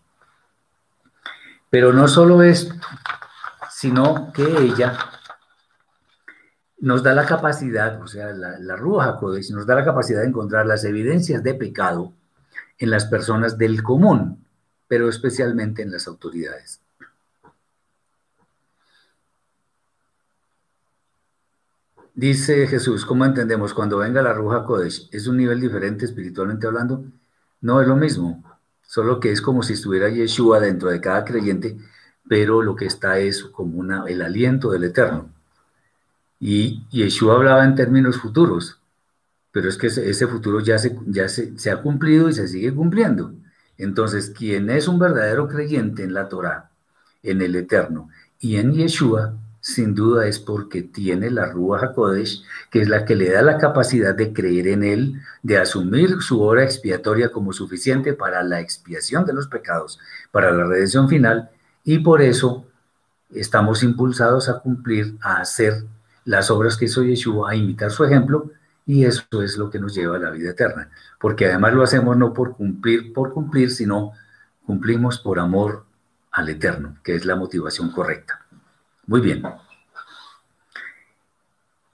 Pero 1.69 1.91
no 1.91 2.07
solo 2.07 2.41
esto, 2.41 2.73
sino 3.69 4.31
que 4.31 4.43
ella 4.43 4.97
nos 6.79 7.03
da 7.03 7.13
la 7.13 7.25
capacidad, 7.25 8.01
o 8.01 8.07
sea, 8.07 8.27
la, 8.27 8.57
la 8.59 8.77
Ruja 8.77 9.19
nos 9.51 9.67
da 9.67 9.75
la 9.75 9.83
capacidad 9.83 10.21
de 10.21 10.27
encontrar 10.27 10.65
las 10.65 10.85
evidencias 10.85 11.43
de 11.43 11.53
pecado 11.53 12.13
en 12.77 12.91
las 12.91 13.03
personas 13.07 13.57
del 13.57 13.83
común, 13.83 14.47
pero 14.87 15.09
especialmente 15.09 15.81
en 15.81 15.91
las 15.91 16.07
autoridades. 16.07 16.79
Dice 22.19 22.67
Jesús, 22.67 23.05
¿cómo 23.05 23.23
entendemos? 23.23 23.73
Cuando 23.73 23.99
venga 23.99 24.21
la 24.21 24.33
Ruja 24.33 24.65
Kodesh, 24.65 25.07
¿es 25.13 25.25
un 25.27 25.37
nivel 25.37 25.61
diferente 25.61 26.03
espiritualmente 26.03 26.67
hablando? 26.67 27.05
No 27.61 27.79
es 27.79 27.87
lo 27.87 27.95
mismo, 27.95 28.43
solo 28.81 29.21
que 29.21 29.31
es 29.31 29.41
como 29.41 29.63
si 29.63 29.71
estuviera 29.71 30.09
Yeshua 30.09 30.59
dentro 30.59 30.89
de 30.89 30.99
cada 30.99 31.23
creyente, 31.23 31.77
pero 32.27 32.61
lo 32.61 32.75
que 32.75 32.87
está 32.87 33.19
es 33.19 33.45
como 33.45 33.79
una, 33.79 34.03
el 34.05 34.21
aliento 34.21 34.69
del 34.69 34.83
Eterno. 34.83 35.29
Y 36.41 36.83
Yeshua 36.89 37.35
hablaba 37.35 37.63
en 37.63 37.75
términos 37.75 38.17
futuros, 38.17 38.81
pero 39.53 39.69
es 39.69 39.77
que 39.77 39.87
ese, 39.87 40.27
futuro 40.27 40.59
ya, 40.59 40.77
se, 40.77 40.97
se, 41.57 41.71
ha 41.71 41.81
cumplido 41.81 42.27
y 42.27 42.33
se 42.33 42.49
sigue 42.49 42.75
cumpliendo. 42.75 43.33
Entonces, 43.77 44.29
quien 44.31 44.69
es 44.69 44.89
un 44.89 44.99
verdadero 44.99 45.47
creyente 45.47 46.03
en 46.03 46.13
la 46.13 46.27
Torah, 46.27 46.69
en 47.23 47.41
el 47.41 47.55
Eterno 47.55 48.09
y 48.41 48.57
en 48.57 48.73
Yeshua, 48.73 49.37
sin 49.61 49.93
duda 49.95 50.27
es 50.27 50.39
porque 50.39 50.81
tiene 50.81 51.29
la 51.29 51.45
Rúa 51.45 51.79
HaKodesh, 51.79 52.43
que 52.69 52.81
es 52.81 52.89
la 52.89 53.05
que 53.05 53.15
le 53.15 53.31
da 53.31 53.41
la 53.41 53.57
capacidad 53.57 54.15
de 54.15 54.33
creer 54.33 54.67
en 54.67 54.83
Él, 54.83 55.21
de 55.43 55.57
asumir 55.57 56.21
su 56.21 56.41
obra 56.41 56.63
expiatoria 56.63 57.31
como 57.31 57.53
suficiente 57.53 58.13
para 58.13 58.43
la 58.43 58.59
expiación 58.59 59.25
de 59.25 59.33
los 59.33 59.47
pecados, 59.47 59.99
para 60.31 60.51
la 60.51 60.65
redención 60.65 61.09
final, 61.09 61.49
y 61.83 61.99
por 61.99 62.21
eso 62.21 62.65
estamos 63.31 63.83
impulsados 63.83 64.49
a 64.49 64.59
cumplir, 64.59 65.17
a 65.21 65.41
hacer 65.41 65.83
las 66.25 66.51
obras 66.51 66.77
que 66.77 66.85
hizo 66.85 67.03
Yeshua, 67.03 67.51
a 67.51 67.55
imitar 67.55 67.91
su 67.91 68.03
ejemplo, 68.03 68.51
y 68.85 69.05
eso 69.05 69.43
es 69.43 69.57
lo 69.57 69.69
que 69.69 69.79
nos 69.79 69.93
lleva 69.93 70.15
a 70.15 70.19
la 70.19 70.31
vida 70.31 70.51
eterna, 70.51 70.89
porque 71.19 71.45
además 71.45 71.73
lo 71.73 71.83
hacemos 71.83 72.17
no 72.17 72.33
por 72.33 72.55
cumplir, 72.55 73.13
por 73.13 73.33
cumplir, 73.33 73.71
sino 73.71 74.13
cumplimos 74.65 75.19
por 75.19 75.39
amor 75.39 75.85
al 76.31 76.49
Eterno, 76.49 76.97
que 77.03 77.15
es 77.15 77.25
la 77.25 77.35
motivación 77.35 77.91
correcta. 77.91 78.38
Muy 79.09 79.21
bien. 79.21 79.41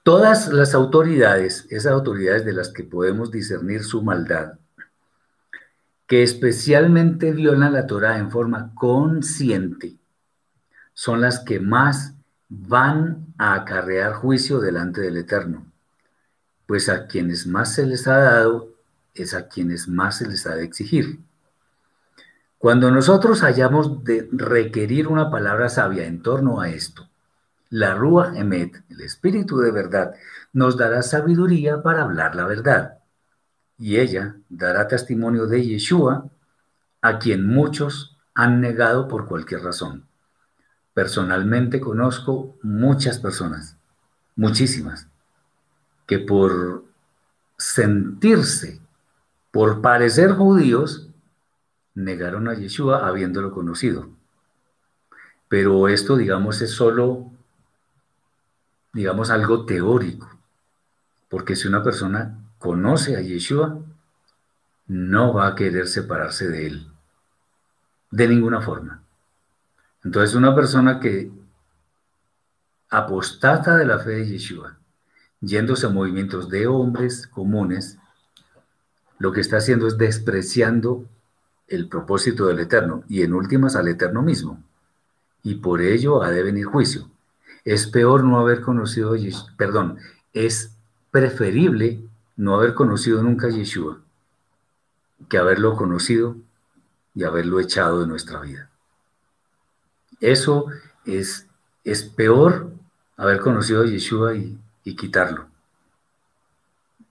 Todas 0.04 0.50
las 0.50 0.74
autoridades, 0.74 1.66
esas 1.70 1.94
autoridades 1.94 2.44
de 2.44 2.52
las 2.52 2.74
que 2.74 2.84
podemos 2.84 3.32
discernir 3.32 3.86
su 3.86 4.04
maldad, 4.04 4.60
que 6.08 6.24
especialmente 6.24 7.32
violan 7.32 7.72
la 7.72 7.88
Torah 7.88 8.18
en 8.18 8.32
forma 8.32 8.76
consciente, 8.76 9.96
son 10.94 11.22
las 11.22 11.40
que 11.40 11.62
más 11.62 12.16
van 12.50 13.28
a 13.38 13.54
acarrear 13.54 14.12
juicio 14.16 14.60
delante 14.60 15.00
del 15.00 15.16
Eterno, 15.16 15.66
pues 16.66 16.90
a 16.90 17.08
quienes 17.08 17.48
más 17.48 17.76
se 17.76 17.86
les 17.86 18.10
ha 18.10 18.18
dado 18.18 18.74
es 19.14 19.34
a 19.34 19.48
quienes 19.48 19.88
más 19.88 20.18
se 20.18 20.28
les 20.28 20.46
ha 20.48 20.56
de 20.56 20.66
exigir. 20.66 21.20
Cuando 22.66 22.90
nosotros 22.90 23.44
hayamos 23.44 24.04
de 24.04 24.28
requerir 24.32 25.08
una 25.08 25.30
palabra 25.30 25.70
sabia 25.70 26.06
en 26.06 26.24
torno 26.24 26.62
a 26.62 26.70
esto, 26.70 27.08
la 27.70 27.94
Rúa 27.94 28.36
Emet, 28.36 28.84
el 28.90 29.02
Espíritu 29.02 29.60
de 29.60 29.70
verdad, 29.70 30.16
nos 30.52 30.76
dará 30.76 31.04
sabiduría 31.04 31.84
para 31.84 32.02
hablar 32.02 32.36
la 32.36 32.48
verdad. 32.48 32.98
Y 33.78 33.98
ella 33.98 34.38
dará 34.50 34.88
testimonio 34.88 35.46
de 35.46 35.64
Yeshua, 35.64 36.28
a 37.04 37.20
quien 37.20 37.46
muchos 37.46 38.18
han 38.34 38.62
negado 38.62 39.08
por 39.08 39.28
cualquier 39.28 39.62
razón. 39.62 40.08
Personalmente 40.96 41.80
conozco 41.80 42.58
muchas 42.64 43.20
personas, 43.20 43.78
muchísimas, 44.36 45.08
que 46.08 46.18
por 46.18 46.84
sentirse, 47.60 48.82
por 49.52 49.84
parecer 49.84 50.32
judíos, 50.32 51.05
negaron 51.96 52.48
a 52.48 52.54
Yeshua 52.54 53.08
habiéndolo 53.08 53.52
conocido. 53.52 54.10
Pero 55.48 55.88
esto, 55.88 56.18
digamos, 56.18 56.62
es 56.62 56.72
solo, 56.72 57.32
digamos, 58.94 59.30
algo 59.30 59.66
teórico. 59.66 60.30
Porque 61.30 61.56
si 61.56 61.68
una 61.68 61.84
persona 61.84 62.38
conoce 62.60 63.16
a 63.16 63.22
Yeshua, 63.22 63.80
no 64.88 65.34
va 65.34 65.48
a 65.48 65.56
querer 65.56 65.88
separarse 65.88 66.48
de 66.48 66.68
él. 66.68 66.88
De 68.12 68.28
ninguna 68.28 68.62
forma. 68.62 69.02
Entonces, 70.04 70.36
una 70.36 70.54
persona 70.54 71.00
que 71.00 71.32
apostata 72.90 73.78
de 73.78 73.86
la 73.86 74.00
fe 74.00 74.12
de 74.12 74.28
Yeshua, 74.28 74.78
yéndose 75.42 75.86
a 75.86 75.90
movimientos 75.90 76.50
de 76.50 76.68
hombres 76.68 77.28
comunes, 77.28 77.98
lo 79.18 79.32
que 79.32 79.42
está 79.42 79.58
haciendo 79.58 79.88
es 79.88 79.98
despreciando 79.98 81.06
el 81.68 81.88
propósito 81.88 82.46
del 82.48 82.60
Eterno 82.60 83.04
y 83.08 83.24
en 83.24 83.34
últimas 83.34 83.76
al 83.76 83.88
Eterno 83.88 84.22
mismo. 84.22 84.64
Y 85.44 85.56
por 85.56 85.82
ello 85.82 86.24
ha 86.24 86.32
de 86.32 86.44
venir 86.44 86.66
juicio. 86.66 87.10
Es 87.64 87.88
peor 87.88 88.24
no 88.24 88.40
haber 88.40 88.62
conocido, 88.62 89.16
perdón, 89.58 89.98
es 90.34 90.76
preferible 91.12 92.02
no 92.36 92.56
haber 92.56 92.74
conocido 92.74 93.24
nunca 93.24 93.48
a 93.48 93.52
Yeshua 93.52 94.00
que 95.30 95.38
haberlo 95.38 95.76
conocido 95.76 96.36
y 97.14 97.24
haberlo 97.24 97.60
echado 97.60 98.02
de 98.02 98.08
nuestra 98.08 98.42
vida. 98.42 98.70
Eso 100.20 100.68
es, 101.06 101.48
es 101.84 102.04
peor 102.04 102.72
haber 103.18 103.40
conocido 103.40 103.84
a 103.84 103.86
Yeshua 103.86 104.36
y, 104.36 104.60
y 104.84 104.96
quitarlo. 104.96 105.48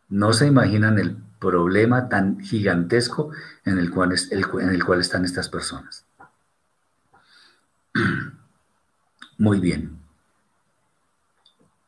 No 0.08 0.32
se 0.32 0.46
imaginan 0.46 0.98
el 0.98 1.16
problema 1.44 2.08
tan 2.08 2.40
gigantesco 2.40 3.30
en 3.64 3.78
el 3.78 3.90
cual, 3.90 4.12
es, 4.12 4.32
en 4.32 4.68
el 4.70 4.84
cual 4.84 5.00
están 5.00 5.24
estas 5.24 5.48
personas. 5.48 6.06
Muy 9.38 9.60
bien. 9.60 9.98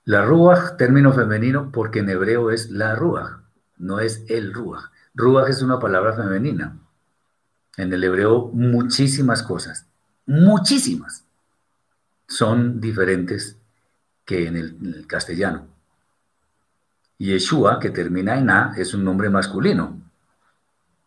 La 0.05 0.25
ruach, 0.25 0.77
término 0.77 1.13
femenino, 1.13 1.73
porque 1.73 2.01
en 2.01 2.11
hebreo 2.11 2.51
es 2.51 2.71
la 2.71 2.95
ruach, 2.95 3.41
no 3.79 3.99
es 3.99 4.25
el 4.29 4.53
ruach. 4.53 4.85
Ruach 5.15 5.49
es 5.49 5.63
una 5.63 5.79
palabra 5.79 6.13
femenina. 6.15 6.79
En 7.77 7.93
el 7.93 8.05
hebreo 8.05 8.51
muchísimas 8.53 9.43
cosas, 9.43 9.87
muchísimas, 10.27 11.25
son 12.29 12.81
diferentes 12.81 13.57
que 14.25 14.47
en 14.47 14.57
el 14.57 15.07
castellano. 15.07 15.76
Yeshua, 17.19 17.79
que 17.81 17.91
termina 17.91 18.39
en 18.39 18.51
A, 18.51 18.75
es 18.77 18.95
un 18.95 19.05
nombre 19.05 19.31
masculino. 19.31 20.01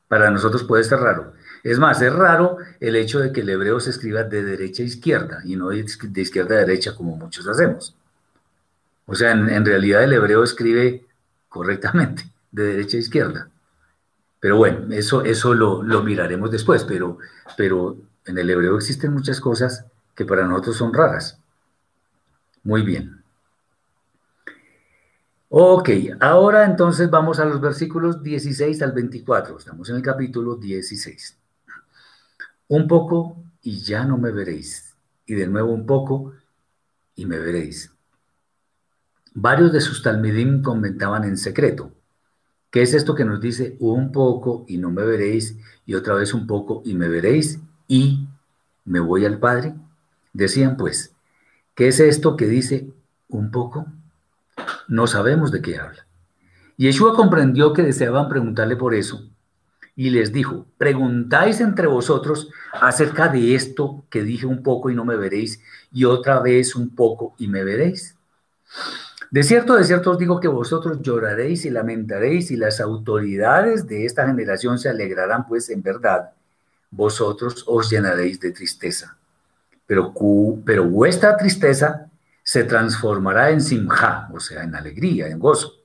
Para 0.07 0.31
nosotros 0.31 0.63
puede 0.63 0.83
ser 0.83 0.99
raro. 0.99 1.33
Es 1.63 1.77
más, 1.77 2.01
es 2.01 2.13
raro 2.13 2.57
el 2.79 2.95
hecho 2.95 3.19
de 3.19 3.31
que 3.31 3.41
el 3.41 3.49
hebreo 3.49 3.79
se 3.79 3.91
escriba 3.91 4.23
de 4.23 4.43
derecha 4.43 4.81
a 4.81 4.85
izquierda 4.85 5.41
y 5.43 5.55
no 5.55 5.69
de 5.69 6.21
izquierda 6.21 6.55
a 6.55 6.59
derecha 6.59 6.95
como 6.95 7.15
muchos 7.15 7.47
hacemos. 7.47 7.95
O 9.05 9.15
sea, 9.15 9.31
en, 9.31 9.65
realidad 9.65 10.03
el 10.03 10.13
hebreo 10.13 10.43
escribe 10.43 11.05
correctamente, 11.49 12.23
de 12.51 12.63
derecha 12.63 12.97
a 12.97 13.01
izquierda. 13.01 13.49
Pero 14.39 14.57
bueno, 14.57 14.93
eso, 14.93 15.23
eso 15.25 15.53
lo, 15.53 15.83
miraremos 16.03 16.49
después, 16.49 16.85
pero, 16.85 17.17
pero 17.57 17.97
en 18.25 18.37
el 18.37 18.49
hebreo 18.49 18.77
existen 18.77 19.13
muchas 19.13 19.41
cosas 19.41 19.85
que 20.15 20.25
para 20.25 20.45
nosotros 20.45 20.77
son 20.77 20.93
raras. 20.93 21.39
Muy 22.63 22.83
bien. 22.83 23.18
Ok, 25.51 25.89
ahora 26.19 26.63
entonces 26.63 27.09
vamos 27.09 27.39
a 27.39 27.45
los 27.45 27.59
versículos 27.59 28.21
16 28.21 28.83
al 28.83 28.91
24. 28.91 29.57
Estamos 29.57 29.89
en 29.89 29.95
el 29.95 30.03
capítulo 30.03 30.55
16. 30.55 31.39
Un 32.67 32.87
poco 32.87 33.35
y 33.63 33.79
ya 33.79 34.05
no 34.05 34.19
me 34.19 34.31
veréis. 34.31 34.95
Y 35.25 35.33
de 35.33 35.47
nuevo 35.47 35.71
un 35.71 35.87
poco 35.87 36.33
y 37.15 37.25
me 37.25 37.39
veréis. 37.39 37.91
Varios 39.33 39.71
de 39.71 39.81
sus 39.81 40.03
talmidim 40.03 40.61
comentaban 40.61 41.23
en 41.23 41.35
secreto. 41.35 41.93
¿Qué 42.69 42.83
es 42.83 42.93
esto 42.93 43.15
que 43.15 43.25
nos 43.25 43.41
dice 43.41 43.75
un 43.79 44.11
poco 44.11 44.65
y 44.67 44.77
no 44.77 44.91
me 44.91 45.03
veréis 45.03 45.57
y 45.87 45.95
otra 45.95 46.13
vez 46.13 46.35
un 46.35 46.45
poco 46.45 46.83
y 46.85 46.93
me 46.93 47.09
veréis 47.09 47.59
y 47.87 48.27
me 48.85 48.99
voy 48.99 49.25
al 49.25 49.39
Padre? 49.39 49.73
Decían 50.31 50.77
pues, 50.77 51.15
¿qué 51.73 51.87
es 51.87 51.99
esto 51.99 52.37
que 52.37 52.45
dice 52.45 52.93
un 53.29 53.49
poco? 53.49 53.87
No 54.89 55.05
sabemos 55.05 55.51
de 55.51 55.61
qué 55.61 55.77
habla. 55.77 56.05
Yeshua 56.75 57.15
comprendió 57.15 57.73
que 57.73 57.83
deseaban 57.83 58.27
preguntarle 58.27 58.75
por 58.75 58.95
eso 58.95 59.29
y 59.95 60.09
les 60.09 60.31
dijo, 60.33 60.65
preguntáis 60.77 61.61
entre 61.61 61.85
vosotros 61.85 62.49
acerca 62.71 63.27
de 63.27 63.53
esto 63.53 64.03
que 64.09 64.23
dije 64.23 64.47
un 64.47 64.63
poco 64.63 64.89
y 64.89 64.95
no 64.95 65.05
me 65.05 65.15
veréis 65.15 65.61
y 65.91 66.05
otra 66.05 66.39
vez 66.39 66.75
un 66.75 66.95
poco 66.95 67.35
y 67.37 67.47
me 67.47 67.63
veréis. 67.63 68.15
De 69.29 69.43
cierto, 69.43 69.75
de 69.75 69.83
cierto 69.83 70.11
os 70.11 70.17
digo 70.17 70.39
que 70.39 70.47
vosotros 70.47 71.01
lloraréis 71.03 71.65
y 71.65 71.69
lamentaréis 71.69 72.49
y 72.49 72.55
las 72.55 72.79
autoridades 72.79 73.85
de 73.87 74.05
esta 74.05 74.25
generación 74.25 74.79
se 74.79 74.89
alegrarán, 74.89 75.45
pues 75.45 75.69
en 75.69 75.83
verdad 75.83 76.31
vosotros 76.89 77.63
os 77.67 77.91
llenaréis 77.91 78.39
de 78.39 78.51
tristeza. 78.51 79.17
Pero, 79.85 80.13
pero 80.65 80.85
vuestra 80.85 81.37
tristeza 81.37 82.08
se 82.49 82.63
transformará 82.63 83.51
en 83.51 83.61
simja, 83.61 84.27
o 84.33 84.39
sea, 84.39 84.63
en 84.63 84.73
alegría, 84.73 85.27
en 85.27 85.37
gozo. 85.37 85.83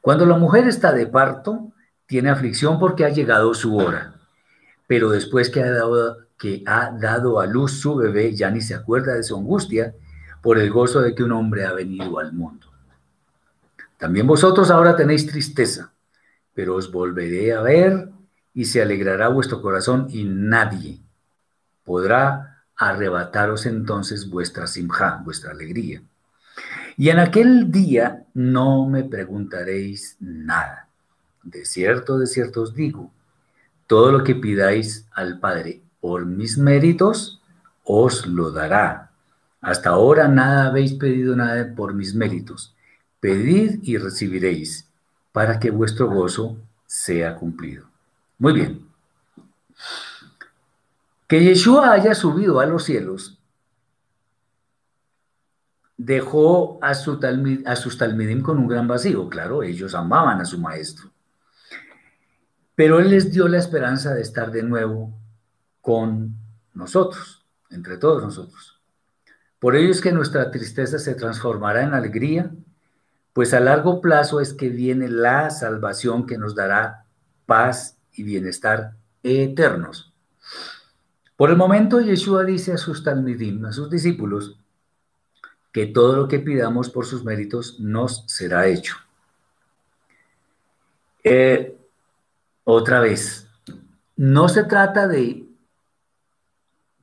Cuando 0.00 0.24
la 0.24 0.38
mujer 0.38 0.68
está 0.68 0.92
de 0.92 1.08
parto, 1.08 1.72
tiene 2.06 2.30
aflicción 2.30 2.78
porque 2.78 3.04
ha 3.04 3.08
llegado 3.08 3.52
su 3.52 3.76
hora, 3.76 4.20
pero 4.86 5.10
después 5.10 5.50
que 5.50 5.60
ha 5.60 5.72
dado, 5.72 6.28
que 6.38 6.62
ha 6.64 6.92
dado 6.92 7.40
a 7.40 7.46
luz 7.46 7.72
su 7.80 7.96
bebé, 7.96 8.36
ya 8.36 8.52
ni 8.52 8.60
se 8.60 8.76
acuerda 8.76 9.14
de 9.14 9.24
su 9.24 9.36
angustia 9.36 9.96
por 10.42 10.58
el 10.58 10.70
gozo 10.70 11.00
de 11.00 11.12
que 11.12 11.24
un 11.24 11.32
hombre 11.32 11.66
ha 11.66 11.72
venido 11.72 12.20
al 12.20 12.32
mundo. 12.32 12.68
También 13.98 14.28
vosotros 14.28 14.70
ahora 14.70 14.94
tenéis 14.94 15.26
tristeza, 15.26 15.92
pero 16.54 16.76
os 16.76 16.92
volveré 16.92 17.52
a 17.52 17.62
ver 17.62 18.10
y 18.54 18.66
se 18.66 18.80
alegrará 18.80 19.26
vuestro 19.26 19.60
corazón 19.60 20.06
y 20.08 20.22
nadie 20.22 21.00
podrá 21.82 22.51
arrebataros 22.88 23.66
entonces 23.66 24.28
vuestra 24.28 24.66
simja, 24.66 25.20
vuestra 25.24 25.52
alegría. 25.52 26.02
Y 26.96 27.08
en 27.08 27.18
aquel 27.18 27.70
día 27.70 28.24
no 28.34 28.88
me 28.88 29.04
preguntaréis 29.04 30.16
nada. 30.20 30.88
De 31.42 31.64
cierto, 31.64 32.18
de 32.18 32.26
cierto 32.26 32.62
os 32.62 32.74
digo, 32.74 33.10
todo 33.86 34.12
lo 34.12 34.24
que 34.24 34.34
pidáis 34.34 35.06
al 35.12 35.38
Padre 35.38 35.82
por 36.00 36.26
mis 36.26 36.58
méritos, 36.58 37.40
os 37.84 38.26
lo 38.26 38.50
dará. 38.50 39.10
Hasta 39.60 39.90
ahora 39.90 40.28
nada 40.28 40.66
habéis 40.66 40.94
pedido 40.94 41.36
nada 41.36 41.74
por 41.74 41.94
mis 41.94 42.14
méritos. 42.14 42.74
Pedid 43.20 43.80
y 43.82 43.96
recibiréis, 43.96 44.88
para 45.30 45.58
que 45.60 45.70
vuestro 45.70 46.08
gozo 46.08 46.58
sea 46.86 47.36
cumplido. 47.36 47.84
Muy 48.38 48.52
bien. 48.52 48.86
Que 51.32 51.42
Yeshua 51.42 51.92
haya 51.92 52.14
subido 52.14 52.60
a 52.60 52.66
los 52.66 52.84
cielos 52.84 53.40
dejó 55.96 56.78
a, 56.82 56.94
su 56.94 57.18
a 57.64 57.76
sus 57.76 57.96
talmidim 57.96 58.42
con 58.42 58.58
un 58.58 58.68
gran 58.68 58.86
vacío. 58.86 59.30
Claro, 59.30 59.62
ellos 59.62 59.94
amaban 59.94 60.42
a 60.42 60.44
su 60.44 60.58
maestro. 60.58 61.10
Pero 62.74 63.00
él 63.00 63.08
les 63.08 63.32
dio 63.32 63.48
la 63.48 63.56
esperanza 63.56 64.12
de 64.12 64.20
estar 64.20 64.50
de 64.50 64.62
nuevo 64.62 65.18
con 65.80 66.36
nosotros, 66.74 67.46
entre 67.70 67.96
todos 67.96 68.22
nosotros. 68.22 68.78
Por 69.58 69.74
ello 69.74 69.90
es 69.90 70.02
que 70.02 70.12
nuestra 70.12 70.50
tristeza 70.50 70.98
se 70.98 71.14
transformará 71.14 71.82
en 71.82 71.94
alegría, 71.94 72.50
pues 73.32 73.54
a 73.54 73.60
largo 73.60 74.02
plazo 74.02 74.38
es 74.42 74.52
que 74.52 74.68
viene 74.68 75.08
la 75.08 75.48
salvación 75.48 76.26
que 76.26 76.36
nos 76.36 76.54
dará 76.54 77.06
paz 77.46 77.96
y 78.12 78.22
bienestar 78.22 78.96
eternos. 79.22 80.11
Por 81.36 81.50
el 81.50 81.56
momento, 81.56 82.00
Yeshua 82.00 82.44
dice 82.44 82.72
a 82.72 82.76
sus 82.76 83.02
talmidim, 83.02 83.64
a 83.64 83.72
sus 83.72 83.90
discípulos, 83.90 84.58
que 85.72 85.86
todo 85.86 86.16
lo 86.16 86.28
que 86.28 86.38
pidamos 86.38 86.90
por 86.90 87.06
sus 87.06 87.24
méritos 87.24 87.80
nos 87.80 88.24
será 88.26 88.66
hecho. 88.66 88.96
Eh, 91.24 91.76
otra 92.64 93.00
vez, 93.00 93.48
no 94.16 94.48
se 94.48 94.64
trata 94.64 95.08
de, 95.08 95.46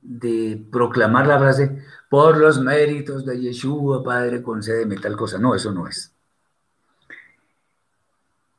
de 0.00 0.64
proclamar 0.70 1.26
la 1.26 1.38
frase, 1.38 1.84
por 2.08 2.38
los 2.38 2.60
méritos 2.60 3.24
de 3.24 3.40
Yeshua, 3.40 4.02
Padre, 4.02 4.42
concédeme 4.42 4.96
tal 4.96 5.16
cosa. 5.16 5.38
No, 5.38 5.54
eso 5.54 5.72
no 5.72 5.86
es. 5.86 6.12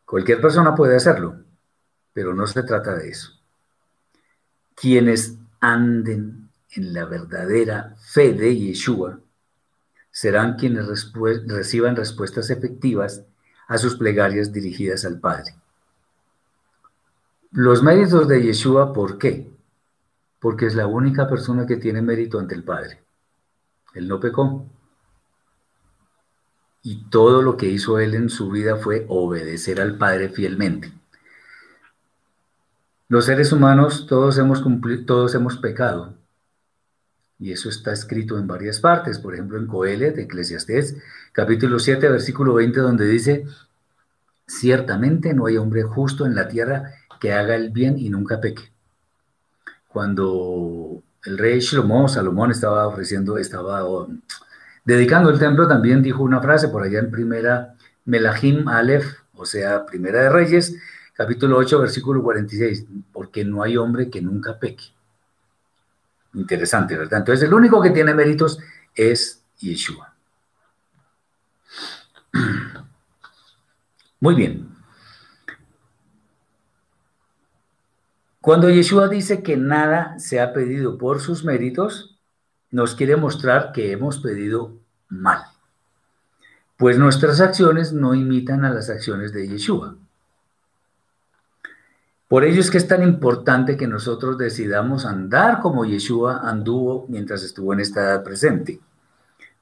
Cualquier 0.06 0.42
persona 0.42 0.74
puede 0.74 0.96
hacerlo, 0.96 1.36
pero 2.14 2.34
no 2.34 2.48
se 2.48 2.64
trata 2.64 2.96
de 2.96 3.10
eso. 3.10 3.32
Quienes 4.76 5.38
anden 5.62 6.50
en 6.72 6.94
la 6.94 7.06
verdadera 7.06 7.96
fe 7.98 8.34
de 8.34 8.58
Yeshua 8.58 9.20
serán 10.10 10.56
quienes 10.56 11.14
reciban 11.48 11.96
respuestas 11.96 12.50
efectivas 12.50 13.24
a 13.68 13.78
sus 13.78 13.96
plegarias 13.96 14.52
dirigidas 14.52 15.06
al 15.06 15.20
Padre. 15.20 15.56
Los 17.52 17.84
méritos 17.84 18.28
de 18.28 18.44
Yeshua, 18.44 18.92
¿por 18.92 19.18
qué? 19.18 19.50
Porque 20.40 20.66
es 20.66 20.76
la 20.76 20.88
única 20.88 21.30
persona 21.30 21.66
que 21.66 21.78
tiene 21.78 22.02
mérito 22.02 22.40
ante 22.40 22.56
el 22.56 22.64
Padre. 22.64 23.04
Él 23.94 24.08
no 24.08 24.20
pecó. 24.20 24.66
Y 26.82 27.10
todo 27.10 27.42
lo 27.42 27.58
que 27.58 27.68
hizo 27.68 28.00
él 28.00 28.16
en 28.16 28.30
su 28.30 28.50
vida 28.50 28.78
fue 28.78 29.06
obedecer 29.08 29.80
al 29.80 29.98
Padre 29.98 30.30
fielmente. 30.30 30.92
Los 33.12 33.26
seres 33.26 33.52
humanos 33.52 34.06
todos 34.08 34.38
hemos 34.38 34.62
cumplido, 34.62 35.04
todos 35.06 35.36
hemos 35.36 35.58
pecado, 35.58 36.14
y 37.38 37.52
eso 37.52 37.68
está 37.68 37.92
escrito 37.92 38.38
en 38.38 38.48
varias 38.48 38.80
partes, 38.80 39.20
por 39.20 39.34
ejemplo 39.34 39.58
en 39.58 39.68
Coelet, 39.68 40.18
Eclesiastés, 40.18 40.96
capítulo 41.34 41.78
7, 41.78 42.08
versículo 42.08 42.54
20, 42.54 42.80
donde 42.80 43.06
dice, 43.06 43.46
ciertamente 44.48 45.34
no 45.34 45.48
hay 45.48 45.58
hombre 45.58 45.84
justo 45.84 46.26
en 46.26 46.36
la 46.36 46.48
tierra 46.48 46.94
que 47.20 47.34
haga 47.34 47.58
el 47.58 47.72
bien 47.72 48.00
y 48.00 48.10
nunca 48.10 48.40
peque. 48.40 48.72
Cuando 49.90 51.04
el 51.26 51.38
rey 51.38 51.60
Shlomo, 51.60 52.08
Salomón, 52.08 52.52
estaba 52.52 52.88
ofreciendo, 52.88 53.38
estaba 53.38 54.08
dedicando 54.86 55.32
el 55.32 55.38
templo, 55.38 55.68
también 55.68 56.02
dijo 56.02 56.24
una 56.24 56.40
frase 56.40 56.70
por 56.70 56.82
allá 56.82 57.00
en 57.00 57.12
primera 57.12 57.76
Melahim 58.06 58.70
Aleph, 58.70 59.06
o 59.34 59.46
sea, 59.46 59.86
primera 59.86 60.22
de 60.22 60.30
Reyes, 60.30 60.78
capítulo 61.22 61.58
8, 61.58 61.80
versículo 61.80 62.24
46, 62.24 62.88
porque 63.14 63.46
no 63.46 63.62
hay 63.62 63.78
hombre 63.78 64.10
que 64.10 64.24
nunca 64.24 64.58
peque. 64.58 64.86
Interesante, 66.34 66.98
¿verdad? 66.98 67.20
Entonces, 67.20 67.48
el 67.48 67.54
único 67.54 67.80
que 67.80 67.92
tiene 67.92 68.16
méritos 68.16 68.58
es 68.96 69.44
Yeshua. 69.60 70.16
Muy 74.20 74.34
bien. 74.34 74.68
Cuando 78.40 78.72
Yeshua 78.72 79.08
dice 79.08 79.44
que 79.44 79.58
nada 79.58 80.18
se 80.18 80.42
ha 80.42 80.54
pedido 80.54 80.98
por 80.98 81.22
sus 81.22 81.44
méritos, 81.44 82.18
nos 82.72 82.96
quiere 82.96 83.16
mostrar 83.16 83.74
que 83.74 83.92
hemos 83.92 84.18
pedido 84.18 84.80
mal, 85.08 85.44
pues 86.78 86.98
nuestras 86.98 87.40
acciones 87.42 87.94
no 87.94 88.16
imitan 88.16 88.66
a 88.66 88.74
las 88.74 88.90
acciones 88.90 89.32
de 89.34 89.48
Yeshua. 89.48 89.98
Por 92.32 92.46
ello 92.46 92.62
es 92.62 92.72
que 92.72 92.78
es 92.78 92.88
tan 92.88 93.04
importante 93.04 93.76
que 93.76 93.88
nosotros 93.88 94.38
decidamos 94.38 95.06
andar 95.06 95.60
como 95.60 95.84
Yeshua 95.84 96.50
anduvo 96.50 97.06
mientras 97.10 97.44
estuvo 97.44 97.74
en 97.74 97.82
esta 97.82 98.04
edad 98.04 98.24
presente. 98.24 98.80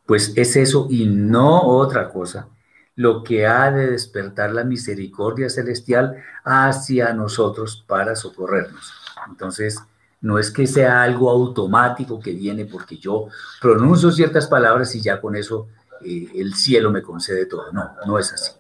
Pues 0.06 0.34
es 0.36 0.56
eso 0.56 0.86
y 0.88 1.08
no 1.08 1.64
otra 1.64 2.12
cosa 2.12 2.48
lo 2.96 3.24
que 3.24 3.48
ha 3.48 3.72
de 3.72 3.90
despertar 3.90 4.52
la 4.52 4.64
misericordia 4.64 5.50
celestial 5.50 6.18
hacia 6.44 7.12
nosotros 7.12 7.84
para 7.88 8.16
socorrernos. 8.16 8.94
Entonces, 9.28 9.80
no 10.22 10.38
es 10.38 10.52
que 10.52 10.68
sea 10.68 11.02
algo 11.02 11.32
automático 11.32 12.20
que 12.20 12.34
viene 12.34 12.66
porque 12.66 12.98
yo 12.98 13.30
pronuncio 13.60 14.12
ciertas 14.12 14.46
palabras 14.46 14.94
y 14.94 15.02
ya 15.02 15.20
con 15.20 15.36
eso 15.36 15.70
eh, 16.06 16.28
el 16.36 16.54
cielo 16.54 16.92
me 16.92 17.02
concede 17.02 17.48
todo. 17.48 17.72
No, 17.72 17.96
no 18.06 18.20
es 18.20 18.32
así. 18.32 18.52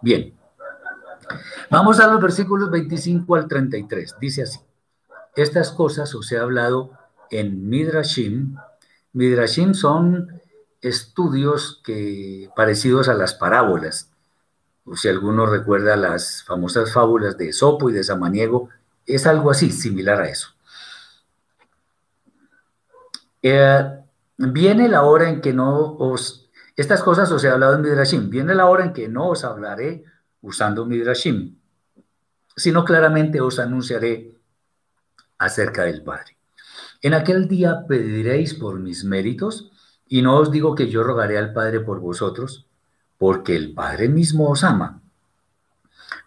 Bien. 0.00 0.37
Vamos 1.70 2.00
a 2.00 2.06
los 2.06 2.20
versículos 2.20 2.70
25 2.70 3.34
al 3.34 3.48
33. 3.48 4.16
Dice 4.20 4.42
así. 4.42 4.60
Estas 5.36 5.70
cosas 5.70 6.14
os 6.14 6.30
he 6.32 6.38
hablado 6.38 6.92
en 7.30 7.68
Midrashim. 7.68 8.56
Midrashim 9.12 9.74
son 9.74 10.40
estudios 10.80 11.80
que, 11.84 12.50
parecidos 12.56 13.08
a 13.08 13.14
las 13.14 13.34
parábolas. 13.34 14.10
O 14.84 14.96
si 14.96 15.08
alguno 15.08 15.46
recuerda 15.46 15.96
las 15.96 16.42
famosas 16.44 16.92
fábulas 16.92 17.36
de 17.36 17.52
Sopo 17.52 17.90
y 17.90 17.92
de 17.92 18.04
Samaniego, 18.04 18.68
es 19.06 19.26
algo 19.26 19.50
así, 19.50 19.70
similar 19.70 20.20
a 20.20 20.28
eso. 20.28 20.48
Eh, 23.42 24.00
viene 24.36 24.88
la 24.88 25.02
hora 25.02 25.28
en 25.28 25.40
que 25.40 25.52
no 25.52 25.94
os... 25.96 26.50
Estas 26.76 27.02
cosas 27.02 27.30
os 27.32 27.42
he 27.44 27.50
hablado 27.50 27.74
en 27.74 27.82
Midrashim. 27.82 28.30
Viene 28.30 28.54
la 28.54 28.66
hora 28.66 28.84
en 28.84 28.92
que 28.92 29.08
no 29.08 29.28
os 29.28 29.44
hablaré 29.44 30.04
usando 30.42 30.86
Midrashim, 30.86 31.56
sino 32.56 32.84
claramente 32.84 33.40
os 33.40 33.58
anunciaré 33.58 34.34
acerca 35.38 35.84
del 35.84 36.02
Padre. 36.02 36.36
En 37.02 37.14
aquel 37.14 37.46
día 37.46 37.86
pediréis 37.86 38.54
por 38.54 38.80
mis 38.80 39.04
méritos, 39.04 39.70
y 40.08 40.22
no 40.22 40.36
os 40.36 40.50
digo 40.50 40.74
que 40.74 40.88
yo 40.88 41.04
rogaré 41.04 41.38
al 41.38 41.52
Padre 41.52 41.80
por 41.80 42.00
vosotros, 42.00 42.66
porque 43.18 43.54
el 43.56 43.74
Padre 43.74 44.08
mismo 44.08 44.48
os 44.50 44.64
ama. 44.64 45.02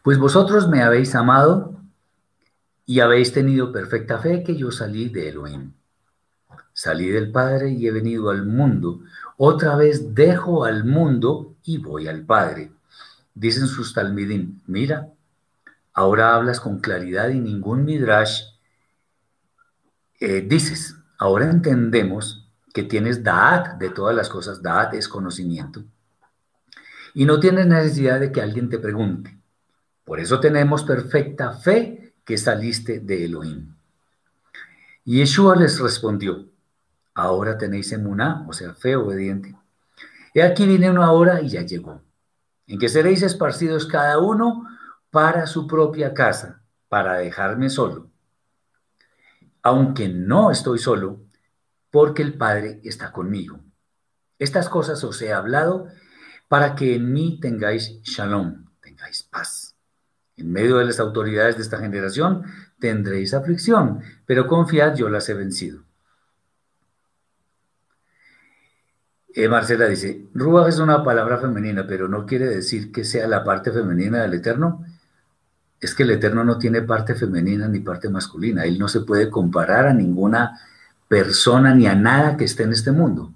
Pues 0.03 0.17
vosotros 0.17 0.69
me 0.69 0.81
habéis 0.81 1.15
amado 1.15 1.79
y 2.85 2.99
habéis 2.99 3.33
tenido 3.33 3.71
perfecta 3.71 4.19
fe 4.19 4.43
que 4.43 4.55
yo 4.55 4.71
salí 4.71 5.09
de 5.09 5.29
Elohim. 5.29 5.73
Salí 6.73 7.07
del 7.07 7.31
Padre 7.31 7.71
y 7.71 7.87
he 7.87 7.91
venido 7.91 8.29
al 8.29 8.45
mundo. 8.45 9.01
Otra 9.37 9.75
vez 9.75 10.15
dejo 10.15 10.63
al 10.63 10.85
mundo 10.85 11.55
y 11.63 11.77
voy 11.77 12.07
al 12.07 12.25
Padre. 12.25 12.71
Dicen 13.33 13.67
sus 13.67 13.93
talmidim, 13.93 14.59
mira, 14.67 15.07
ahora 15.93 16.35
hablas 16.35 16.59
con 16.59 16.79
claridad 16.79 17.29
y 17.29 17.39
ningún 17.39 17.85
midrash 17.85 18.43
eh, 20.19 20.41
dices, 20.41 20.95
ahora 21.17 21.49
entendemos 21.49 22.47
que 22.73 22.83
tienes 22.83 23.23
Da'at 23.23 23.77
de 23.79 23.89
todas 23.89 24.15
las 24.15 24.29
cosas, 24.29 24.61
Da'at 24.61 24.93
es 24.93 25.07
conocimiento, 25.07 25.83
y 27.13 27.25
no 27.25 27.39
tienes 27.39 27.67
necesidad 27.67 28.19
de 28.19 28.31
que 28.31 28.41
alguien 28.41 28.69
te 28.69 28.79
pregunte. 28.79 29.35
Por 30.05 30.19
eso 30.19 30.39
tenemos 30.39 30.83
perfecta 30.83 31.53
fe 31.53 32.13
que 32.23 32.37
saliste 32.37 32.99
de 32.99 33.25
Elohim. 33.25 33.73
Y 35.03 35.17
Yeshua 35.17 35.55
les 35.55 35.79
respondió, 35.79 36.45
ahora 37.15 37.57
tenéis 37.57 37.91
emuná, 37.91 38.45
o 38.47 38.53
sea, 38.53 38.73
fe 38.73 38.95
obediente. 38.95 39.55
He 40.33 40.43
aquí 40.43 40.65
viene 40.65 40.91
una 40.91 41.11
hora 41.11 41.41
y 41.41 41.49
ya 41.49 41.63
llegó 41.63 42.01
en 42.71 42.79
que 42.79 42.87
seréis 42.87 43.21
esparcidos 43.21 43.85
cada 43.85 44.17
uno 44.17 44.65
para 45.09 45.45
su 45.45 45.67
propia 45.67 46.13
casa, 46.13 46.63
para 46.87 47.15
dejarme 47.15 47.69
solo. 47.69 48.09
Aunque 49.61 50.07
no 50.07 50.51
estoy 50.51 50.79
solo, 50.79 51.19
porque 51.89 52.21
el 52.21 52.37
Padre 52.37 52.79
está 52.85 53.11
conmigo. 53.11 53.59
Estas 54.39 54.69
cosas 54.69 55.03
os 55.03 55.21
he 55.21 55.33
hablado 55.33 55.89
para 56.47 56.73
que 56.73 56.95
en 56.95 57.11
mí 57.11 57.41
tengáis 57.41 58.01
shalom, 58.03 58.67
tengáis 58.79 59.23
paz. 59.23 59.75
En 60.37 60.49
medio 60.49 60.77
de 60.77 60.85
las 60.85 61.01
autoridades 61.01 61.57
de 61.57 61.63
esta 61.63 61.79
generación 61.79 62.45
tendréis 62.79 63.33
aflicción, 63.33 63.99
pero 64.25 64.47
confiad, 64.47 64.95
yo 64.95 65.09
las 65.09 65.27
he 65.27 65.33
vencido. 65.33 65.83
Eh, 69.33 69.47
Marcela 69.47 69.87
dice, 69.87 70.25
Ruach 70.33 70.67
es 70.67 70.79
una 70.79 71.03
palabra 71.03 71.37
femenina, 71.37 71.87
pero 71.87 72.07
no 72.07 72.25
quiere 72.25 72.47
decir 72.47 72.91
que 72.91 73.05
sea 73.05 73.27
la 73.27 73.43
parte 73.43 73.71
femenina 73.71 74.21
del 74.21 74.33
Eterno. 74.33 74.85
Es 75.79 75.95
que 75.95 76.03
el 76.03 76.11
Eterno 76.11 76.43
no 76.43 76.57
tiene 76.57 76.81
parte 76.81 77.15
femenina 77.15 77.67
ni 77.67 77.79
parte 77.79 78.09
masculina. 78.09 78.65
Él 78.65 78.77
no 78.77 78.87
se 78.87 79.01
puede 79.01 79.29
comparar 79.29 79.87
a 79.87 79.93
ninguna 79.93 80.59
persona 81.07 81.73
ni 81.73 81.87
a 81.87 81.95
nada 81.95 82.35
que 82.37 82.45
esté 82.45 82.63
en 82.63 82.73
este 82.73 82.91
mundo. 82.91 83.33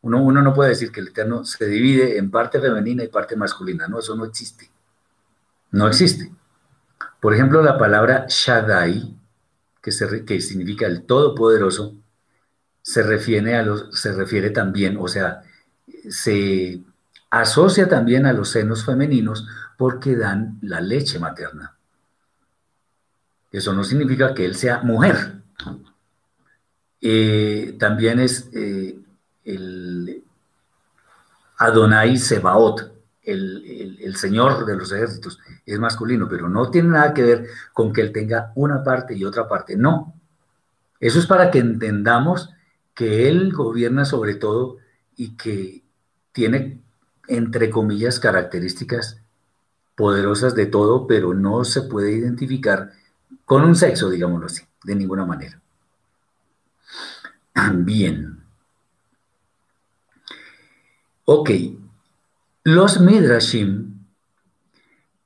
Uno, 0.00 0.42
no 0.42 0.54
puede 0.54 0.70
decir 0.70 0.90
que 0.90 1.00
el 1.00 1.08
Eterno 1.08 1.44
se 1.44 1.66
divide 1.66 2.18
en 2.18 2.30
parte 2.30 2.60
femenina 2.60 3.04
y 3.04 3.08
parte 3.08 3.36
masculina. 3.36 3.86
No, 3.86 4.00
eso 4.00 4.16
no 4.16 4.24
existe. 4.24 4.70
No 5.70 5.86
existe. 5.86 6.32
Por 7.20 7.34
ejemplo, 7.34 7.62
la 7.62 7.78
palabra 7.78 8.26
Shaddai, 8.28 9.14
que, 9.80 10.24
que 10.26 10.40
significa 10.40 10.86
el 10.86 11.04
Todopoderoso, 11.04 11.94
se 12.82 13.02
refiere, 13.02 13.56
a 13.56 13.62
los, 13.62 13.88
se 13.98 14.12
refiere 14.12 14.50
también, 14.50 14.96
o 14.98 15.06
sea, 15.06 15.42
se 16.10 16.82
asocia 17.30 17.88
también 17.88 18.26
a 18.26 18.32
los 18.32 18.50
senos 18.50 18.84
femeninos 18.84 19.46
porque 19.78 20.16
dan 20.16 20.58
la 20.62 20.80
leche 20.80 21.18
materna. 21.18 21.76
Eso 23.50 23.72
no 23.72 23.84
significa 23.84 24.34
que 24.34 24.44
él 24.44 24.54
sea 24.54 24.82
mujer. 24.82 25.42
Eh, 27.00 27.76
también 27.78 28.20
es 28.20 28.48
eh, 28.52 28.98
el 29.44 30.22
Adonai 31.58 32.16
Sebaot, 32.16 32.92
el, 33.22 33.98
el, 34.00 34.16
Señor 34.16 34.66
de 34.66 34.76
los 34.76 34.90
ejércitos, 34.90 35.38
es 35.64 35.78
masculino, 35.78 36.28
pero 36.28 36.48
no 36.48 36.70
tiene 36.70 36.88
nada 36.88 37.14
que 37.14 37.22
ver 37.22 37.46
con 37.72 37.92
que 37.92 38.00
él 38.00 38.12
tenga 38.12 38.52
una 38.56 38.82
parte 38.82 39.14
y 39.14 39.24
otra 39.24 39.48
parte. 39.48 39.76
No. 39.76 40.14
Eso 40.98 41.18
es 41.18 41.26
para 41.26 41.50
que 41.50 41.58
entendamos 41.58 42.50
que 42.94 43.28
él 43.28 43.52
gobierna 43.52 44.04
sobre 44.04 44.34
todo 44.34 44.78
y 45.16 45.36
que 45.36 45.82
tiene, 46.32 46.80
entre 47.28 47.70
comillas, 47.70 48.20
características 48.20 49.22
poderosas 49.94 50.54
de 50.54 50.66
todo, 50.66 51.06
pero 51.06 51.34
no 51.34 51.64
se 51.64 51.82
puede 51.82 52.12
identificar 52.12 52.92
con 53.44 53.62
un 53.62 53.76
sexo, 53.76 54.10
digámoslo 54.10 54.46
así, 54.46 54.62
de 54.84 54.94
ninguna 54.94 55.24
manera. 55.24 55.60
Bien. 57.74 58.42
Ok. 61.24 61.50
Los 62.64 63.00
Midrashim, 63.00 64.06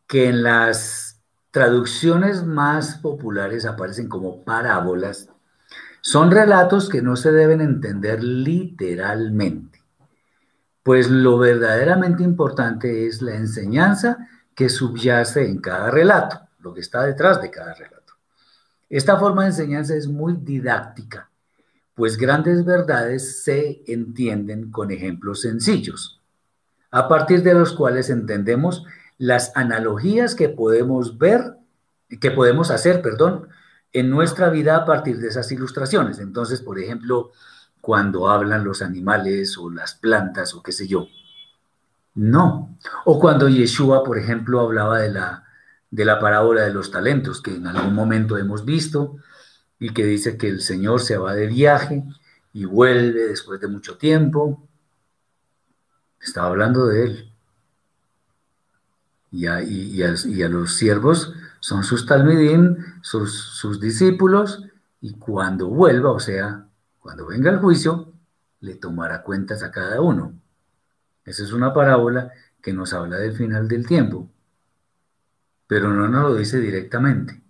que 0.06 0.28
en 0.28 0.42
las 0.42 1.20
traducciones 1.50 2.44
más 2.44 2.98
populares 2.98 3.66
aparecen 3.66 4.08
como 4.08 4.44
parábolas, 4.44 5.30
son 6.06 6.30
relatos 6.30 6.88
que 6.88 7.02
no 7.02 7.16
se 7.16 7.32
deben 7.32 7.60
entender 7.60 8.22
literalmente, 8.22 9.82
pues 10.84 11.10
lo 11.10 11.36
verdaderamente 11.36 12.22
importante 12.22 13.08
es 13.08 13.22
la 13.22 13.34
enseñanza 13.34 14.28
que 14.54 14.68
subyace 14.68 15.48
en 15.48 15.58
cada 15.58 15.90
relato, 15.90 16.42
lo 16.60 16.72
que 16.72 16.80
está 16.80 17.02
detrás 17.02 17.42
de 17.42 17.50
cada 17.50 17.74
relato. 17.74 18.12
Esta 18.88 19.18
forma 19.18 19.42
de 19.42 19.48
enseñanza 19.48 19.96
es 19.96 20.06
muy 20.06 20.34
didáctica, 20.34 21.28
pues 21.96 22.16
grandes 22.16 22.64
verdades 22.64 23.42
se 23.42 23.82
entienden 23.88 24.70
con 24.70 24.92
ejemplos 24.92 25.40
sencillos, 25.40 26.22
a 26.92 27.08
partir 27.08 27.42
de 27.42 27.54
los 27.54 27.72
cuales 27.72 28.10
entendemos 28.10 28.84
las 29.18 29.50
analogías 29.56 30.36
que 30.36 30.50
podemos 30.50 31.18
ver, 31.18 31.56
que 32.20 32.30
podemos 32.30 32.70
hacer, 32.70 33.02
perdón, 33.02 33.48
en 33.98 34.10
nuestra 34.10 34.50
vida 34.50 34.76
a 34.76 34.84
partir 34.84 35.18
de 35.18 35.28
esas 35.28 35.50
ilustraciones. 35.52 36.18
Entonces, 36.18 36.60
por 36.60 36.78
ejemplo, 36.78 37.32
cuando 37.80 38.28
hablan 38.28 38.62
los 38.62 38.82
animales 38.82 39.56
o 39.56 39.70
las 39.70 39.94
plantas 39.94 40.52
o 40.54 40.62
qué 40.62 40.70
sé 40.72 40.86
yo. 40.86 41.06
No. 42.14 42.76
O 43.06 43.18
cuando 43.18 43.48
Yeshua, 43.48 44.04
por 44.04 44.18
ejemplo, 44.18 44.60
hablaba 44.60 44.98
de 44.98 45.10
la, 45.10 45.44
de 45.90 46.04
la 46.04 46.20
parábola 46.20 46.62
de 46.62 46.74
los 46.74 46.90
talentos, 46.90 47.40
que 47.40 47.54
en 47.54 47.66
algún 47.66 47.94
momento 47.94 48.36
hemos 48.36 48.66
visto, 48.66 49.16
y 49.78 49.94
que 49.94 50.04
dice 50.04 50.36
que 50.36 50.48
el 50.48 50.60
Señor 50.60 51.00
se 51.00 51.16
va 51.16 51.34
de 51.34 51.46
viaje 51.46 52.04
y 52.52 52.66
vuelve 52.66 53.28
después 53.28 53.60
de 53.60 53.68
mucho 53.68 53.96
tiempo. 53.96 54.68
Estaba 56.20 56.48
hablando 56.48 56.86
de 56.86 57.04
él. 57.04 57.32
Y 59.30 59.46
a, 59.46 59.62
y 59.62 60.02
a 60.02 60.48
los 60.48 60.76
siervos 60.76 61.34
son 61.60 61.84
sus 61.84 62.06
talmidim, 62.06 62.76
sus, 63.02 63.34
sus 63.34 63.80
discípulos, 63.80 64.64
y 65.00 65.14
cuando 65.14 65.68
vuelva, 65.68 66.10
o 66.10 66.20
sea, 66.20 66.66
cuando 66.98 67.26
venga 67.26 67.50
el 67.50 67.58
juicio, 67.58 68.12
le 68.60 68.74
tomará 68.74 69.22
cuentas 69.22 69.62
a 69.62 69.70
cada 69.70 70.00
uno. 70.00 70.34
Esa 71.24 71.42
es 71.42 71.52
una 71.52 71.72
parábola 71.72 72.32
que 72.62 72.72
nos 72.72 72.92
habla 72.92 73.18
del 73.18 73.32
final 73.32 73.68
del 73.68 73.86
tiempo, 73.86 74.28
pero 75.66 75.88
no 75.92 76.08
nos 76.08 76.22
lo 76.30 76.34
dice 76.34 76.58
directamente, 76.58 77.40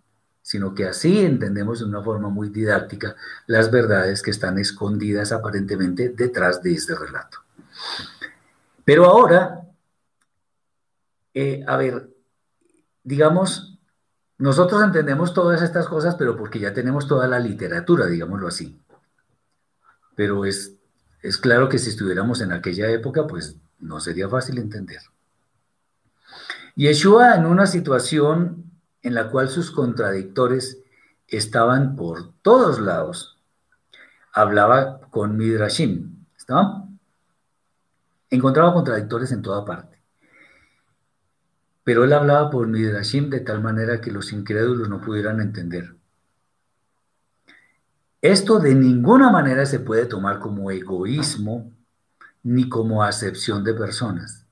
sino 0.42 0.74
que 0.74 0.86
así 0.86 1.20
entendemos 1.24 1.80
de 1.80 1.86
una 1.86 2.02
forma 2.02 2.28
muy 2.28 2.50
didáctica 2.50 3.16
las 3.46 3.70
verdades 3.70 4.22
que 4.22 4.30
están 4.30 4.58
escondidas 4.58 5.32
aparentemente 5.32 6.10
detrás 6.10 6.62
de 6.62 6.72
este 6.72 6.94
relato. 6.94 7.38
Pero 8.84 9.06
ahora, 9.06 9.62
eh, 11.34 11.64
a 11.66 11.76
ver, 11.76 12.10
digamos, 13.02 13.75
nosotros 14.38 14.82
entendemos 14.82 15.32
todas 15.32 15.62
estas 15.62 15.88
cosas, 15.88 16.14
pero 16.16 16.36
porque 16.36 16.58
ya 16.58 16.74
tenemos 16.74 17.06
toda 17.06 17.26
la 17.26 17.38
literatura, 17.38 18.06
digámoslo 18.06 18.48
así. 18.48 18.78
Pero 20.14 20.44
es, 20.44 20.74
es 21.22 21.38
claro 21.38 21.68
que 21.68 21.78
si 21.78 21.90
estuviéramos 21.90 22.40
en 22.40 22.52
aquella 22.52 22.90
época, 22.90 23.26
pues 23.26 23.56
no 23.78 24.00
sería 24.00 24.28
fácil 24.28 24.58
entender. 24.58 25.00
Yeshua 26.74 27.36
en 27.36 27.46
una 27.46 27.66
situación 27.66 28.70
en 29.02 29.14
la 29.14 29.30
cual 29.30 29.48
sus 29.48 29.70
contradictores 29.70 30.82
estaban 31.28 31.96
por 31.96 32.32
todos 32.42 32.78
lados, 32.78 33.38
hablaba 34.32 35.00
con 35.10 35.36
Midrashim, 35.36 36.26
¿está? 36.36 36.84
Encontraba 38.28 38.74
contradictores 38.74 39.32
en 39.32 39.42
toda 39.42 39.64
parte. 39.64 39.95
Pero 41.86 42.02
él 42.02 42.12
hablaba 42.12 42.50
por 42.50 42.66
Midrashim 42.66 43.30
de 43.30 43.38
tal 43.38 43.62
manera 43.62 44.00
que 44.00 44.10
los 44.10 44.32
incrédulos 44.32 44.88
no 44.88 45.00
pudieran 45.00 45.40
entender. 45.40 45.94
Esto 48.20 48.58
de 48.58 48.74
ninguna 48.74 49.30
manera 49.30 49.64
se 49.66 49.78
puede 49.78 50.06
tomar 50.06 50.40
como 50.40 50.72
egoísmo 50.72 51.72
ni 52.42 52.68
como 52.68 53.04
acepción 53.04 53.62
de 53.62 53.74
personas. 53.74 54.46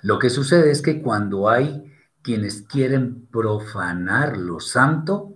Lo 0.00 0.18
que 0.18 0.30
sucede 0.30 0.70
es 0.70 0.80
que 0.80 1.02
cuando 1.02 1.50
hay 1.50 1.92
quienes 2.22 2.62
quieren 2.62 3.26
profanar 3.26 4.38
lo 4.38 4.60
santo, 4.60 5.34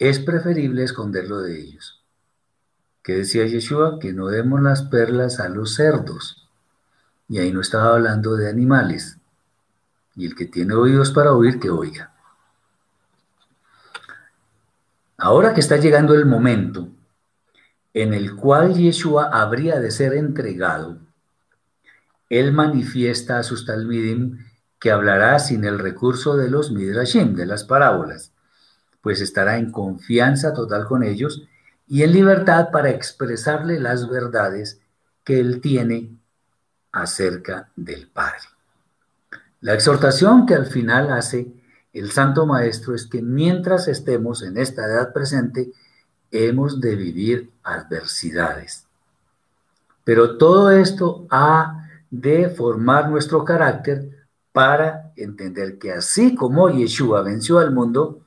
es 0.00 0.18
preferible 0.18 0.82
esconderlo 0.82 1.42
de 1.42 1.60
ellos. 1.60 2.02
¿Qué 3.04 3.18
decía 3.18 3.46
Yeshua? 3.46 4.00
Que 4.00 4.12
no 4.12 4.26
demos 4.26 4.60
las 4.60 4.82
perlas 4.82 5.38
a 5.38 5.48
los 5.48 5.76
cerdos. 5.76 6.48
Y 7.28 7.38
ahí 7.38 7.52
no 7.52 7.60
estaba 7.60 7.94
hablando 7.94 8.34
de 8.34 8.48
animales, 8.48 9.15
y 10.16 10.26
el 10.26 10.34
que 10.34 10.46
tiene 10.46 10.74
oídos 10.74 11.10
para 11.10 11.32
oír, 11.32 11.60
que 11.60 11.70
oiga. 11.70 12.12
Ahora 15.18 15.54
que 15.54 15.60
está 15.60 15.76
llegando 15.76 16.14
el 16.14 16.26
momento 16.26 16.88
en 17.94 18.12
el 18.12 18.34
cual 18.34 18.74
Yeshua 18.74 19.30
habría 19.32 19.80
de 19.80 19.90
ser 19.90 20.14
entregado, 20.14 20.98
él 22.28 22.52
manifiesta 22.52 23.38
a 23.38 23.42
sus 23.42 23.64
talmidim 23.64 24.44
que 24.78 24.90
hablará 24.90 25.38
sin 25.38 25.64
el 25.64 25.78
recurso 25.78 26.36
de 26.36 26.50
los 26.50 26.70
midrashim, 26.70 27.34
de 27.34 27.46
las 27.46 27.64
parábolas, 27.64 28.32
pues 29.00 29.20
estará 29.20 29.56
en 29.56 29.70
confianza 29.70 30.52
total 30.52 30.84
con 30.86 31.02
ellos 31.02 31.48
y 31.86 32.02
en 32.02 32.12
libertad 32.12 32.70
para 32.70 32.90
expresarle 32.90 33.80
las 33.80 34.08
verdades 34.10 34.80
que 35.24 35.40
él 35.40 35.60
tiene 35.60 36.18
acerca 36.92 37.70
del 37.76 38.08
Padre. 38.08 38.55
La 39.60 39.74
exhortación 39.74 40.46
que 40.46 40.54
al 40.54 40.66
final 40.66 41.10
hace 41.10 41.52
el 41.92 42.10
Santo 42.10 42.46
Maestro 42.46 42.94
es 42.94 43.06
que 43.06 43.22
mientras 43.22 43.88
estemos 43.88 44.42
en 44.42 44.58
esta 44.58 44.84
edad 44.84 45.12
presente, 45.12 45.72
hemos 46.30 46.80
de 46.80 46.94
vivir 46.94 47.50
adversidades. 47.62 48.86
Pero 50.04 50.36
todo 50.36 50.70
esto 50.70 51.26
ha 51.30 51.88
de 52.10 52.48
formar 52.50 53.08
nuestro 53.08 53.44
carácter 53.44 54.28
para 54.52 55.12
entender 55.16 55.78
que 55.78 55.92
así 55.92 56.34
como 56.34 56.70
Yeshua 56.70 57.22
venció 57.22 57.58
al 57.58 57.72
mundo, 57.72 58.20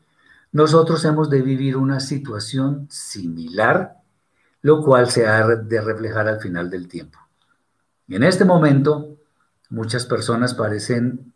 nosotros 0.51 1.05
hemos 1.05 1.29
de 1.29 1.41
vivir 1.41 1.77
una 1.77 1.99
situación 1.99 2.87
similar, 2.89 3.97
lo 4.61 4.83
cual 4.83 5.09
se 5.09 5.27
ha 5.27 5.45
de 5.45 5.81
reflejar 5.81 6.27
al 6.27 6.39
final 6.39 6.69
del 6.69 6.87
tiempo. 6.87 7.19
Y 8.07 8.15
en 8.15 8.23
este 8.23 8.45
momento, 8.45 9.08
muchas 9.69 10.05
personas 10.05 10.53
parecen 10.53 11.33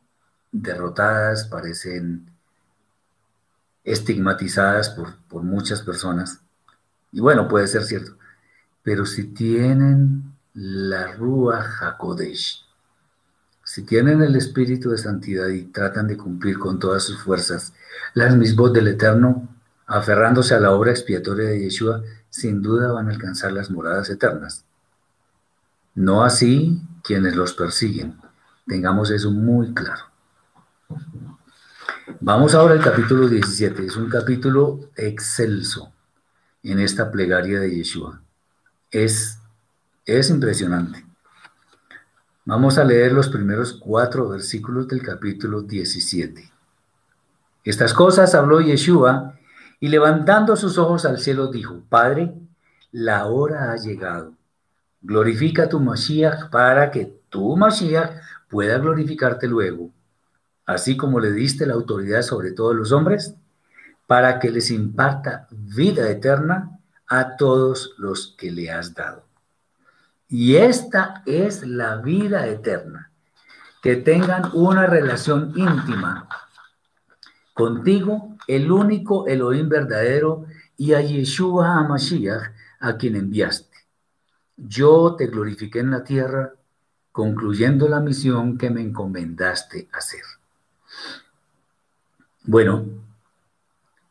derrotadas, 0.51 1.45
parecen 1.45 2.29
estigmatizadas 3.83 4.89
por, 4.89 5.17
por 5.27 5.43
muchas 5.43 5.81
personas. 5.81 6.39
Y 7.11 7.19
bueno, 7.19 7.47
puede 7.47 7.67
ser 7.67 7.83
cierto. 7.83 8.17
Pero 8.81 9.05
si 9.05 9.25
tienen 9.25 10.33
la 10.53 11.13
Rúa 11.13 11.65
Hakodesh, 11.79 12.63
si 13.63 13.83
tienen 13.83 14.21
el 14.21 14.35
espíritu 14.35 14.89
de 14.89 14.97
santidad 14.97 15.47
y 15.47 15.63
tratan 15.63 16.07
de 16.07 16.17
cumplir 16.17 16.59
con 16.59 16.79
todas 16.79 17.03
sus 17.03 17.21
fuerzas 17.21 17.73
las 18.13 18.35
mismas 18.35 18.73
del 18.73 18.89
Eterno, 18.89 19.47
aferrándose 19.87 20.53
a 20.53 20.59
la 20.59 20.71
obra 20.71 20.91
expiatoria 20.91 21.47
de 21.49 21.59
Yeshua, 21.59 22.03
sin 22.29 22.61
duda 22.61 22.91
van 22.91 23.07
a 23.07 23.11
alcanzar 23.11 23.51
las 23.51 23.69
moradas 23.69 24.09
eternas. 24.09 24.65
No 25.95 26.23
así 26.23 26.81
quienes 27.03 27.35
los 27.35 27.53
persiguen. 27.53 28.22
Tengamos 28.65 29.11
eso 29.11 29.31
muy 29.31 29.73
claro. 29.73 30.05
Vamos 32.19 32.55
ahora 32.55 32.73
al 32.73 32.81
capítulo 32.81 33.27
17. 33.27 33.85
Es 33.85 33.97
un 33.97 34.09
capítulo 34.09 34.89
excelso 34.95 35.91
en 36.63 36.79
esta 36.79 37.11
plegaria 37.11 37.59
de 37.59 37.75
Yeshua. 37.75 38.21
Es, 38.89 39.39
es 40.05 40.29
impresionante. 40.29 41.05
Vamos 42.45 42.77
a 42.77 42.83
leer 42.83 43.13
los 43.13 43.29
primeros 43.29 43.73
cuatro 43.73 44.29
versículos 44.29 44.87
del 44.87 45.01
capítulo 45.01 45.61
17. 45.61 46.51
Estas 47.63 47.93
cosas 47.93 48.35
habló 48.35 48.59
Yeshua 48.61 49.39
y 49.79 49.87
levantando 49.89 50.55
sus 50.55 50.77
ojos 50.77 51.05
al 51.05 51.19
cielo 51.19 51.47
dijo, 51.47 51.81
Padre, 51.89 52.33
la 52.91 53.25
hora 53.25 53.71
ha 53.71 53.77
llegado. 53.77 54.33
Glorifica 55.01 55.67
tu 55.67 55.79
Mashiach 55.79 56.49
para 56.49 56.91
que 56.91 57.21
tu 57.29 57.57
Mashiach 57.57 58.11
pueda 58.53 58.77
glorificarte 58.77 59.47
luego, 59.47 59.89
así 60.67 60.95
como 60.95 61.19
le 61.19 61.31
diste 61.31 61.65
la 61.65 61.73
autoridad 61.73 62.21
sobre 62.21 62.51
todos 62.51 62.75
los 62.75 62.91
hombres, 62.91 63.33
para 64.05 64.37
que 64.37 64.51
les 64.51 64.69
imparta 64.69 65.47
vida 65.49 66.07
eterna 66.07 66.79
a 67.07 67.35
todos 67.35 67.95
los 67.97 68.35
que 68.37 68.51
le 68.51 68.69
has 68.69 68.93
dado. 68.93 69.25
Y 70.29 70.57
esta 70.57 71.23
es 71.25 71.65
la 71.65 71.95
vida 71.95 72.45
eterna, 72.45 73.09
que 73.81 73.95
tengan 73.95 74.51
una 74.53 74.85
relación 74.85 75.51
íntima 75.55 76.29
contigo, 77.55 78.37
el 78.47 78.71
único 78.71 79.25
Elohim 79.25 79.67
verdadero, 79.67 80.45
y 80.77 80.93
a 80.93 81.01
Yeshua 81.01 81.79
HaMashiach, 81.79 82.51
a 82.81 82.97
quien 82.97 83.15
enviaste. 83.15 83.77
Yo 84.57 85.15
te 85.17 85.25
glorifiqué 85.25 85.79
en 85.79 85.89
la 85.89 86.03
tierra, 86.03 86.53
concluyendo 87.13 87.87
la 87.87 87.99
misión 87.99 88.57
que 88.57 88.71
me 88.71 88.81
encomendaste 88.81 89.87
hacer. 89.93 90.23
Bueno, 92.43 92.85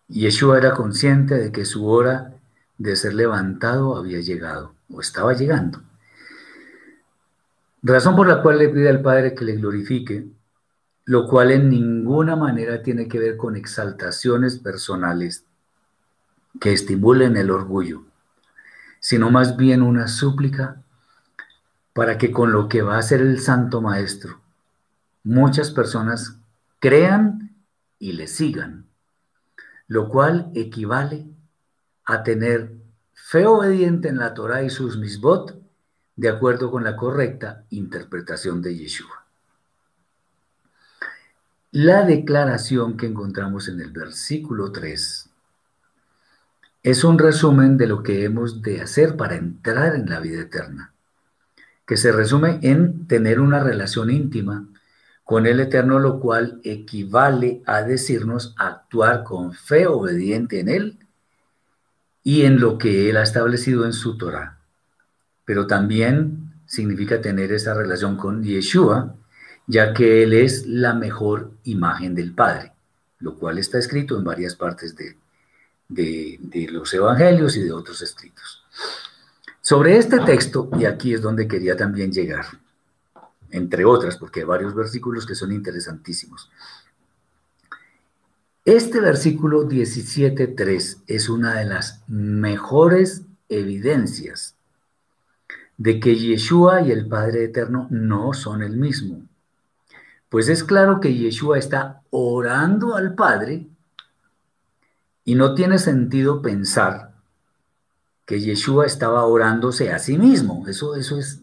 Yeshua 0.09 0.57
era 0.57 0.73
consciente 0.73 1.35
de 1.35 1.51
que 1.53 1.65
su 1.65 1.87
hora 1.87 2.33
de 2.79 2.97
ser 2.97 3.15
levantado 3.15 3.97
había 3.97 4.21
llegado 4.21 4.75
o 4.89 5.01
estaba 5.01 5.35
llegando. 5.35 5.83
Razón 7.83 8.15
por 8.15 8.29
la 8.29 8.41
cual 8.41 8.59
le 8.59 8.69
pide 8.69 8.89
al 8.89 9.03
Padre 9.03 9.35
que 9.35 9.45
le 9.45 9.57
glorifique, 9.57 10.29
lo 11.05 11.27
cual 11.27 11.51
en 11.51 11.69
ninguna 11.69 12.37
manera 12.37 12.83
tiene 12.83 13.09
que 13.09 13.19
ver 13.19 13.37
con 13.37 13.57
exaltaciones 13.57 14.59
personales 14.59 15.45
que 16.61 16.73
estimulen 16.73 17.37
el 17.37 17.51
orgullo, 17.51 18.05
sino 19.01 19.29
más 19.33 19.57
bien 19.57 19.83
una 19.83 20.07
súplica 20.07 20.82
para 21.93 22.16
que 22.16 22.30
con 22.30 22.53
lo 22.53 22.68
que 22.68 22.82
va 22.82 22.99
a 22.99 23.03
ser 23.03 23.20
el 23.20 23.40
Santo 23.40 23.80
Maestro, 23.80 24.40
muchas 25.24 25.70
personas 25.70 26.38
crean 26.78 27.55
y 27.99 28.12
le 28.12 28.26
sigan, 28.26 28.86
lo 29.88 30.09
cual 30.09 30.51
equivale 30.55 31.26
a 32.05 32.22
tener 32.22 32.72
fe 33.12 33.47
obediente 33.47 34.09
en 34.09 34.18
la 34.18 34.34
Torah 34.34 34.62
y 34.62 34.70
sus 34.70 34.97
misbot 34.97 35.61
de 36.16 36.28
acuerdo 36.28 36.70
con 36.70 36.82
la 36.82 36.97
correcta 36.97 37.64
interpretación 37.70 38.62
de 38.62 38.76
Yeshua. 38.76 39.24
La 41.70 42.05
declaración 42.05 42.97
que 42.97 43.07
encontramos 43.07 43.68
en 43.68 43.80
el 43.80 43.90
versículo 43.90 44.72
3 44.72 45.30
es 46.82 47.05
un 47.05 47.18
resumen 47.18 47.78
de 47.78 47.86
lo 47.86 48.03
que 48.03 48.24
hemos 48.24 48.61
de 48.61 48.82
hacer 48.82 49.16
para 49.16 49.36
entrar 49.36 49.95
en 49.95 50.11
la 50.11 50.20
vida 50.20 50.43
eterna 50.43 50.91
que 51.87 51.97
se 51.97 52.12
resume 52.12 52.59
en 52.62 53.07
tener 53.07 53.41
una 53.41 53.62
relación 53.62 54.11
íntima 54.11 54.66
con 55.24 55.47
el 55.47 55.61
Eterno, 55.61 55.99
lo 55.99 56.20
cual 56.20 56.61
equivale 56.64 57.62
a 57.66 57.83
decirnos 57.83 58.55
actuar 58.59 59.24
con 59.24 59.53
fe 59.53 59.87
obediente 59.87 60.61
en 60.61 60.68
Él 60.68 60.99
y 62.22 62.43
en 62.43 62.61
lo 62.61 62.78
que 62.78 63.09
Él 63.09 63.16
ha 63.16 63.22
establecido 63.22 63.85
en 63.87 63.93
su 63.93 64.16
Torah. 64.16 64.59
Pero 65.45 65.66
también 65.66 66.53
significa 66.66 67.20
tener 67.20 67.53
esa 67.53 67.74
relación 67.74 68.16
con 68.16 68.43
Yeshua, 68.43 69.14
ya 69.66 69.93
que 69.93 70.22
Él 70.22 70.33
es 70.33 70.66
la 70.66 70.95
mejor 70.95 71.53
imagen 71.64 72.14
del 72.14 72.33
Padre, 72.33 72.72
lo 73.18 73.39
cual 73.39 73.59
está 73.59 73.78
escrito 73.78 74.16
en 74.16 74.24
varias 74.24 74.55
partes 74.55 74.97
de, 74.97 75.16
de, 75.89 76.39
de 76.41 76.68
los 76.70 76.93
Evangelios 76.95 77.57
y 77.57 77.62
de 77.62 77.72
otros 77.72 78.03
escritos. 78.03 78.64
Sobre 79.65 79.97
este 79.97 80.19
texto, 80.19 80.69
y 80.77 80.87
aquí 80.87 81.15
es 81.15 81.23
donde 81.23 81.47
quería 81.47 81.77
también 81.77 82.11
llegar, 82.11 82.47
entre 83.53 83.85
otras, 83.85 84.17
porque 84.17 84.41
hay 84.41 84.47
varios 84.47 84.75
versículos 84.75 85.25
que 85.25 85.37
son 85.37 85.53
interesantísimos. 85.53 86.51
Este 88.65 88.99
versículo 88.99 89.69
17.3 89.69 91.03
es 91.07 91.29
una 91.29 91.55
de 91.55 91.65
las 91.65 92.03
mejores 92.09 93.23
evidencias 93.49 94.57
de 95.77 96.01
que 96.01 96.17
Yeshua 96.17 96.83
y 96.83 96.91
el 96.91 97.07
Padre 97.07 97.45
Eterno 97.45 97.87
no 97.89 98.35
son 98.35 98.65
el 98.65 98.77
mismo. 98.77 99.23
Pues 100.29 100.49
es 100.49 100.65
claro 100.65 100.99
que 100.99 101.15
Yeshua 101.15 101.57
está 101.57 102.03
orando 102.11 102.97
al 102.97 103.15
Padre 103.15 103.69
y 105.25 105.37
no 105.37 105.55
tiene 105.55 105.79
sentido 105.79 106.43
pensar 106.43 107.12
que 108.33 108.41
Yeshua 108.41 108.87
estaba 108.87 109.26
orándose 109.26 109.93
a 109.93 109.99
sí 109.99 110.16
mismo. 110.16 110.66
Eso, 110.66 110.97
eso 110.97 111.18
es, 111.18 111.43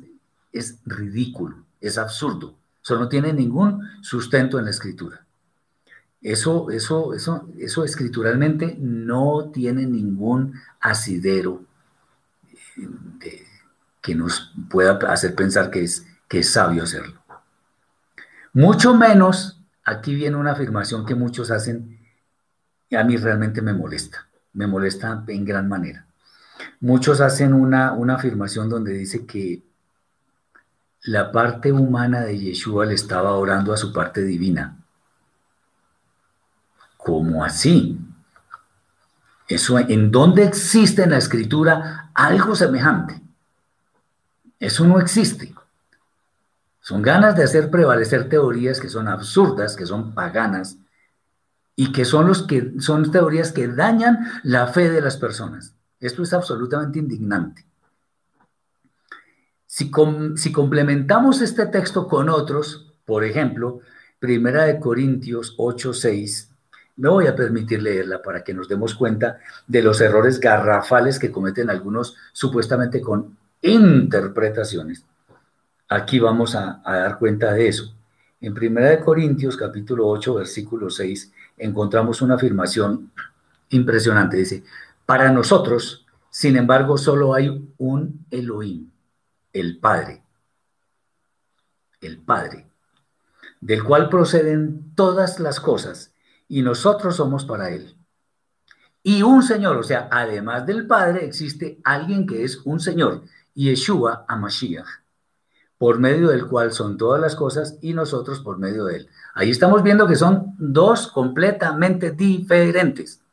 es 0.51 0.79
ridículo, 0.87 1.63
es 1.79 1.99
absurdo. 1.99 2.55
Eso 2.83 2.97
no 2.97 3.07
tiene 3.07 3.31
ningún 3.31 3.87
sustento 4.01 4.57
en 4.57 4.65
la 4.65 4.71
escritura. 4.71 5.23
Eso, 6.19 6.71
eso, 6.71 7.13
eso, 7.13 7.47
eso 7.59 7.85
escrituralmente 7.85 8.75
no 8.79 9.51
tiene 9.53 9.85
ningún 9.85 10.55
asidero 10.79 11.63
eh, 13.21 13.45
que 14.01 14.15
nos 14.15 14.51
pueda 14.67 14.93
hacer 15.11 15.35
pensar 15.35 15.69
que 15.69 15.83
es, 15.83 16.07
que 16.27 16.39
es 16.39 16.49
sabio 16.49 16.81
hacerlo. 16.81 17.21
Mucho 18.51 18.95
menos, 18.95 19.61
aquí 19.85 20.15
viene 20.15 20.37
una 20.37 20.53
afirmación 20.53 21.05
que 21.05 21.13
muchos 21.13 21.51
hacen 21.51 21.99
y 22.89 22.95
a 22.95 23.03
mí 23.03 23.15
realmente 23.15 23.61
me 23.61 23.73
molesta, 23.73 24.27
me 24.53 24.65
molesta 24.65 25.23
en 25.27 25.45
gran 25.45 25.69
manera. 25.69 26.08
Muchos 26.81 27.21
hacen 27.21 27.53
una, 27.53 27.95
afirmación 28.13 28.69
donde 28.69 28.93
dice 28.93 29.25
que 29.25 29.63
la 31.03 31.31
parte 31.31 31.71
humana 31.71 32.21
de 32.21 32.37
Yeshua 32.37 32.85
le 32.85 32.93
estaba 32.93 33.33
orando 33.33 33.73
a 33.73 33.77
su 33.77 33.91
parte 33.93 34.23
divina. 34.23 34.77
¿Cómo 36.97 37.43
así? 37.43 37.97
Eso, 39.47 39.79
¿En 39.79 40.11
dónde 40.11 40.43
existe 40.43 41.03
en 41.03 41.11
la 41.11 41.17
escritura 41.17 42.11
algo 42.13 42.55
semejante? 42.55 43.21
Eso 44.59 44.85
no 44.85 44.99
existe. 44.99 45.53
Son 46.81 47.01
ganas 47.01 47.35
de 47.35 47.43
hacer 47.43 47.69
prevalecer 47.69 48.29
teorías 48.29 48.79
que 48.79 48.89
son 48.89 49.07
absurdas, 49.07 49.75
que 49.75 49.85
son 49.85 50.13
paganas 50.13 50.77
y 51.75 51.91
que 51.91 52.03
son, 52.03 52.27
los 52.27 52.43
que, 52.43 52.73
son 52.79 53.11
teorías 53.11 53.51
que 53.51 53.67
dañan 53.67 54.19
la 54.43 54.67
fe 54.67 54.89
de 54.89 55.01
las 55.01 55.17
personas. 55.17 55.75
Esto 55.99 56.23
es 56.23 56.33
absolutamente 56.33 56.99
indignante. 56.99 57.65
Si, 59.65 59.91
complementamos 60.51 61.41
este 61.41 61.67
texto 61.67 62.07
con 62.07 62.29
otros, 62.29 62.91
por 63.05 63.23
ejemplo, 63.23 63.81
Primera 64.17 64.65
de 64.65 64.79
Corintios 64.79 65.55
8, 65.57 65.93
6, 65.93 66.51
me 66.97 67.09
voy 67.09 67.27
a 67.27 67.35
permitir 67.35 67.81
leerla 67.81 68.21
para 68.21 68.43
que 68.43 68.53
nos 68.53 68.67
demos 68.67 68.95
cuenta 68.95 69.39
de 69.67 69.81
los 69.83 70.01
errores 70.01 70.39
garrafales 70.39 71.19
que 71.19 71.31
cometen 71.31 71.69
algunos 71.69 72.15
supuestamente 72.33 72.99
con 72.99 73.37
interpretaciones. 73.61 75.05
Aquí 75.87 76.19
vamos 76.19 76.55
a, 76.55 76.81
a 76.83 76.97
dar 76.97 77.19
cuenta 77.19 77.53
de 77.53 77.67
eso. 77.67 77.93
En 78.41 78.53
Primera 78.53 78.89
de 78.89 78.99
Corintios 78.99 79.55
capítulo 79.55 80.07
8, 80.07 80.33
versículo 80.33 80.89
6, 80.89 81.31
encontramos 81.57 82.21
una 82.21 82.35
afirmación 82.35 83.11
impresionante. 83.69 84.37
Dice, 84.37 84.63
para 85.09 85.31
nosotros, 85.31 86.05
sin 86.29 86.55
embargo, 86.55 86.95
solo 86.95 87.33
hay 87.33 87.67
un 87.79 88.27
Elohim, 88.29 88.91
el 89.51 89.79
Padre. 89.79 90.21
El 91.99 92.19
Padre. 92.19 92.67
del 93.59 93.83
cual 93.83 94.07
proceden 94.07 94.93
todas 94.93 95.39
las 95.39 95.59
cosas, 95.59 96.13
y 96.47 96.61
nosotros 96.61 97.15
somos 97.15 97.43
para 97.45 97.71
Él. 97.71 97.97
Y 99.01 99.23
un 99.23 99.41
Señor, 99.41 99.77
o 99.77 99.83
sea, 99.83 100.09
además 100.11 100.67
del 100.67 100.85
Padre, 100.85 101.25
existe 101.25 101.79
alguien 101.83 102.27
que 102.27 102.43
es 102.43 102.57
un 102.63 102.79
Señor, 102.79 103.23
Yeshua 103.55 104.25
Amashiach, 104.27 105.01
por 105.79 105.97
medio 105.97 106.27
del 106.27 106.45
cual 106.45 106.71
son 106.71 106.97
todas 106.97 107.19
las 107.19 107.35
cosas 107.35 107.79
y 107.81 107.93
nosotros 107.93 108.41
por 108.41 108.59
medio 108.59 108.85
de 108.85 108.97
Él. 108.97 109.09
Ahí 109.33 109.49
estamos 109.49 109.81
viendo 109.81 110.05
que 110.05 110.15
son 110.15 110.53
dos 110.59 111.07
completamente 111.07 112.11
diferentes. 112.11 113.23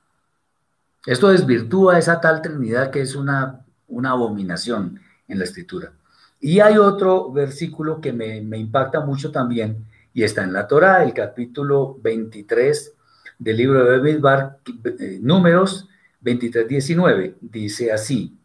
Esto 1.06 1.28
desvirtúa 1.28 1.98
esa 1.98 2.20
tal 2.20 2.42
Trinidad 2.42 2.90
que 2.90 3.00
es 3.00 3.14
una, 3.14 3.64
una 3.86 4.10
abominación 4.10 5.00
en 5.28 5.38
la 5.38 5.44
Escritura. 5.44 5.92
Y 6.40 6.60
hay 6.60 6.76
otro 6.76 7.32
versículo 7.32 8.00
que 8.00 8.12
me, 8.12 8.42
me 8.42 8.58
impacta 8.58 9.00
mucho 9.00 9.30
también, 9.30 9.86
y 10.12 10.24
está 10.24 10.42
en 10.42 10.52
la 10.52 10.66
Torah, 10.66 11.04
el 11.04 11.14
capítulo 11.14 11.98
23 12.02 12.94
del 13.38 13.56
libro 13.56 13.84
de 13.84 13.98
Bemidbar, 13.98 14.58
eh, 14.98 15.18
números 15.22 15.88
23, 16.20 16.66
19, 16.66 17.36
dice 17.40 17.92
así, 17.92 18.36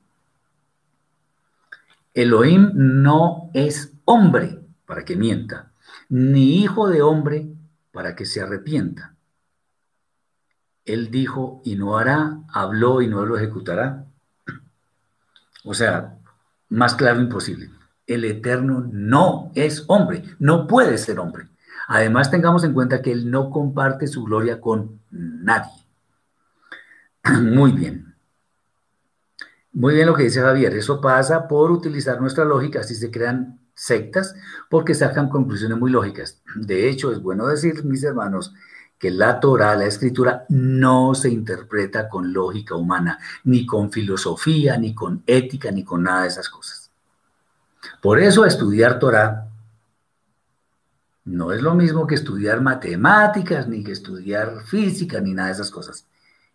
Elohim 2.13 2.71
no 2.73 3.49
es 3.53 3.93
hombre 4.05 4.59
para 4.85 5.05
que 5.05 5.15
mienta, 5.15 5.71
ni 6.09 6.61
hijo 6.61 6.89
de 6.89 7.01
hombre 7.01 7.47
para 7.91 8.15
que 8.15 8.25
se 8.25 8.41
arrepienta. 8.41 9.15
Él 10.85 11.11
dijo 11.11 11.61
y 11.63 11.75
no 11.75 11.97
hará, 11.97 12.39
habló 12.53 13.01
y 13.01 13.07
no 13.07 13.25
lo 13.25 13.37
ejecutará. 13.37 14.05
O 15.63 15.73
sea, 15.73 16.17
más 16.69 16.95
claro 16.95 17.21
imposible. 17.21 17.69
El 18.07 18.25
Eterno 18.25 18.87
no 18.91 19.51
es 19.55 19.85
hombre, 19.87 20.23
no 20.39 20.67
puede 20.67 20.97
ser 20.97 21.19
hombre. 21.19 21.47
Además, 21.87 22.31
tengamos 22.31 22.63
en 22.63 22.73
cuenta 22.73 23.01
que 23.01 23.11
Él 23.11 23.29
no 23.29 23.49
comparte 23.49 24.07
su 24.07 24.23
gloria 24.23 24.59
con 24.59 24.99
nadie. 25.11 25.71
Muy 27.41 27.71
bien. 27.73 28.15
Muy 29.73 29.95
bien 29.95 30.07
lo 30.07 30.15
que 30.15 30.23
dice 30.23 30.41
Javier. 30.41 30.73
Eso 30.75 30.99
pasa 30.99 31.47
por 31.47 31.71
utilizar 31.71 32.19
nuestra 32.19 32.43
lógica, 32.43 32.81
así 32.81 32.95
se 32.95 33.09
crean 33.09 33.59
sectas, 33.73 34.35
porque 34.69 34.93
sacan 34.93 35.29
conclusiones 35.29 35.77
muy 35.77 35.91
lógicas. 35.91 36.41
De 36.55 36.89
hecho, 36.89 37.11
es 37.11 37.21
bueno 37.21 37.47
decir, 37.47 37.83
mis 37.85 38.03
hermanos, 38.03 38.53
que 39.01 39.09
la 39.09 39.39
Torah, 39.39 39.75
la 39.75 39.85
escritura, 39.85 40.45
no 40.49 41.15
se 41.15 41.27
interpreta 41.27 42.07
con 42.07 42.31
lógica 42.31 42.75
humana, 42.75 43.17
ni 43.45 43.65
con 43.65 43.91
filosofía, 43.91 44.77
ni 44.77 44.93
con 44.93 45.23
ética, 45.25 45.71
ni 45.71 45.83
con 45.83 46.03
nada 46.03 46.21
de 46.21 46.27
esas 46.27 46.47
cosas. 46.49 46.91
Por 47.99 48.19
eso 48.19 48.45
estudiar 48.45 48.99
Torah 48.99 49.47
no 51.25 51.51
es 51.51 51.63
lo 51.63 51.73
mismo 51.73 52.05
que 52.05 52.13
estudiar 52.13 52.61
matemáticas, 52.61 53.67
ni 53.67 53.83
que 53.83 53.91
estudiar 53.91 54.61
física, 54.65 55.19
ni 55.19 55.33
nada 55.33 55.47
de 55.47 55.53
esas 55.55 55.71
cosas. 55.71 56.05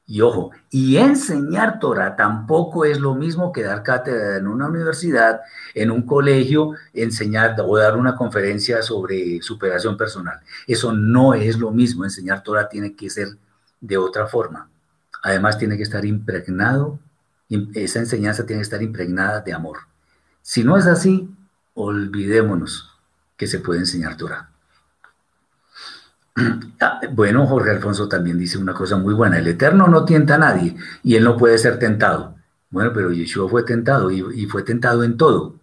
Y 0.09 0.21
ojo, 0.21 0.53
y 0.71 0.99
enseñar 0.99 1.81
Torah 1.81 2.15
tampoco 2.15 2.85
es 2.85 3.01
lo 3.01 3.17
mismo 3.17 3.53
que 3.53 3.65
dar 3.65 3.83
cátedra 3.83 4.37
en 4.37 4.47
una 4.47 4.69
universidad, 4.69 5.41
en 5.75 5.91
un 5.91 6.03
colegio, 6.03 6.75
enseñar 6.95 7.57
o 7.61 7.77
dar 7.77 7.97
una 7.97 8.15
conferencia 8.15 8.83
sobre 8.83 9.43
superación 9.43 9.97
personal. 9.97 10.39
Eso 10.69 10.93
no 10.93 11.35
es 11.35 11.59
lo 11.59 11.73
mismo. 11.73 12.05
Enseñar 12.05 12.45
Torah 12.45 12.69
tiene 12.69 12.95
que 12.95 13.11
ser 13.11 13.37
de 13.81 13.97
otra 13.97 14.29
forma. 14.29 14.69
Además, 15.25 15.59
tiene 15.59 15.77
que 15.77 15.83
estar 15.83 16.05
impregnado, 16.05 17.01
esa 17.75 17.99
enseñanza 17.99 18.47
tiene 18.47 18.61
que 18.61 18.65
estar 18.65 18.83
impregnada 18.83 19.41
de 19.41 19.53
amor. 19.53 19.79
Si 20.41 20.63
no 20.63 20.77
es 20.77 20.87
así, 20.87 21.29
olvidémonos 21.75 22.97
que 23.37 23.49
se 23.49 23.59
puede 23.59 23.81
enseñar 23.81 24.17
Torah. 24.17 24.51
Ah, 26.81 27.01
bueno, 27.11 27.47
Jorge 27.47 27.71
Alfonso 27.71 28.07
también 28.07 28.39
dice 28.39 28.59
una 28.59 28.75
cosa 28.75 28.99
muy 28.99 29.15
buena, 29.15 29.39
el 29.39 29.49
Eterno 29.49 29.87
no 29.89 30.05
tienta 30.05 30.35
a 30.35 30.39
nadie 30.39 30.77
y 31.03 31.17
él 31.17 31.25
no 31.25 31.37
puede 31.37 31.57
ser 31.57 31.79
tentado. 31.79 32.37
Bueno, 32.69 32.93
pero 32.93 33.11
Yeshua 33.11 33.49
fue 33.49 33.63
tentado 33.63 34.11
y, 34.11 34.47
fue 34.47 34.63
tentado 34.63 35.03
en 35.03 35.17
todo. 35.17 35.55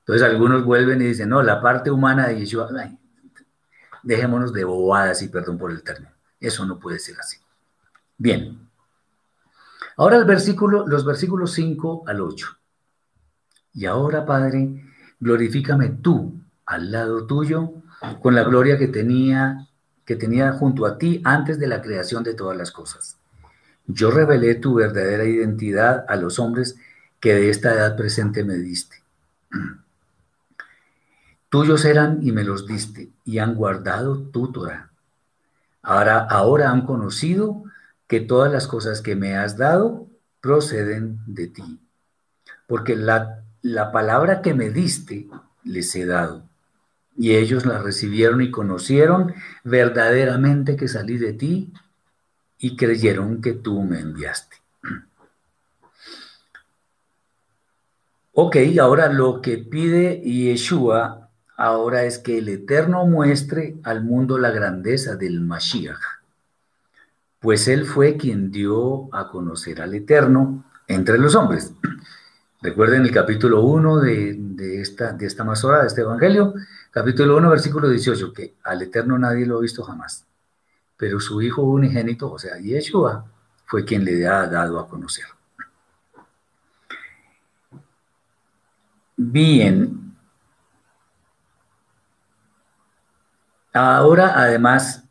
Entonces 0.00 0.26
algunos 0.26 0.64
vuelven 0.64 1.02
y 1.02 1.06
dicen, 1.06 1.28
no, 1.28 1.42
la 1.42 1.60
parte 1.60 1.90
humana 1.90 2.28
de 2.28 2.38
Yeshua, 2.38 2.68
dejémonos 4.04 4.52
de 4.52 4.62
bobadas 4.62 5.20
y 5.22 5.28
perdón 5.28 5.58
por 5.58 5.72
el 5.72 5.82
término. 5.82 6.12
Eso 6.38 6.64
no 6.64 6.78
puede 6.78 7.00
ser 7.00 7.18
así. 7.18 7.38
Bien. 8.16 8.68
Ahora 9.96 10.16
el 10.16 10.24
versículo, 10.24 10.86
los 10.86 11.04
versículos 11.04 11.52
5 11.52 12.04
al 12.06 12.20
8. 12.20 12.46
Y 13.74 13.86
ahora, 13.86 14.24
Padre, 14.24 14.84
glorifícame 15.18 15.88
tú 15.88 16.40
al 16.66 16.92
lado 16.92 17.26
tuyo 17.26 17.72
con 18.22 18.34
la 18.34 18.44
gloria 18.44 18.78
que 18.78 18.88
tenía 18.88 19.66
que 20.10 20.16
tenía 20.16 20.50
junto 20.50 20.86
a 20.86 20.98
ti 20.98 21.22
antes 21.22 21.60
de 21.60 21.68
la 21.68 21.80
creación 21.80 22.24
de 22.24 22.34
todas 22.34 22.56
las 22.56 22.72
cosas. 22.72 23.16
Yo 23.86 24.10
revelé 24.10 24.56
tu 24.56 24.74
verdadera 24.74 25.24
identidad 25.24 26.04
a 26.08 26.16
los 26.16 26.40
hombres 26.40 26.74
que 27.20 27.32
de 27.32 27.48
esta 27.48 27.72
edad 27.72 27.96
presente 27.96 28.42
me 28.42 28.56
diste. 28.56 28.96
Tuyos 31.48 31.84
eran 31.84 32.18
y 32.26 32.32
me 32.32 32.42
los 32.42 32.66
diste, 32.66 33.10
y 33.24 33.38
han 33.38 33.54
guardado 33.54 34.18
tu 34.18 34.50
Torah. 34.50 34.90
Ahora, 35.80 36.18
ahora 36.18 36.72
han 36.72 36.86
conocido 36.86 37.62
que 38.08 38.18
todas 38.18 38.50
las 38.50 38.66
cosas 38.66 39.02
que 39.02 39.14
me 39.14 39.36
has 39.36 39.56
dado 39.56 40.08
proceden 40.40 41.20
de 41.26 41.46
ti. 41.46 41.78
Porque 42.66 42.96
la, 42.96 43.44
la 43.62 43.92
palabra 43.92 44.42
que 44.42 44.54
me 44.54 44.70
diste 44.70 45.28
les 45.62 45.94
he 45.94 46.04
dado 46.04 46.49
y 47.20 47.36
ellos 47.36 47.66
la 47.66 47.82
recibieron 47.82 48.40
y 48.40 48.50
conocieron 48.50 49.34
verdaderamente 49.62 50.74
que 50.74 50.88
salí 50.88 51.18
de 51.18 51.34
ti 51.34 51.70
y 52.58 52.76
creyeron 52.76 53.42
que 53.42 53.52
tú 53.52 53.82
me 53.82 54.00
enviaste. 54.00 54.56
Ok, 58.32 58.56
ahora 58.80 59.12
lo 59.12 59.42
que 59.42 59.58
pide 59.58 60.22
Yeshua 60.22 61.28
ahora 61.58 62.04
es 62.04 62.16
que 62.16 62.38
el 62.38 62.48
Eterno 62.48 63.04
muestre 63.04 63.76
al 63.82 64.02
mundo 64.02 64.38
la 64.38 64.50
grandeza 64.50 65.16
del 65.16 65.42
Mashiach, 65.42 66.00
pues 67.38 67.68
él 67.68 67.84
fue 67.84 68.16
quien 68.16 68.50
dio 68.50 69.14
a 69.14 69.28
conocer 69.28 69.82
al 69.82 69.92
Eterno 69.92 70.64
entre 70.88 71.18
los 71.18 71.34
hombres. 71.34 71.74
Recuerden 72.62 73.02
el 73.02 73.10
capítulo 73.10 73.62
1 73.62 74.00
de, 74.00 74.80
esta, 74.82 75.12
de 75.14 75.26
esta 75.26 75.44
masora, 75.44 75.80
de 75.80 75.86
este 75.86 76.02
evangelio, 76.02 76.52
Capítulo 76.90 77.38
1, 77.38 77.50
versículo 77.50 77.88
18, 77.88 78.32
que 78.34 78.56
al 78.64 78.82
Eterno 78.82 79.16
nadie 79.16 79.46
lo 79.46 79.56
ha 79.56 79.60
visto 79.62 79.82
jamás, 79.82 80.26
pero 80.96 81.20
su 81.20 81.40
Hijo 81.40 81.62
unigénito, 81.62 82.30
o 82.30 82.38
sea, 82.38 82.58
Yeshua, 82.58 83.24
fue 83.64 83.84
quien 83.84 84.04
le 84.04 84.26
ha 84.26 84.46
dado 84.46 84.78
a 84.78 84.86
conocer. 84.86 85.24
Bien. 89.16 90.16
Ahora, 93.72 94.34
además, 94.36 95.04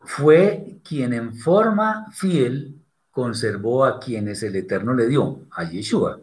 fue 0.00 0.78
quien 0.84 1.12
en 1.12 1.34
forma 1.34 2.06
fiel 2.12 2.80
conservó 3.10 3.84
a 3.84 3.98
quienes 4.00 4.42
el 4.42 4.56
Eterno 4.56 4.94
le 4.94 5.06
dio, 5.06 5.40
a 5.50 5.64
Yeshua, 5.64 6.20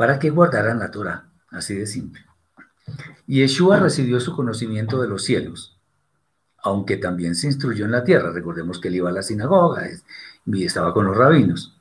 para 0.00 0.18
que 0.18 0.30
guardaran 0.30 0.78
la 0.78 0.90
Torah, 0.90 1.28
así 1.50 1.74
de 1.74 1.86
simple. 1.86 2.24
Yeshua 3.26 3.78
recibió 3.78 4.18
su 4.18 4.34
conocimiento 4.34 5.02
de 5.02 5.06
los 5.06 5.24
cielos, 5.24 5.78
aunque 6.56 6.96
también 6.96 7.34
se 7.34 7.48
instruyó 7.48 7.84
en 7.84 7.90
la 7.90 8.02
tierra. 8.02 8.32
Recordemos 8.32 8.80
que 8.80 8.88
él 8.88 8.94
iba 8.94 9.10
a 9.10 9.12
la 9.12 9.22
sinagoga 9.22 9.82
y 10.46 10.64
estaba 10.64 10.94
con 10.94 11.04
los 11.04 11.14
rabinos. 11.14 11.78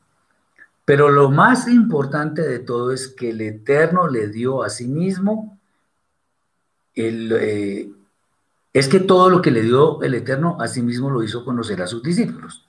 Pero 0.83 1.07
lo 1.07 1.31
más 1.31 1.69
importante 1.69 2.41
de 2.41 2.59
todo 2.59 2.91
es 2.91 3.07
que 3.07 3.29
el 3.29 3.39
Eterno 3.39 4.09
le 4.09 4.27
dio 4.27 4.63
a 4.63 4.69
sí 4.69 4.89
mismo, 4.89 5.57
eh, 6.95 7.89
es 8.73 8.87
que 8.89 8.99
todo 8.99 9.29
lo 9.29 9.41
que 9.41 9.51
le 9.51 9.61
dio 9.61 10.01
el 10.01 10.13
Eterno 10.13 10.57
a 10.59 10.67
sí 10.67 10.81
mismo 10.81 11.09
lo 11.09 11.23
hizo 11.23 11.45
conocer 11.45 11.81
a 11.81 11.87
sus 11.87 12.03
discípulos. 12.03 12.67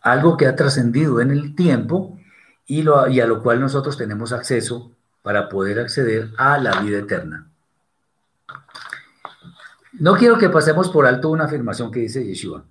Algo 0.00 0.38
que 0.38 0.46
ha 0.46 0.56
trascendido 0.56 1.20
en 1.20 1.30
el 1.30 1.54
tiempo 1.54 2.17
y, 2.68 2.86
a 3.20 3.26
lo 3.26 3.42
cual 3.42 3.60
nosotros 3.60 3.96
tenemos 3.96 4.32
acceso 4.32 4.92
para 5.22 5.48
poder 5.48 5.80
acceder 5.80 6.30
a 6.36 6.58
la 6.58 6.80
vida 6.80 6.98
eterna. 6.98 7.50
No 9.94 10.14
quiero 10.14 10.38
que 10.38 10.50
pasemos 10.50 10.90
por 10.90 11.06
alto 11.06 11.30
una 11.30 11.44
afirmación 11.44 11.90
que 11.90 12.00
dice 12.00 12.24
Yeshua. 12.24 12.64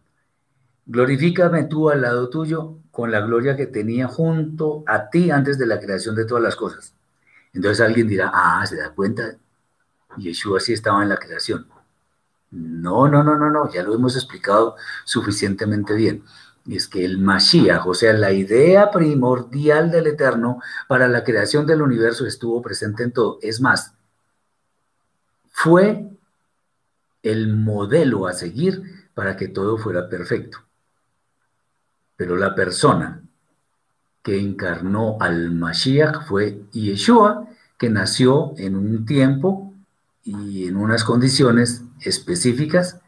Glorifícame 0.86 1.64
tú 1.64 1.90
al 1.90 2.02
lado 2.02 2.30
tuyo 2.30 2.78
con 2.92 3.12
la 3.12 3.22
gloria 3.22 3.58
que 3.58 3.66
tenía 3.66 4.08
junto 4.08 4.84
a 4.88 5.10
ti 5.10 5.32
antes 5.32 5.58
de 5.58 5.66
la 5.66 5.80
creación 5.80 6.16
de 6.16 6.26
todas 6.26 6.44
las 6.44 6.56
cosas. 6.56 6.94
Entonces 7.54 7.86
alguien 7.86 8.08
dirá, 8.08 8.32
ah, 8.34 8.64
se 8.66 8.78
da 8.78 8.92
cuenta, 8.92 9.36
Yeshua 10.16 10.60
sí 10.60 10.74
estaba 10.74 11.02
en 11.02 11.10
la 11.10 11.18
creación. 11.18 11.68
No, 12.52 13.08
no, 13.10 13.24
no, 13.24 13.36
no, 13.36 13.50
no, 13.50 13.72
ya 13.74 13.84
lo 13.84 13.96
hemos 13.96 14.16
explicado 14.16 14.76
suficientemente 15.06 15.96
bien. 15.96 16.24
Es 16.70 16.88
que 16.88 17.06
el 17.06 17.18
Mashiach, 17.18 17.86
o 17.88 17.94
sea, 17.94 18.14
la 18.14 18.32
idea 18.32 18.92
primordial 18.92 19.90
del 19.90 20.08
Eterno 20.08 20.62
para 20.88 21.08
la 21.08 21.24
creación 21.24 21.66
del 21.66 21.82
universo 21.82 22.26
estuvo 22.26 22.62
presente 22.62 23.04
en 23.04 23.14
todo. 23.14 23.40
Es 23.42 23.62
más, 23.62 23.94
fue 25.50 26.10
el 27.24 27.56
modelo 27.56 28.28
a 28.28 28.34
seguir 28.34 29.10
para 29.14 29.38
que 29.38 29.48
todo 29.48 29.78
fuera 29.78 30.10
perfecto. 30.10 30.60
Pero 32.16 32.36
la 32.36 32.54
persona 32.54 33.22
que 34.22 34.40
encarnó 34.40 35.18
al 35.22 35.52
Mashiach 35.52 36.28
fue 36.28 36.64
Yeshua, 36.72 37.48
que 37.78 37.90
nació 37.90 38.54
en 38.58 38.76
un 38.76 39.06
tiempo 39.06 39.74
y 40.24 40.68
en 40.68 40.76
unas 40.76 41.04
condiciones 41.04 41.84
específicas, 42.02 43.00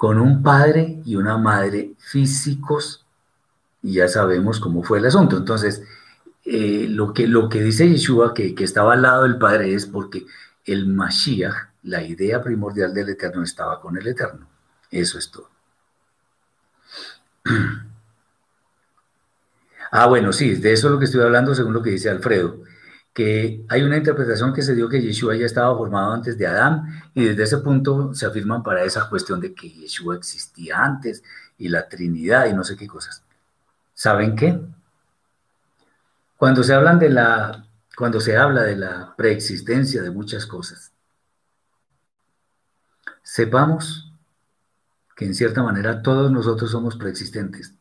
con 0.00 0.18
un 0.18 0.42
padre 0.42 1.02
y 1.04 1.16
una 1.16 1.36
madre 1.36 1.92
físicos, 1.98 3.04
y 3.82 3.96
ya 3.96 4.08
sabemos 4.08 4.58
cómo 4.58 4.82
fue 4.82 4.98
el 4.98 5.04
asunto. 5.04 5.36
Entonces, 5.36 5.82
eh, 6.42 6.86
lo, 6.88 7.12
que, 7.12 7.26
lo 7.26 7.50
que 7.50 7.60
dice 7.60 7.86
Yeshua, 7.86 8.32
que, 8.32 8.54
que 8.54 8.64
estaba 8.64 8.94
al 8.94 9.02
lado 9.02 9.24
del 9.24 9.36
padre, 9.36 9.74
es 9.74 9.84
porque 9.84 10.24
el 10.64 10.86
Mashiach, 10.86 11.54
la 11.82 12.02
idea 12.02 12.42
primordial 12.42 12.94
del 12.94 13.10
Eterno, 13.10 13.42
estaba 13.42 13.78
con 13.78 13.94
el 13.98 14.06
Eterno. 14.06 14.48
Eso 14.90 15.18
es 15.18 15.30
todo. 15.30 15.50
Ah, 19.92 20.06
bueno, 20.06 20.32
sí, 20.32 20.54
de 20.54 20.72
eso 20.72 20.86
es 20.86 20.92
lo 20.92 21.00
que 21.00 21.06
estoy 21.06 21.20
hablando 21.20 21.52
según 21.52 21.72
lo 21.72 21.82
que 21.82 21.90
dice 21.90 22.08
Alfredo, 22.08 22.62
que 23.12 23.64
hay 23.68 23.82
una 23.82 23.96
interpretación 23.96 24.52
que 24.52 24.62
se 24.62 24.74
dio 24.74 24.88
que 24.88 25.02
Yeshua 25.02 25.36
ya 25.36 25.46
estaba 25.46 25.76
formado 25.76 26.12
antes 26.12 26.38
de 26.38 26.46
Adán 26.46 27.02
y 27.14 27.24
desde 27.24 27.42
ese 27.42 27.58
punto 27.58 28.14
se 28.14 28.26
afirman 28.26 28.62
para 28.62 28.84
esa 28.84 29.08
cuestión 29.08 29.40
de 29.40 29.54
que 29.54 29.68
Yeshua 29.68 30.16
existía 30.16 30.82
antes 30.82 31.22
y 31.58 31.68
la 31.68 31.88
Trinidad 31.88 32.46
y 32.46 32.52
no 32.52 32.64
sé 32.64 32.76
qué 32.76 32.86
cosas. 32.86 33.22
¿Saben 33.94 34.36
qué? 34.36 34.60
Cuando 36.36 36.62
se 36.62 36.72
hablan 36.72 36.98
de 36.98 37.10
la 37.10 37.66
cuando 37.96 38.18
se 38.18 38.34
habla 38.34 38.62
de 38.62 38.76
la 38.76 39.14
preexistencia 39.14 40.00
de 40.00 40.10
muchas 40.10 40.46
cosas, 40.46 40.90
sepamos 43.22 44.10
que 45.14 45.26
en 45.26 45.34
cierta 45.34 45.62
manera 45.62 46.00
todos 46.00 46.32
nosotros 46.32 46.70
somos 46.70 46.96
preexistentes. 46.96 47.74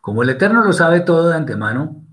Como 0.00 0.24
el 0.24 0.30
Eterno 0.30 0.64
lo 0.64 0.72
sabe 0.72 1.00
todo 1.00 1.28
de 1.28 1.36
antemano, 1.36 2.04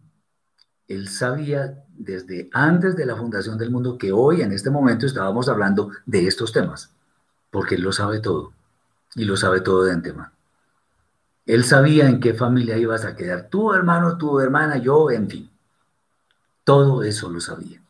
Él 0.88 1.08
sabía 1.08 1.83
desde 1.98 2.50
antes 2.54 2.96
de 2.96 3.06
la 3.06 3.16
fundación 3.16 3.58
del 3.58 3.72
mundo 3.72 3.98
que 3.98 4.12
hoy, 4.12 4.42
en 4.42 4.52
este 4.52 4.70
momento, 4.70 5.06
estábamos 5.06 5.48
hablando 5.48 5.92
de 6.06 6.28
estos 6.28 6.52
temas, 6.52 6.92
porque 7.52 7.76
Él 7.76 7.82
lo 7.82 7.92
sabe 7.92 8.20
todo 8.20 8.54
y 9.16 9.26
lo 9.26 9.38
sabe 9.38 9.62
todo 9.62 9.84
de 9.84 9.94
antemano. 9.94 10.32
Él 11.46 11.64
sabía 11.66 12.08
en 12.08 12.20
qué 12.20 12.34
familia 12.34 12.78
ibas 12.78 13.06
a 13.06 13.16
quedar, 13.16 13.50
tu 13.50 13.74
hermano, 13.74 14.18
tu 14.18 14.40
hermana, 14.40 14.78
yo, 14.78 15.12
en 15.12 15.30
fin. 15.30 15.50
Todo 16.64 17.04
eso 17.04 17.30
lo 17.30 17.42
sabía. 17.42 17.82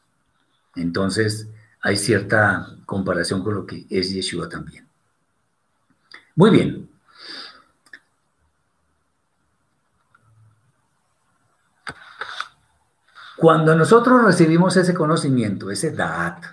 Entonces, 0.75 1.47
hay 1.81 1.97
cierta 1.97 2.75
comparación 2.85 3.43
con 3.43 3.53
lo 3.53 3.65
que 3.65 3.85
es 3.89 4.11
Yeshua 4.11 4.49
también. 4.49 4.87
Muy 6.35 6.49
bien. 6.49 6.89
Cuando 13.43 13.75
nosotros 13.75 14.23
recibimos 14.23 14.77
ese 14.77 14.93
conocimiento, 14.93 15.69
ese 15.69 15.91
Da'at, 15.91 16.45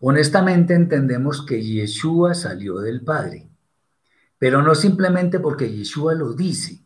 honestamente 0.00 0.74
entendemos 0.74 1.46
que 1.46 1.62
Yeshua 1.62 2.34
salió 2.34 2.80
del 2.80 3.02
Padre, 3.02 3.48
pero 4.36 4.62
no 4.62 4.74
simplemente 4.74 5.38
porque 5.38 5.72
Yeshua 5.72 6.14
lo 6.14 6.32
dice, 6.32 6.80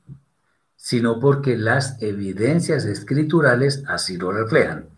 sino 0.76 1.18
porque 1.18 1.56
las 1.56 1.96
evidencias 2.02 2.84
escriturales 2.84 3.82
así 3.88 4.18
lo 4.18 4.32
reflejan. 4.32 4.90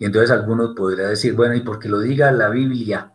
Y 0.00 0.06
entonces 0.06 0.32
algunos 0.32 0.74
podrían 0.74 1.10
decir, 1.10 1.34
bueno, 1.34 1.54
¿y 1.54 1.60
porque 1.60 1.88
lo 1.88 2.00
diga 2.00 2.32
la 2.32 2.48
Biblia? 2.48 3.12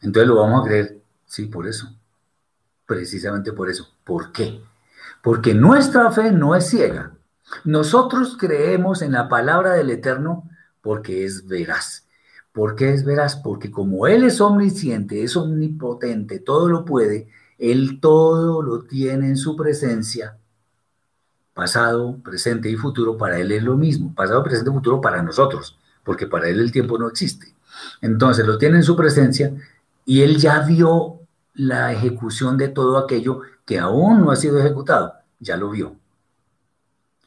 Entonces 0.00 0.26
lo 0.26 0.36
vamos 0.36 0.64
a 0.64 0.68
creer. 0.68 1.02
Sí, 1.26 1.44
por 1.44 1.68
eso. 1.68 1.94
Precisamente 2.86 3.52
por 3.52 3.68
eso. 3.68 3.90
¿Por 4.04 4.32
qué? 4.32 4.62
Porque 5.22 5.52
nuestra 5.52 6.10
fe 6.10 6.32
no 6.32 6.56
es 6.56 6.70
ciega. 6.70 7.12
Nosotros 7.64 8.36
creemos 8.38 9.02
en 9.02 9.12
la 9.12 9.28
palabra 9.28 9.74
del 9.74 9.90
Eterno 9.90 10.48
porque 10.80 11.24
es 11.24 11.46
veraz. 11.46 12.06
¿Por 12.52 12.74
qué 12.74 12.92
es 12.92 13.04
veraz? 13.04 13.36
Porque 13.36 13.70
como 13.70 14.06
Él 14.06 14.24
es 14.24 14.40
omnisciente, 14.40 15.22
es 15.22 15.36
omnipotente, 15.36 16.40
todo 16.40 16.68
lo 16.68 16.84
puede, 16.84 17.28
Él 17.58 18.00
todo 18.00 18.62
lo 18.62 18.82
tiene 18.82 19.28
en 19.28 19.36
su 19.36 19.56
presencia, 19.56 20.36
pasado, 21.54 22.18
presente 22.24 22.68
y 22.68 22.76
futuro, 22.76 23.16
para 23.16 23.38
Él 23.38 23.52
es 23.52 23.62
lo 23.62 23.76
mismo, 23.76 24.14
pasado, 24.14 24.42
presente 24.42 24.70
y 24.70 24.72
futuro 24.72 25.00
para 25.00 25.22
nosotros, 25.22 25.78
porque 26.02 26.26
para 26.26 26.48
Él 26.48 26.58
el 26.58 26.72
tiempo 26.72 26.98
no 26.98 27.08
existe. 27.08 27.54
Entonces 28.00 28.46
lo 28.46 28.58
tiene 28.58 28.78
en 28.78 28.82
su 28.82 28.96
presencia 28.96 29.54
y 30.04 30.22
Él 30.22 30.38
ya 30.38 30.60
vio 30.60 31.20
la 31.54 31.92
ejecución 31.92 32.56
de 32.56 32.68
todo 32.68 32.98
aquello 32.98 33.42
que 33.64 33.78
aún 33.78 34.20
no 34.20 34.32
ha 34.32 34.36
sido 34.36 34.58
ejecutado, 34.58 35.14
ya 35.38 35.56
lo 35.56 35.70
vio. 35.70 35.99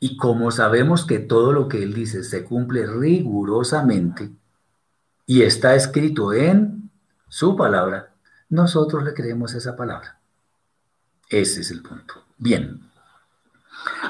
Y 0.04 0.18
como 0.18 0.52
sabemos 0.52 1.06
que 1.06 1.18
todo 1.18 1.54
lo 1.54 1.70
que 1.70 1.82
Él 1.82 1.94
dice 1.94 2.26
se 2.26 2.44
cumple 2.44 2.86
rigurosamente 2.86 4.34
y 5.26 5.44
está 5.44 5.76
escrito 5.76 6.34
en 6.34 6.92
su 7.30 7.56
palabra, 7.56 8.14
nosotros 8.50 9.06
le 9.06 9.14
creemos 9.14 9.54
esa 9.54 9.78
palabra. 9.78 10.20
Ese 11.30 11.62
es 11.62 11.72
el 11.72 11.82
punto. 11.82 12.16
Bien. 12.38 12.82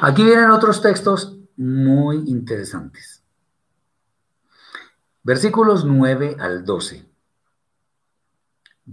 Aquí 0.02 0.24
vienen 0.24 0.50
otros 0.50 0.82
textos 0.82 1.38
muy 1.58 2.24
interesantes. 2.26 3.22
Versículos 5.22 5.86
9 5.86 6.38
al 6.40 6.66
12. 6.66 7.06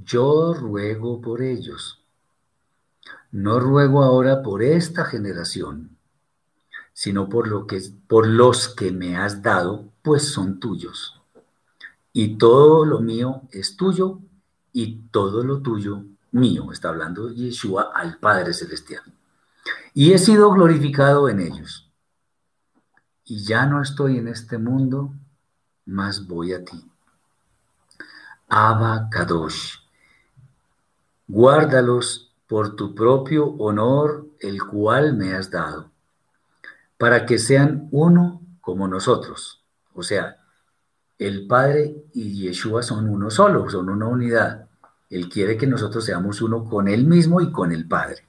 Yo 0.04 0.52
ruego 0.52 1.22
por 1.22 1.40
ellos. 1.40 2.04
No 3.30 3.58
ruego 3.58 4.02
ahora 4.02 4.42
por 4.42 4.62
esta 4.62 5.06
generación 5.06 5.96
sino 7.00 7.30
por, 7.30 7.48
lo 7.48 7.66
que, 7.66 7.80
por 8.06 8.26
los 8.26 8.68
que 8.68 8.92
me 8.92 9.16
has 9.16 9.40
dado, 9.40 9.90
pues 10.02 10.34
son 10.34 10.60
tuyos. 10.60 11.18
Y 12.12 12.36
todo 12.36 12.84
lo 12.84 13.00
mío 13.00 13.40
es 13.52 13.74
tuyo 13.74 14.18
y 14.70 15.08
todo 15.10 15.42
lo 15.42 15.62
tuyo 15.62 16.04
mío. 16.30 16.70
Está 16.70 16.90
hablando 16.90 17.30
Yeshua 17.30 17.92
al 17.94 18.18
Padre 18.18 18.52
Celestial. 18.52 19.02
Y 19.94 20.12
he 20.12 20.18
sido 20.18 20.52
glorificado 20.52 21.30
en 21.30 21.40
ellos. 21.40 21.90
Y 23.24 23.44
ya 23.44 23.64
no 23.64 23.80
estoy 23.80 24.18
en 24.18 24.28
este 24.28 24.58
mundo, 24.58 25.14
más 25.86 26.26
voy 26.26 26.52
a 26.52 26.62
ti. 26.62 26.84
Abba 28.46 29.08
Kadosh. 29.10 29.76
Guárdalos 31.26 32.34
por 32.46 32.76
tu 32.76 32.94
propio 32.94 33.46
honor, 33.52 34.28
el 34.38 34.62
cual 34.62 35.16
me 35.16 35.32
has 35.32 35.50
dado 35.50 35.90
para 37.00 37.24
que 37.24 37.38
sean 37.38 37.88
uno 37.92 38.42
como 38.60 38.86
nosotros. 38.86 39.64
O 39.94 40.02
sea, 40.02 40.36
el 41.18 41.46
Padre 41.46 42.04
y 42.12 42.42
Yeshua 42.42 42.82
son 42.82 43.08
uno 43.08 43.30
solo, 43.30 43.70
son 43.70 43.88
una 43.88 44.06
unidad. 44.06 44.68
Él 45.08 45.30
quiere 45.30 45.56
que 45.56 45.66
nosotros 45.66 46.04
seamos 46.04 46.42
uno 46.42 46.62
con 46.62 46.88
Él 46.88 47.06
mismo 47.06 47.40
y 47.40 47.50
con 47.50 47.72
el 47.72 47.88
Padre. 47.88 48.26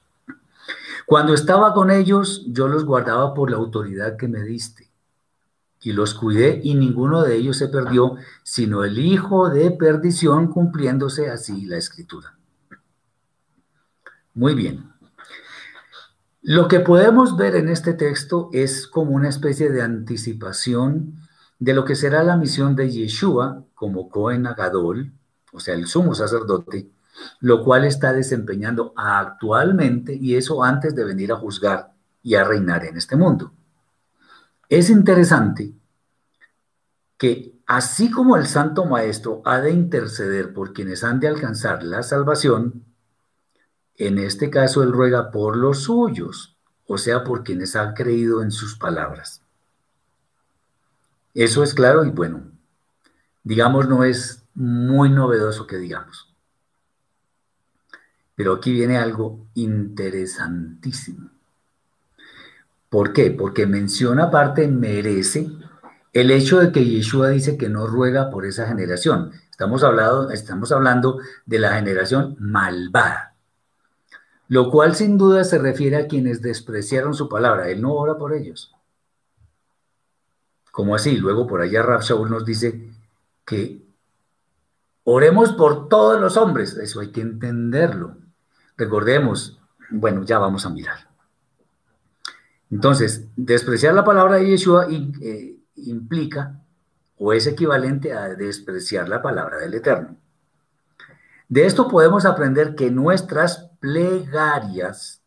Cuando 1.05 1.33
estaba 1.33 1.73
con 1.73 1.91
ellos, 1.91 2.45
yo 2.47 2.69
los 2.69 2.85
guardaba 2.85 3.33
por 3.33 3.51
la 3.51 3.57
autoridad 3.57 4.15
que 4.15 4.29
me 4.29 4.41
diste 4.41 4.89
y 5.81 5.91
los 5.91 6.13
cuidé 6.13 6.61
y 6.63 6.75
ninguno 6.75 7.23
de 7.23 7.35
ellos 7.35 7.57
se 7.57 7.67
perdió, 7.67 8.15
sino 8.41 8.85
el 8.85 8.99
hijo 8.99 9.49
de 9.49 9.71
perdición, 9.71 10.47
cumpliéndose 10.47 11.29
así 11.29 11.65
la 11.65 11.75
escritura. 11.75 12.37
Muy 14.33 14.55
bien. 14.55 14.90
Lo 16.43 16.67
que 16.67 16.79
podemos 16.79 17.37
ver 17.37 17.55
en 17.55 17.69
este 17.69 17.93
texto 17.93 18.49
es 18.51 18.87
como 18.87 19.11
una 19.11 19.29
especie 19.29 19.69
de 19.69 19.83
anticipación 19.83 21.19
de 21.59 21.75
lo 21.75 21.85
que 21.85 21.95
será 21.95 22.23
la 22.23 22.35
misión 22.35 22.75
de 22.75 22.89
Yeshua 22.89 23.63
como 23.75 24.09
Cohen 24.09 24.47
Agadol, 24.47 25.11
o 25.53 25.59
sea, 25.59 25.75
el 25.75 25.85
sumo 25.85 26.15
sacerdote, 26.15 26.89
lo 27.41 27.63
cual 27.63 27.85
está 27.85 28.11
desempeñando 28.11 28.91
actualmente 28.95 30.15
y 30.15 30.35
eso 30.35 30.63
antes 30.63 30.95
de 30.95 31.03
venir 31.03 31.31
a 31.31 31.35
juzgar 31.35 31.93
y 32.23 32.33
a 32.33 32.43
reinar 32.43 32.85
en 32.85 32.97
este 32.97 33.15
mundo. 33.15 33.53
Es 34.67 34.89
interesante 34.89 35.73
que 37.19 37.59
así 37.67 38.09
como 38.09 38.35
el 38.35 38.47
Santo 38.47 38.85
Maestro 38.85 39.43
ha 39.45 39.61
de 39.61 39.69
interceder 39.69 40.53
por 40.53 40.73
quienes 40.73 41.03
han 41.03 41.19
de 41.19 41.27
alcanzar 41.27 41.83
la 41.83 42.01
salvación, 42.01 42.83
en 43.97 44.17
este 44.17 44.49
caso, 44.49 44.83
él 44.83 44.91
ruega 44.91 45.31
por 45.31 45.57
los 45.57 45.83
suyos, 45.83 46.57
o 46.87 46.97
sea, 46.97 47.23
por 47.23 47.43
quienes 47.43 47.75
han 47.75 47.93
creído 47.93 48.41
en 48.41 48.51
sus 48.51 48.77
palabras. 48.77 49.41
Eso 51.33 51.63
es 51.63 51.73
claro 51.73 52.03
y 52.03 52.09
bueno, 52.09 52.51
digamos, 53.43 53.87
no 53.87 54.03
es 54.03 54.43
muy 54.53 55.09
novedoso 55.09 55.65
que 55.67 55.77
digamos. 55.77 56.33
Pero 58.35 58.53
aquí 58.53 58.73
viene 58.73 58.97
algo 58.97 59.45
interesantísimo. 59.53 61.29
¿Por 62.89 63.13
qué? 63.13 63.31
Porque 63.31 63.65
menciona 63.65 64.25
aparte 64.25 64.67
merece 64.67 65.49
el 66.13 66.31
hecho 66.31 66.59
de 66.59 66.71
que 66.71 66.83
Yeshua 66.83 67.29
dice 67.29 67.57
que 67.57 67.69
no 67.69 67.87
ruega 67.87 68.29
por 68.29 68.45
esa 68.45 68.67
generación. 68.67 69.31
Estamos 69.49 69.83
hablando, 69.83 70.29
estamos 70.31 70.71
hablando 70.71 71.19
de 71.45 71.59
la 71.59 71.75
generación 71.75 72.35
malvada, 72.39 73.30
lo 74.51 74.69
cual 74.69 74.95
sin 74.95 75.17
duda 75.17 75.45
se 75.45 75.57
refiere 75.59 75.95
a 75.95 76.07
quienes 76.07 76.41
despreciaron 76.41 77.13
su 77.13 77.29
palabra. 77.29 77.69
Él 77.69 77.81
no 77.81 77.93
ora 77.93 78.17
por 78.17 78.33
ellos. 78.33 78.75
¿Cómo 80.71 80.93
así? 80.93 81.15
Luego 81.15 81.47
por 81.47 81.61
allá 81.61 81.81
Rab 81.83 82.01
Shaul 82.01 82.29
nos 82.29 82.43
dice 82.43 82.91
que 83.45 83.81
oremos 85.05 85.53
por 85.53 85.87
todos 85.87 86.19
los 86.19 86.35
hombres. 86.35 86.75
Eso 86.75 86.99
hay 86.99 87.13
que 87.13 87.21
entenderlo. 87.21 88.17
Recordemos, 88.75 89.57
bueno, 89.89 90.23
ya 90.23 90.37
vamos 90.37 90.65
a 90.65 90.69
mirar. 90.69 91.07
Entonces, 92.69 93.29
despreciar 93.37 93.93
la 93.93 94.03
palabra 94.03 94.35
de 94.35 94.49
Yeshua 94.49 94.87
eh, 94.89 95.55
implica 95.77 96.59
o 97.15 97.31
es 97.31 97.47
equivalente 97.47 98.11
a 98.11 98.27
despreciar 98.35 99.07
la 99.07 99.21
palabra 99.21 99.59
del 99.59 99.75
Eterno. 99.75 100.17
De 101.51 101.65
esto 101.65 101.89
podemos 101.89 102.23
aprender 102.23 102.75
que 102.75 102.91
nuestras 102.91 103.71
plegarias, 103.81 105.21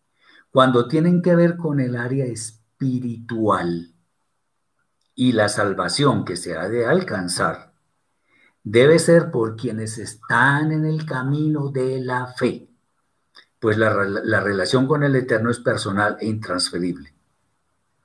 cuando 0.51 0.89
tienen 0.89 1.21
que 1.21 1.37
ver 1.37 1.59
con 1.59 1.81
el 1.81 1.97
área 1.97 2.25
espiritual 2.25 3.95
y 5.15 5.33
la 5.33 5.51
salvación 5.51 6.25
que 6.25 6.37
se 6.37 6.57
ha 6.57 6.67
de 6.71 6.87
alcanzar, 6.87 7.75
debe 8.63 8.99
ser 8.99 9.31
por 9.31 9.55
quienes 9.55 9.99
están 9.99 10.73
en 10.73 10.87
el 10.87 11.05
camino 11.05 11.69
de 11.69 12.01
la 12.01 12.27
fe, 12.27 12.71
pues 13.59 13.77
la, 13.77 13.93
la 13.93 14.41
relación 14.41 14.87
con 14.87 15.03
el 15.03 15.15
Eterno 15.17 15.51
es 15.51 15.59
personal 15.59 16.17
e 16.21 16.27
intransferible. 16.27 17.13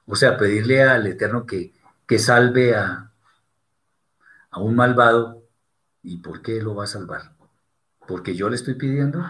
O 0.07 0.17
sea, 0.17 0.35
pedirle 0.35 0.83
al 0.83 1.07
Eterno 1.07 1.45
que, 1.45 1.73
que 2.05 2.19
salve 2.19 2.75
a, 2.75 3.13
a 4.51 4.59
un 4.59 4.75
malvado. 4.75 5.41
¿Y 6.03 6.17
por 6.17 6.41
qué 6.41 6.61
lo 6.61 6.75
va 6.75 6.83
a 6.83 6.87
salvar? 6.87 7.38
¿Porque 8.09 8.33
yo 8.33 8.49
le 8.49 8.55
estoy 8.55 8.73
pidiendo? 8.73 9.23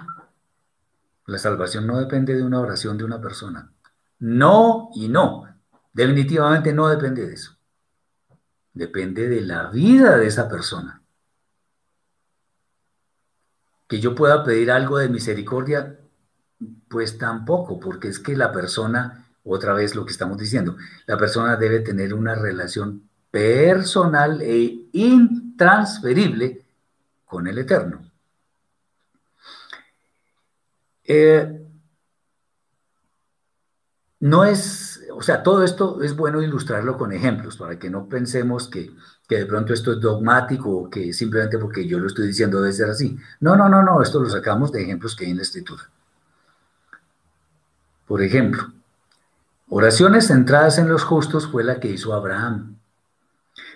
La 1.26 1.38
salvación 1.38 1.86
no 1.86 2.00
depende 2.00 2.34
de 2.34 2.44
una 2.44 2.62
oración 2.62 2.98
de 2.98 3.04
una 3.04 3.20
persona. 3.20 3.70
No 4.20 4.90
y 4.96 5.10
no. 5.10 5.54
Definitivamente 5.92 6.72
no 6.72 6.88
depende 6.88 7.28
de 7.28 7.34
eso. 7.34 7.58
Depende 8.72 9.28
de 9.28 9.42
la 9.42 9.70
vida 9.70 10.16
de 10.16 10.28
esa 10.28 10.48
persona. 10.48 11.02
Que 13.86 14.00
yo 14.00 14.16
pueda 14.16 14.46
pedir 14.46 14.72
algo 14.72 14.98
de 14.98 15.10
misericordia, 15.10 16.00
pues 16.88 17.18
tampoco, 17.18 17.82
porque 17.82 18.08
es 18.08 18.18
que 18.18 18.38
la 18.38 18.54
persona 18.54 19.26
otra 19.44 19.74
vez 19.74 19.94
lo 19.94 20.06
que 20.06 20.14
estamos 20.14 20.38
diciendo, 20.38 20.78
la 21.06 21.18
persona 21.18 21.58
debe 21.58 21.82
tener 21.82 22.14
una 22.14 22.34
relación 22.34 23.10
personal 23.30 24.42
e 24.42 24.88
intransferible 24.94 26.64
con 27.26 27.46
el 27.46 27.58
Eterno. 27.58 28.09
Eh, 31.10 31.62
no 34.22 34.46
es, 34.46 35.02
o 35.14 35.22
sea, 35.22 35.44
todo 35.44 35.64
esto 35.66 36.02
es 36.02 36.16
bueno 36.16 36.42
ilustrarlo 36.42 36.98
con 36.98 37.12
ejemplos 37.12 37.58
para 37.58 37.78
que 37.78 37.90
no 37.90 38.08
pensemos 38.08 38.70
que, 38.70 38.92
que, 39.28 39.40
de 39.40 39.46
pronto 39.46 39.74
esto 39.74 39.92
es 39.92 40.00
dogmático 40.00 40.70
o 40.70 40.90
que 40.90 41.12
simplemente 41.12 41.58
porque 41.58 41.86
yo 41.86 42.00
lo 42.00 42.08
estoy 42.08 42.28
diciendo 42.28 42.62
debe 42.62 42.74
ser 42.74 42.90
así. 42.90 43.18
No, 43.42 43.58
no, 43.58 43.68
no, 43.68 43.84
no, 43.84 44.02
esto 44.02 44.22
lo 44.22 44.30
sacamos 44.30 44.72
de 44.72 44.84
ejemplos 44.84 45.16
que 45.16 45.26
hay 45.26 45.32
en 45.32 45.38
la 45.38 45.44
escritura. 45.44 45.84
Por 48.08 48.22
ejemplo, 48.22 48.72
Oraciones 49.72 50.28
centradas 50.28 50.80
en 50.80 50.90
los 50.90 51.04
justos 51.04 51.48
fue 51.48 51.64
la 51.64 51.80
que 51.80 51.92
hizo 51.92 52.14
Abraham. 52.14 52.78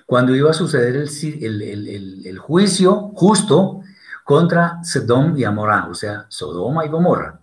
Cuando 0.07 0.35
iba 0.35 0.49
a 0.49 0.53
suceder 0.53 0.95
el, 0.95 2.39
juicio 2.39 3.11
justo 3.13 3.81
contra 4.23 4.83
Sedom 4.83 5.35
y 5.37 5.43
Amorá, 5.43 5.87
o 5.87 5.93
sea, 5.93 6.25
Sodoma 6.29 6.85
y 6.85 6.89
Gomorra. 6.89 7.39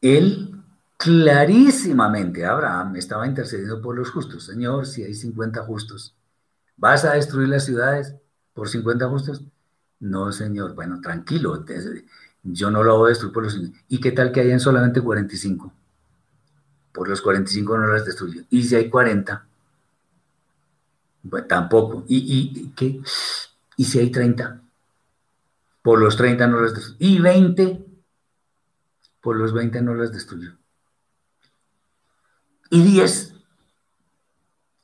Él 0.00 0.50
clarísimamente, 0.96 2.44
Abraham, 2.44 2.96
estaba 2.96 3.26
intercediendo 3.26 3.80
por 3.80 3.96
los 3.96 4.10
justos. 4.10 4.44
Señor, 4.44 4.86
si 4.86 5.02
hay 5.02 5.14
50 5.14 5.62
justos, 5.62 6.14
¿vas 6.76 7.04
a 7.04 7.14
destruir 7.14 7.48
las 7.48 7.64
ciudades 7.64 8.14
por 8.54 8.68
50 8.68 9.08
justos? 9.08 9.42
No, 9.98 10.32
Señor. 10.32 10.74
Bueno, 10.74 11.00
tranquilo. 11.00 11.64
Yo 12.42 12.70
no 12.70 12.82
lo 12.82 12.98
voy 12.98 13.06
a 13.06 13.08
destruir 13.10 13.32
por 13.32 13.44
los... 13.44 13.58
¿Y 13.88 14.00
qué 14.00 14.12
tal 14.12 14.32
que 14.32 14.40
hayan 14.40 14.60
solamente 14.60 15.00
45? 15.00 15.72
Por 16.92 17.08
los 17.08 17.20
45 17.20 17.78
no 17.78 17.86
las 17.86 18.04
destruyo. 18.04 18.42
¿Y 18.50 18.64
si 18.64 18.76
hay 18.76 18.88
40? 18.88 19.46
Bueno, 21.22 21.46
tampoco. 21.46 22.04
¿Y, 22.08 22.16
y, 22.16 22.70
qué? 22.70 23.00
¿Y 23.76 23.84
si 23.84 23.98
hay 23.98 24.10
30? 24.10 24.60
Por 25.82 25.98
los 25.98 26.16
30 26.16 26.46
no 26.46 26.60
las 26.60 26.74
destruyo. 26.74 26.96
¿Y 26.98 27.18
20? 27.20 27.86
Por 29.20 29.36
los 29.36 29.52
20 29.52 29.82
no 29.82 29.94
las 29.94 30.12
destruyo. 30.12 30.56
¿Y 32.70 32.82
10? 32.82 33.34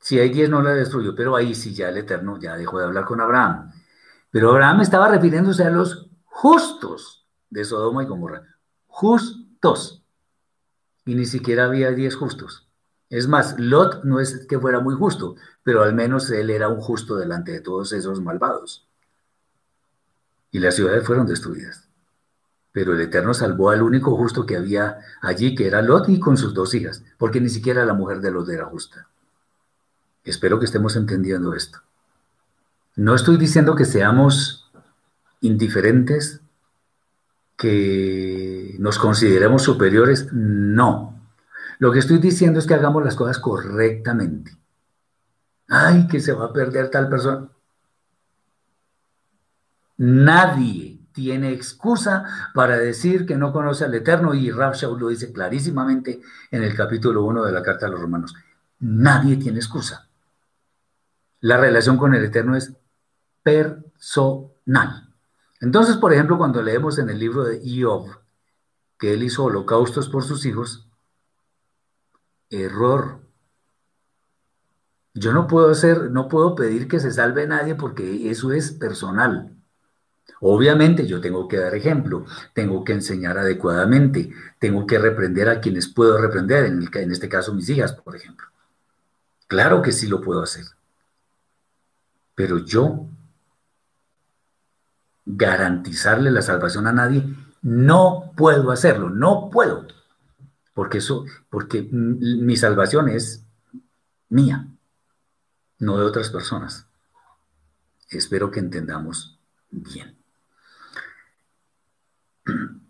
Si 0.00 0.18
hay 0.18 0.30
10 0.30 0.50
no 0.50 0.62
las 0.62 0.76
destruyo, 0.76 1.14
pero 1.14 1.36
ahí 1.36 1.54
sí 1.54 1.74
ya 1.74 1.88
el 1.88 1.98
Eterno 1.98 2.38
ya 2.38 2.56
dejó 2.56 2.78
de 2.78 2.84
hablar 2.84 3.04
con 3.04 3.20
Abraham. 3.20 3.72
Pero 4.30 4.50
Abraham 4.50 4.82
estaba 4.82 5.08
refiriéndose 5.08 5.64
a 5.64 5.70
los 5.70 6.10
justos 6.24 7.26
de 7.50 7.64
Sodoma 7.64 8.02
y 8.02 8.06
Gomorra. 8.06 8.42
Justos. 8.86 10.04
Y 11.04 11.14
ni 11.14 11.26
siquiera 11.26 11.64
había 11.64 11.90
diez 11.92 12.14
justos. 12.14 12.65
Es 13.08 13.28
más, 13.28 13.58
Lot 13.58 14.04
no 14.04 14.20
es 14.20 14.46
que 14.46 14.58
fuera 14.58 14.80
muy 14.80 14.94
justo, 14.94 15.36
pero 15.62 15.82
al 15.82 15.94
menos 15.94 16.30
él 16.30 16.50
era 16.50 16.68
un 16.68 16.80
justo 16.80 17.16
delante 17.16 17.52
de 17.52 17.60
todos 17.60 17.92
esos 17.92 18.20
malvados. 18.20 18.86
Y 20.50 20.58
las 20.58 20.74
ciudades 20.74 21.06
fueron 21.06 21.26
destruidas. 21.26 21.88
Pero 22.72 22.94
el 22.94 23.00
Eterno 23.00 23.32
salvó 23.32 23.70
al 23.70 23.82
único 23.82 24.16
justo 24.16 24.44
que 24.44 24.56
había 24.56 24.98
allí, 25.22 25.54
que 25.54 25.66
era 25.66 25.82
Lot 25.82 26.08
y 26.08 26.18
con 26.18 26.36
sus 26.36 26.52
dos 26.52 26.74
hijas, 26.74 27.04
porque 27.16 27.40
ni 27.40 27.48
siquiera 27.48 27.86
la 27.86 27.94
mujer 27.94 28.20
de 28.20 28.30
Lot 28.30 28.48
era 28.48 28.66
justa. 28.66 29.08
Espero 30.24 30.58
que 30.58 30.66
estemos 30.66 30.96
entendiendo 30.96 31.54
esto. 31.54 31.80
No 32.96 33.14
estoy 33.14 33.36
diciendo 33.36 33.76
que 33.76 33.84
seamos 33.84 34.70
indiferentes 35.40 36.40
que 37.56 38.74
nos 38.78 38.98
consideremos 38.98 39.62
superiores, 39.62 40.28
no. 40.32 41.15
Lo 41.78 41.92
que 41.92 41.98
estoy 41.98 42.18
diciendo 42.18 42.58
es 42.58 42.66
que 42.66 42.74
hagamos 42.74 43.04
las 43.04 43.16
cosas 43.16 43.38
correctamente. 43.38 44.56
Ay, 45.68 46.06
que 46.06 46.20
se 46.20 46.32
va 46.32 46.46
a 46.46 46.52
perder 46.52 46.90
tal 46.90 47.08
persona. 47.08 47.48
Nadie 49.98 51.00
tiene 51.12 51.50
excusa 51.50 52.24
para 52.54 52.76
decir 52.76 53.24
que 53.24 53.36
no 53.36 53.52
conoce 53.52 53.84
al 53.84 53.94
Eterno 53.94 54.34
y 54.34 54.50
Rav 54.50 54.74
Shaul 54.74 55.00
lo 55.00 55.08
dice 55.08 55.32
clarísimamente 55.32 56.20
en 56.50 56.62
el 56.62 56.74
capítulo 56.74 57.24
1 57.24 57.44
de 57.44 57.52
la 57.52 57.62
carta 57.62 57.86
a 57.86 57.88
los 57.88 58.00
romanos. 58.00 58.34
Nadie 58.80 59.36
tiene 59.36 59.58
excusa. 59.58 60.08
La 61.40 61.56
relación 61.56 61.96
con 61.96 62.14
el 62.14 62.24
Eterno 62.24 62.56
es 62.56 62.74
personal. 63.42 65.08
Entonces, 65.60 65.96
por 65.96 66.12
ejemplo, 66.12 66.36
cuando 66.36 66.62
leemos 66.62 66.98
en 66.98 67.08
el 67.08 67.18
libro 67.18 67.44
de 67.44 67.62
Job 67.64 68.08
que 68.98 69.14
él 69.14 69.22
hizo 69.22 69.44
holocaustos 69.44 70.08
por 70.08 70.24
sus 70.24 70.44
hijos, 70.44 70.85
error. 72.64 73.20
Yo 75.14 75.32
no 75.32 75.46
puedo 75.46 75.70
hacer, 75.70 76.10
no 76.10 76.28
puedo 76.28 76.54
pedir 76.54 76.88
que 76.88 77.00
se 77.00 77.10
salve 77.10 77.46
nadie 77.46 77.74
porque 77.74 78.30
eso 78.30 78.52
es 78.52 78.72
personal. 78.72 79.56
Obviamente 80.40 81.06
yo 81.06 81.20
tengo 81.20 81.48
que 81.48 81.56
dar 81.56 81.74
ejemplo, 81.74 82.26
tengo 82.52 82.84
que 82.84 82.92
enseñar 82.92 83.38
adecuadamente, 83.38 84.30
tengo 84.58 84.86
que 84.86 84.98
reprender 84.98 85.48
a 85.48 85.60
quienes 85.60 85.88
puedo 85.88 86.18
reprender, 86.20 86.66
en, 86.66 86.88
en 86.92 87.10
este 87.10 87.28
caso 87.28 87.54
mis 87.54 87.68
hijas, 87.70 87.92
por 87.94 88.14
ejemplo. 88.14 88.46
Claro 89.46 89.80
que 89.80 89.92
sí 89.92 90.06
lo 90.06 90.20
puedo 90.20 90.42
hacer. 90.42 90.64
Pero 92.34 92.58
yo 92.58 93.06
garantizarle 95.24 96.30
la 96.30 96.42
salvación 96.42 96.86
a 96.86 96.92
nadie, 96.92 97.24
no 97.62 98.32
puedo 98.36 98.70
hacerlo, 98.70 99.10
no 99.10 99.50
puedo, 99.50 99.86
porque 100.76 100.98
eso, 100.98 101.24
porque 101.48 101.88
mi 101.90 102.54
salvación 102.54 103.08
es 103.08 103.46
mía, 104.28 104.68
no 105.78 105.96
de 105.96 106.04
otras 106.04 106.28
personas. 106.28 106.86
Espero 108.10 108.50
que 108.50 108.60
entendamos 108.60 109.40
bien. 109.70 110.18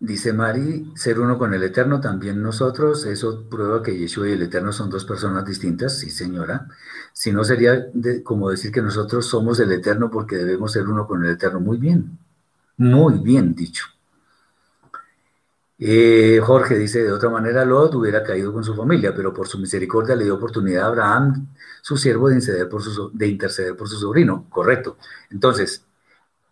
Dice 0.00 0.32
Mari, 0.32 0.90
ser 0.96 1.20
uno 1.20 1.36
con 1.36 1.52
el 1.52 1.62
Eterno, 1.62 2.00
también 2.00 2.42
nosotros, 2.42 3.04
eso 3.04 3.46
prueba 3.50 3.82
que 3.82 3.98
Yeshua 3.98 4.30
y 4.30 4.32
el 4.32 4.40
Eterno 4.40 4.72
son 4.72 4.88
dos 4.88 5.04
personas 5.04 5.44
distintas, 5.44 5.98
sí 5.98 6.08
señora. 6.08 6.68
Si 7.12 7.32
no 7.32 7.44
sería 7.44 7.88
como 8.24 8.48
decir 8.48 8.72
que 8.72 8.80
nosotros 8.80 9.26
somos 9.26 9.60
el 9.60 9.72
Eterno 9.72 10.10
porque 10.10 10.36
debemos 10.36 10.72
ser 10.72 10.88
uno 10.88 11.06
con 11.06 11.22
el 11.22 11.32
Eterno. 11.32 11.60
Muy 11.60 11.76
bien, 11.76 12.18
muy 12.78 13.18
bien 13.18 13.54
dicho. 13.54 13.84
Eh, 15.84 16.38
Jorge 16.40 16.76
dice, 16.76 17.02
de 17.02 17.10
otra 17.10 17.28
manera 17.28 17.64
Lot 17.64 17.96
hubiera 17.96 18.22
caído 18.22 18.52
con 18.52 18.62
su 18.62 18.72
familia, 18.72 19.12
pero 19.12 19.34
por 19.34 19.48
su 19.48 19.58
misericordia 19.58 20.14
le 20.14 20.22
dio 20.22 20.36
oportunidad 20.36 20.84
a 20.84 20.86
Abraham, 20.86 21.48
su 21.82 21.96
siervo, 21.96 22.28
de 22.28 23.26
interceder 23.26 23.76
por 23.76 23.88
su, 23.88 23.98
sobrino. 23.98 24.46
Correcto. 24.48 24.96
Entonces, 25.30 25.84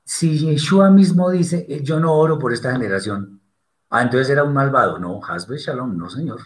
si 0.04 0.36
Yeshua 0.36 0.90
mismo 0.90 1.30
dice, 1.30 1.64
eh, 1.68 1.80
yo 1.80 2.00
no 2.00 2.12
oro 2.14 2.40
por 2.40 2.52
esta 2.52 2.72
generación, 2.72 3.40
ah, 3.90 4.02
entonces 4.02 4.30
era 4.30 4.42
un 4.42 4.52
malvado. 4.52 4.98
No, 4.98 5.20
Hasbe 5.24 5.58
Shalom, 5.58 5.96
no 5.96 6.10
señor. 6.10 6.40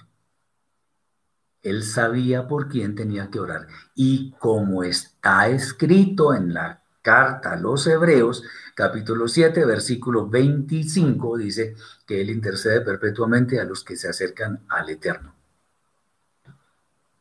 Él 1.63 1.83
sabía 1.85 2.47
por 2.47 2.69
quién 2.69 2.95
tenía 2.95 3.31
que 3.31 3.41
orar. 3.41 3.67
Y 3.95 4.33
como 4.33 4.85
está 4.85 5.49
escrito 5.49 6.35
en 6.35 6.53
la 6.53 6.84
carta 7.05 7.53
a 7.53 7.57
los 7.57 7.87
Hebreos, 7.87 8.43
capítulo 8.75 9.29
7, 9.29 9.67
versículo 9.67 10.27
25, 10.27 11.37
dice 11.37 11.77
que 12.07 12.23
Él 12.23 12.31
intercede 12.31 12.81
perpetuamente 12.81 13.61
a 13.61 13.65
los 13.65 13.85
que 13.85 13.95
se 13.95 14.09
acercan 14.09 14.65
al 14.71 14.89
Eterno. 14.89 15.35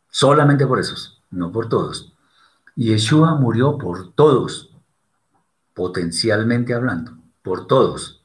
Solamente 0.09 0.65
por 0.65 0.79
esos, 0.79 1.21
no 1.31 1.51
por 1.51 1.67
todos. 1.67 2.13
Yeshua 2.75 3.35
murió 3.35 3.77
por 3.77 4.13
todos, 4.13 4.73
potencialmente 5.73 6.73
hablando, 6.73 7.17
por 7.41 7.67
todos. 7.67 8.23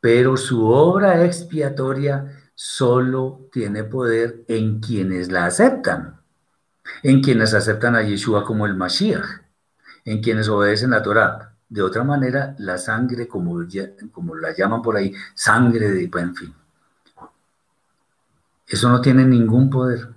Pero 0.00 0.36
su 0.36 0.66
obra 0.66 1.24
expiatoria 1.24 2.50
solo 2.56 3.48
tiene 3.52 3.84
poder 3.84 4.44
en 4.48 4.80
quienes 4.80 5.30
la 5.30 5.46
aceptan, 5.46 6.20
en 7.04 7.22
quienes 7.22 7.54
aceptan 7.54 7.94
a 7.94 8.02
Yeshua 8.02 8.44
como 8.44 8.66
el 8.66 8.74
Mashiach, 8.74 9.43
en 10.04 10.20
quienes 10.20 10.48
obedecen 10.48 10.90
la 10.90 11.02
Torah. 11.02 11.54
De 11.68 11.82
otra 11.82 12.04
manera, 12.04 12.54
la 12.58 12.78
sangre, 12.78 13.26
como, 13.26 13.64
como 14.12 14.34
la 14.36 14.54
llaman 14.54 14.82
por 14.82 14.96
ahí, 14.96 15.12
sangre 15.34 15.90
de, 15.90 16.10
en 16.12 16.36
fin. 16.36 16.54
Eso 18.66 18.88
no 18.88 19.00
tiene 19.00 19.24
ningún 19.24 19.70
poder, 19.70 20.08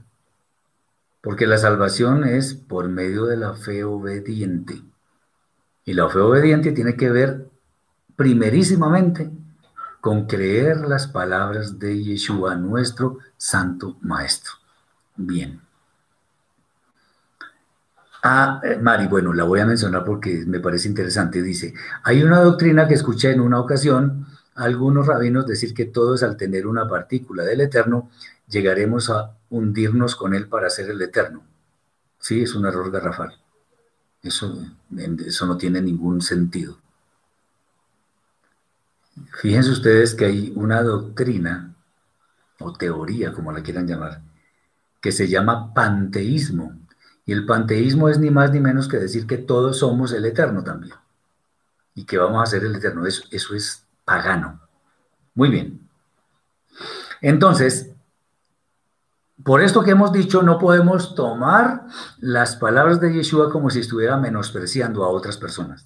porque 1.22 1.48
la 1.48 1.58
salvación 1.58 2.24
es 2.24 2.54
por 2.54 2.88
medio 2.88 3.26
de 3.26 3.38
la 3.38 3.54
fe 3.54 3.84
obediente. 3.84 4.82
Y 5.84 5.94
la 5.94 6.10
fe 6.10 6.20
obediente 6.20 6.72
tiene 6.72 6.96
que 6.96 7.10
ver 7.10 7.48
primerísimamente 8.16 9.32
con 10.02 10.26
creer 10.28 10.78
las 10.88 11.08
palabras 11.08 11.80
de 11.80 12.04
Yeshua, 12.04 12.56
nuestro 12.56 13.20
Santo 13.38 13.98
Maestro. 14.02 14.54
Bien. 15.16 15.67
Ah, 18.30 18.60
eh, 18.62 18.76
Mari, 18.76 19.08
bueno, 19.08 19.32
la 19.32 19.46
voy 19.46 19.62
a 19.62 19.66
mencionar 19.66 20.04
porque 20.04 20.44
me 20.46 20.60
parece 20.60 20.90
interesante. 20.90 21.42
Dice, 21.42 21.74
hay 22.04 22.24
una 22.24 22.42
doctrina 22.42 22.86
que 22.86 22.96
escuché 22.96 23.32
en 23.32 23.40
una 23.40 23.58
ocasión 23.58 24.28
a 24.56 24.66
algunos 24.66 25.08
rabinos 25.08 25.48
decir 25.48 25.74
que 25.74 25.86
todos 25.86 26.24
al 26.24 26.36
tener 26.36 26.68
una 26.68 26.90
partícula 26.90 27.46
del 27.46 27.62
Eterno 27.62 28.10
llegaremos 28.50 29.10
a 29.10 29.38
hundirnos 29.50 30.18
con 30.18 30.34
él 30.34 30.50
para 30.50 30.70
ser 30.70 30.90
el 30.90 31.02
Eterno. 31.02 31.42
Sí, 32.20 32.42
es 32.42 32.54
un 32.54 32.66
error 32.66 32.92
garrafal. 32.92 33.34
Eso, 34.22 34.62
eso 35.26 35.46
no 35.46 35.58
tiene 35.58 35.82
ningún 35.82 36.22
sentido. 36.22 36.78
Fíjense 39.42 39.72
ustedes 39.72 40.14
que 40.16 40.26
hay 40.26 40.52
una 40.54 40.84
doctrina 40.84 41.74
o 42.60 42.74
teoría, 42.74 43.32
como 43.32 43.54
la 43.54 43.64
quieran 43.64 43.88
llamar, 43.88 44.22
que 45.00 45.14
se 45.14 45.30
llama 45.30 45.74
panteísmo. 45.74 46.74
Y 47.28 47.34
el 47.34 47.46
panteísmo 47.46 48.08
es 48.08 48.18
ni 48.18 48.32
más 48.32 48.52
ni 48.52 48.62
menos 48.62 48.88
que 48.88 48.98
decir 48.98 49.28
que 49.28 49.38
todos 49.38 49.80
somos 49.80 50.14
el 50.14 50.26
eterno 50.26 50.64
también. 50.64 50.96
Y 51.94 52.06
que 52.06 52.18
vamos 52.18 52.42
a 52.42 52.46
ser 52.46 52.64
el 52.64 52.74
eterno. 52.74 53.06
Eso, 53.06 53.24
eso 53.30 53.54
es 53.54 53.86
pagano. 54.06 54.62
Muy 55.36 55.50
bien. 55.50 55.88
Entonces, 57.22 57.92
por 59.44 59.62
esto 59.62 59.84
que 59.84 59.92
hemos 59.92 60.14
dicho, 60.14 60.42
no 60.42 60.58
podemos 60.58 61.16
tomar 61.16 61.88
las 62.20 62.56
palabras 62.56 63.02
de 63.02 63.14
Yeshua 63.14 63.52
como 63.52 63.70
si 63.70 63.82
estuviera 63.82 64.16
menospreciando 64.16 65.04
a 65.04 65.10
otras 65.10 65.36
personas. 65.36 65.86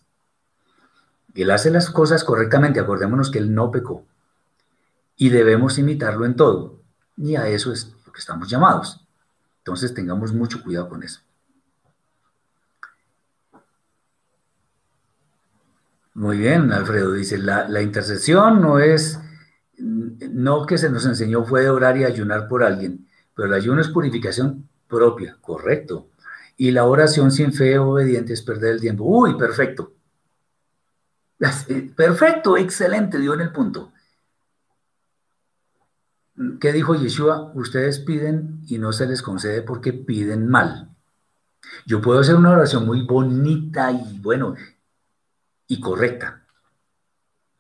Él 1.33 1.49
hace 1.49 1.71
las 1.71 1.89
cosas 1.89 2.23
correctamente, 2.23 2.79
acordémonos 2.79 3.31
que 3.31 3.39
Él 3.39 3.55
no 3.55 3.71
pecó. 3.71 4.05
Y 5.15 5.29
debemos 5.29 5.79
imitarlo 5.79 6.23
en 6.25 6.35
todo. 6.35 6.81
Y 7.17 7.35
a 7.35 7.47
eso 7.47 7.73
es 7.73 7.95
lo 8.05 8.11
que 8.11 8.19
estamos 8.19 8.47
llamados. 8.47 9.03
Entonces 9.57 9.91
tengamos 9.91 10.33
mucho 10.33 10.61
cuidado 10.61 10.87
con 10.87 11.01
eso. 11.01 11.21
Muy 16.13 16.37
bien, 16.37 16.71
Alfredo 16.73 17.13
dice, 17.13 17.37
la, 17.37 17.81
intercesión 17.81 18.61
no 18.61 18.79
es, 18.79 19.19
no 19.77 20.65
que 20.65 20.77
se 20.77 20.89
nos 20.89 21.05
enseñó 21.05 21.45
fue 21.45 21.61
de 21.61 21.69
orar 21.69 21.97
y 21.97 22.03
ayunar 22.03 22.47
por 22.49 22.63
alguien, 22.63 23.07
pero 23.33 23.47
el 23.47 23.53
ayuno 23.53 23.79
es 23.79 23.87
purificación 23.87 24.67
propia, 24.87 25.37
correcto. 25.39 26.09
Y 26.57 26.71
la 26.71 26.83
oración 26.83 27.31
sin 27.31 27.53
fe 27.53 27.79
obediente 27.79 28.33
es 28.33 28.41
perder 28.41 28.73
el 28.73 28.81
tiempo. 28.81 29.05
Uy, 29.05 29.37
perfecto. 29.37 29.93
Perfecto, 31.95 32.55
excelente, 32.55 33.17
dio 33.17 33.33
en 33.33 33.41
el 33.41 33.51
punto. 33.51 33.91
¿Qué 36.59 36.71
dijo 36.71 36.93
Yeshua? 36.93 37.51
Ustedes 37.55 37.97
piden 37.97 38.61
y 38.67 38.77
no 38.77 38.93
se 38.93 39.07
les 39.07 39.23
concede 39.23 39.63
porque 39.63 39.91
piden 39.91 40.47
mal. 40.47 40.95
Yo 41.87 41.99
puedo 41.99 42.19
hacer 42.19 42.35
una 42.35 42.51
oración 42.51 42.85
muy 42.85 43.05
bonita 43.05 43.91
y 43.91 44.19
bueno 44.19 44.55
y 45.71 45.79
correcta, 45.79 46.43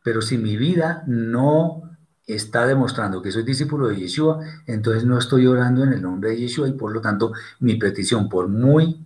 pero 0.03 0.21
si 0.21 0.37
mi 0.37 0.57
vida 0.57 1.01
no 1.07 1.97
está 2.27 2.67
demostrando 2.67 3.21
que 3.21 3.31
soy 3.31 3.43
discípulo 3.43 3.87
de 3.87 3.95
Yeshua, 3.95 4.43
entonces 4.67 5.05
no 5.05 5.17
estoy 5.17 5.47
orando 5.47 5.85
en 5.85 5.93
el 5.93 6.01
nombre 6.01 6.31
de 6.31 6.39
Yeshua 6.39 6.67
y 6.67 6.73
por 6.73 6.91
lo 6.91 6.99
tanto 6.99 7.31
mi 7.61 7.75
petición, 7.75 8.27
por 8.27 8.49
muy 8.49 9.05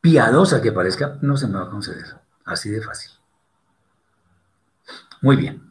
piadosa 0.00 0.60
que 0.60 0.72
parezca, 0.72 1.16
no 1.22 1.36
se 1.36 1.46
me 1.46 1.58
va 1.58 1.66
a 1.66 1.70
conceder. 1.70 2.06
Así 2.44 2.70
de 2.70 2.80
fácil. 2.80 3.12
Muy 5.20 5.36
bien. 5.36 5.70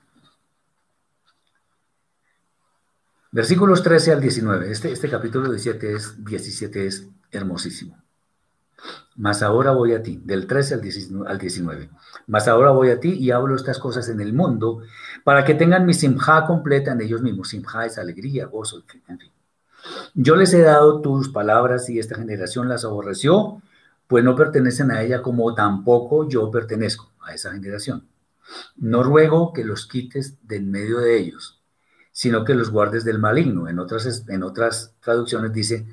Versículos 3.33 3.83
13 3.83 4.13
al 4.13 4.21
19. 4.21 4.71
Este, 4.71 4.89
este 4.93 5.09
capítulo 5.09 5.49
17 5.49 5.93
es, 5.93 6.23
17 6.23 6.87
es 6.87 7.09
hermosísimo. 7.29 8.06
Mas 9.15 9.41
ahora 9.41 9.71
voy 9.71 9.93
a 9.93 10.03
ti, 10.03 10.21
del 10.23 10.45
13 10.45 10.75
al 10.75 11.39
19. 11.39 11.89
Mas 12.27 12.47
ahora 12.47 12.71
voy 12.71 12.89
a 12.91 12.99
ti 12.99 13.13
y 13.13 13.31
hablo 13.31 13.55
estas 13.55 13.79
cosas 13.79 14.09
en 14.09 14.21
el 14.21 14.33
mundo 14.33 14.83
para 15.23 15.43
que 15.43 15.55
tengan 15.55 15.85
mi 15.85 15.93
simja 15.93 16.45
completa 16.45 16.91
en 16.91 17.01
ellos 17.01 17.21
mismos. 17.21 17.49
Simja 17.49 17.85
es 17.85 17.97
alegría, 17.97 18.45
gozo, 18.45 18.83
en 19.07 19.19
fin. 19.19 19.31
Yo 20.13 20.35
les 20.35 20.53
he 20.53 20.61
dado 20.61 21.01
tus 21.01 21.29
palabras 21.29 21.89
y 21.89 21.99
esta 21.99 22.15
generación 22.15 22.67
las 22.67 22.85
aborreció 22.85 23.61
pues 24.07 24.23
no 24.23 24.35
pertenecen 24.35 24.91
a 24.91 25.01
ella 25.03 25.21
como 25.21 25.53
tampoco 25.53 26.27
yo 26.27 26.49
pertenezco 26.49 27.11
a 27.21 27.33
esa 27.33 27.51
generación. 27.51 28.07
No 28.77 29.03
ruego 29.03 29.51
que 29.51 29.65
los 29.65 29.85
quites 29.85 30.37
de 30.47 30.55
en 30.57 30.71
medio 30.71 30.99
de 30.99 31.17
ellos, 31.17 31.61
sino 32.13 32.45
que 32.45 32.55
los 32.55 32.71
guardes 32.71 33.03
del 33.03 33.19
maligno. 33.19 33.67
En 33.67 33.79
otras, 33.79 34.25
en 34.29 34.43
otras 34.43 34.95
traducciones 35.01 35.51
dice, 35.51 35.85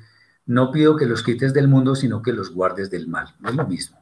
no 0.45 0.71
pido 0.71 0.95
que 0.95 1.05
los 1.05 1.23
quites 1.23 1.53
del 1.53 1.67
mundo, 1.67 1.95
sino 1.95 2.21
que 2.21 2.33
los 2.33 2.51
guardes 2.51 2.89
del 2.89 3.07
mal. 3.07 3.33
No 3.39 3.49
es 3.49 3.55
lo 3.55 3.67
mismo. 3.67 3.99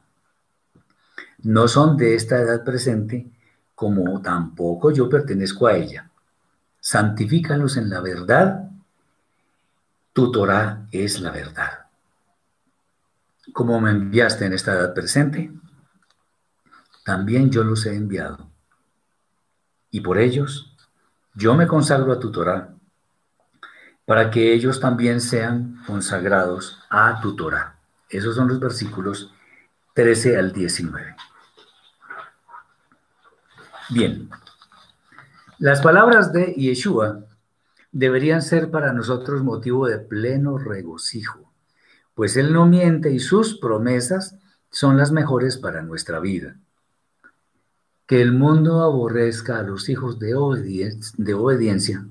No 1.42 1.68
son 1.68 1.96
de 1.96 2.14
esta 2.14 2.38
edad 2.38 2.64
presente, 2.64 3.30
como 3.74 4.20
tampoco 4.22 4.90
yo 4.90 5.08
pertenezco 5.08 5.66
a 5.66 5.76
ella. 5.76 6.10
Santifícalos 6.80 7.76
en 7.76 7.90
la 7.90 8.00
verdad. 8.00 8.70
Tu 10.12 10.30
Torah 10.30 10.86
es 10.90 11.20
la 11.20 11.30
verdad 11.30 11.84
como 13.52 13.80
me 13.80 13.90
enviaste 13.90 14.46
en 14.46 14.52
esta 14.52 14.72
edad 14.72 14.94
presente, 14.94 15.52
también 17.04 17.50
yo 17.50 17.62
los 17.64 17.84
he 17.86 17.94
enviado. 17.94 18.50
Y 19.90 20.00
por 20.00 20.18
ellos 20.18 20.76
yo 21.34 21.54
me 21.54 21.66
consagro 21.66 22.12
a 22.12 22.18
tu 22.18 22.30
Torah, 22.30 22.74
para 24.04 24.30
que 24.30 24.52
ellos 24.52 24.80
también 24.80 25.20
sean 25.20 25.82
consagrados 25.86 26.78
a 26.90 27.20
tu 27.20 27.36
Torah. 27.36 27.76
Esos 28.08 28.34
son 28.34 28.48
los 28.48 28.60
versículos 28.60 29.32
13 29.94 30.36
al 30.36 30.52
19. 30.52 31.16
Bien, 33.90 34.30
las 35.58 35.80
palabras 35.80 36.32
de 36.32 36.54
Yeshua 36.54 37.24
deberían 37.92 38.42
ser 38.42 38.70
para 38.70 38.92
nosotros 38.92 39.42
motivo 39.42 39.86
de 39.86 39.98
pleno 39.98 40.58
regocijo 40.58 41.44
pues 42.14 42.36
Él 42.36 42.52
no 42.52 42.66
miente 42.66 43.12
y 43.12 43.18
sus 43.18 43.58
promesas 43.58 44.36
son 44.70 44.96
las 44.96 45.12
mejores 45.12 45.56
para 45.56 45.82
nuestra 45.82 46.20
vida. 46.20 46.56
Que 48.06 48.22
el 48.22 48.32
mundo 48.32 48.82
aborrezca 48.82 49.58
a 49.58 49.62
los 49.62 49.88
hijos 49.88 50.18
de, 50.18 50.34
obediencia 50.34 52.06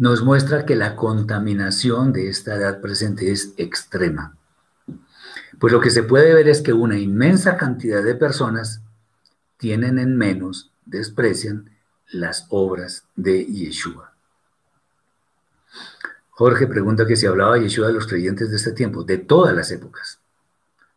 nos 0.00 0.22
muestra 0.22 0.64
que 0.64 0.76
la 0.76 0.96
contaminación 0.96 2.14
de 2.14 2.30
esta 2.30 2.54
edad 2.54 2.80
presente 2.80 3.30
es 3.30 3.52
extrema. 3.58 4.34
Pues 5.58 5.74
lo 5.74 5.80
que 5.82 5.90
se 5.90 6.02
puede 6.02 6.32
ver 6.32 6.48
es 6.48 6.62
que 6.62 6.72
una 6.72 6.98
inmensa 6.98 7.58
cantidad 7.58 8.02
de 8.02 8.14
personas 8.14 8.80
tienen 9.58 9.98
en 9.98 10.16
menos, 10.16 10.72
desprecian 10.86 11.68
las 12.10 12.46
obras 12.48 13.04
de 13.14 13.44
Yeshua. 13.44 14.14
Jorge 16.30 16.66
pregunta 16.66 17.06
que 17.06 17.16
si 17.16 17.26
hablaba 17.26 17.58
Yeshua 17.58 17.88
de 17.88 17.92
los 17.92 18.06
creyentes 18.06 18.48
de 18.48 18.56
este 18.56 18.72
tiempo, 18.72 19.04
de 19.04 19.18
todas 19.18 19.54
las 19.54 19.70
épocas, 19.70 20.18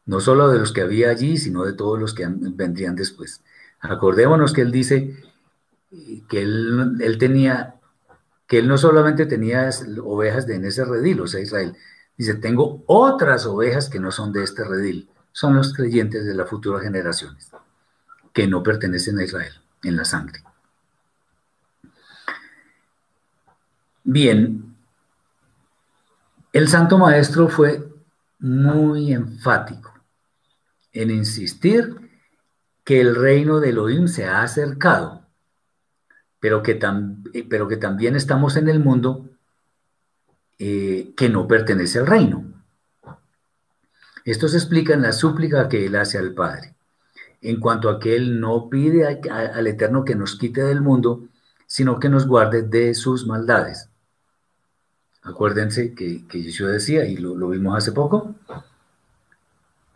no 0.05 0.21
solo 0.21 0.47
de 0.47 0.59
los 0.59 0.71
que 0.71 0.79
había 0.79 1.09
allí, 1.09 1.37
sino 1.37 1.65
de 1.65 1.73
todos 1.73 1.99
los 1.99 2.13
que 2.13 2.25
vendrían 2.25 2.95
después. 2.95 3.41
Acordémonos 3.81 4.53
que 4.53 4.61
él 4.61 4.71
dice 4.71 5.17
que 6.29 6.41
él, 6.41 7.17
tenía, 7.19 7.75
que 8.53 8.59
él 8.59 8.67
no 8.67 8.77
solamente 8.77 9.25
tenía 9.25 9.67
ovejas 10.03 10.45
de 10.45 10.53
en 10.53 10.65
ese 10.65 10.85
redil, 10.85 11.21
o 11.21 11.25
sea, 11.25 11.41
Israel, 11.41 11.75
dice, 12.15 12.35
tengo 12.35 12.83
otras 12.85 13.47
ovejas 13.47 13.89
que 13.89 13.99
no 13.99 14.11
son 14.11 14.31
de 14.31 14.43
este 14.43 14.63
redil, 14.63 15.09
son 15.31 15.55
los 15.55 15.73
creyentes 15.73 16.23
de 16.23 16.35
las 16.35 16.47
futuras 16.47 16.83
generaciones, 16.83 17.49
que 18.31 18.47
no 18.47 18.61
pertenecen 18.61 19.17
a 19.17 19.23
Israel 19.23 19.53
en 19.81 19.95
la 19.95 20.05
sangre. 20.05 20.43
Bien, 24.03 24.75
el 26.51 26.67
Santo 26.67 26.99
Maestro 26.99 27.49
fue 27.49 27.91
muy 28.37 29.13
enfático 29.13 29.95
en 30.91 31.09
insistir 31.09 31.95
que 32.83 33.01
el 33.01 33.15
reino 33.15 33.59
de 33.59 33.69
Elohim 33.69 34.07
se 34.07 34.27
ha 34.27 34.43
acercado, 34.43 35.22
pero 36.43 36.61
que, 36.61 36.77
pero 37.49 37.69
que 37.69 37.77
también 37.77 38.17
estamos 38.17 38.57
en 38.57 38.67
el 38.67 38.81
mundo 38.81 39.29
eh, 40.59 41.13
que 41.15 41.29
no 41.29 41.47
pertenece 41.47 41.99
al 41.99 42.05
reino. 42.05 42.43
Esto 44.25 44.49
se 44.49 44.57
explica 44.57 44.93
en 44.93 45.03
la 45.03 45.13
súplica 45.13 45.69
que 45.69 45.85
él 45.85 45.95
hace 45.95 46.17
al 46.17 46.33
Padre, 46.33 46.75
en 47.41 47.61
cuanto 47.61 47.89
a 47.89 47.97
que 47.97 48.17
él 48.17 48.41
no 48.41 48.67
pide 48.69 49.07
al 49.07 49.67
Eterno 49.67 50.03
que 50.03 50.15
nos 50.15 50.37
quite 50.37 50.63
del 50.63 50.81
mundo, 50.81 51.29
sino 51.65 51.97
que 51.97 52.09
nos 52.09 52.27
guarde 52.27 52.63
de 52.63 52.93
sus 52.93 53.25
maldades. 53.25 53.87
Acuérdense 55.21 55.93
que, 55.93 56.27
que 56.27 56.43
Yeshua 56.43 56.71
decía, 56.71 57.05
y 57.05 57.15
lo, 57.15 57.47
vimos 57.47 57.77
hace 57.77 57.93
poco, 57.93 58.35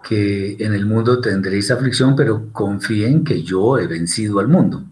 que 0.01 0.55
en 0.61 0.73
el 0.73 0.85
mundo 0.85 1.19
tendréis 1.19 1.71
aflicción, 1.71 2.15
pero 2.15 2.53
confíen 2.53 3.25
que 3.25 3.43
yo 3.43 3.77
he 3.77 3.87
vencido 3.87 4.39
al 4.39 4.47
mundo. 4.47 4.85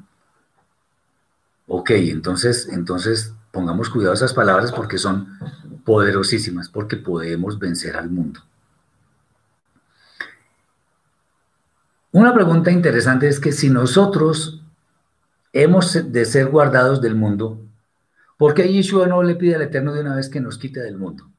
Ok, 1.68 1.92
entonces, 1.92 2.70
entonces 2.72 3.34
pongamos 3.52 3.90
cuidado 3.90 4.12
a 4.12 4.16
esas 4.16 4.34
palabras 4.34 4.72
porque 4.72 4.98
son 4.98 5.38
poderosísimas, 5.84 6.70
porque 6.70 6.98
podemos 6.98 7.60
vencer 7.60 7.96
al 7.96 8.10
mundo. 8.10 8.42
Una 12.12 12.34
pregunta 12.34 12.72
interesante 12.72 13.28
es 13.28 13.40
que 13.40 13.52
si 13.52 13.70
nosotros 13.70 14.62
hemos 15.54 16.12
de 16.12 16.26
ser 16.26 16.48
guardados 16.48 17.02
del 17.02 17.16
mundo, 17.16 17.66
¿Por 18.38 18.54
qué 18.54 18.72
Yeshua 18.72 19.08
no 19.08 19.24
le 19.24 19.36
pide 19.36 19.56
al 19.56 19.62
Eterno 19.62 19.94
de 19.94 20.02
una 20.02 20.16
vez 20.16 20.30
que 20.30 20.42
nos 20.42 20.58
quite 20.58 20.82
del 20.82 20.98
mundo? 20.98 21.30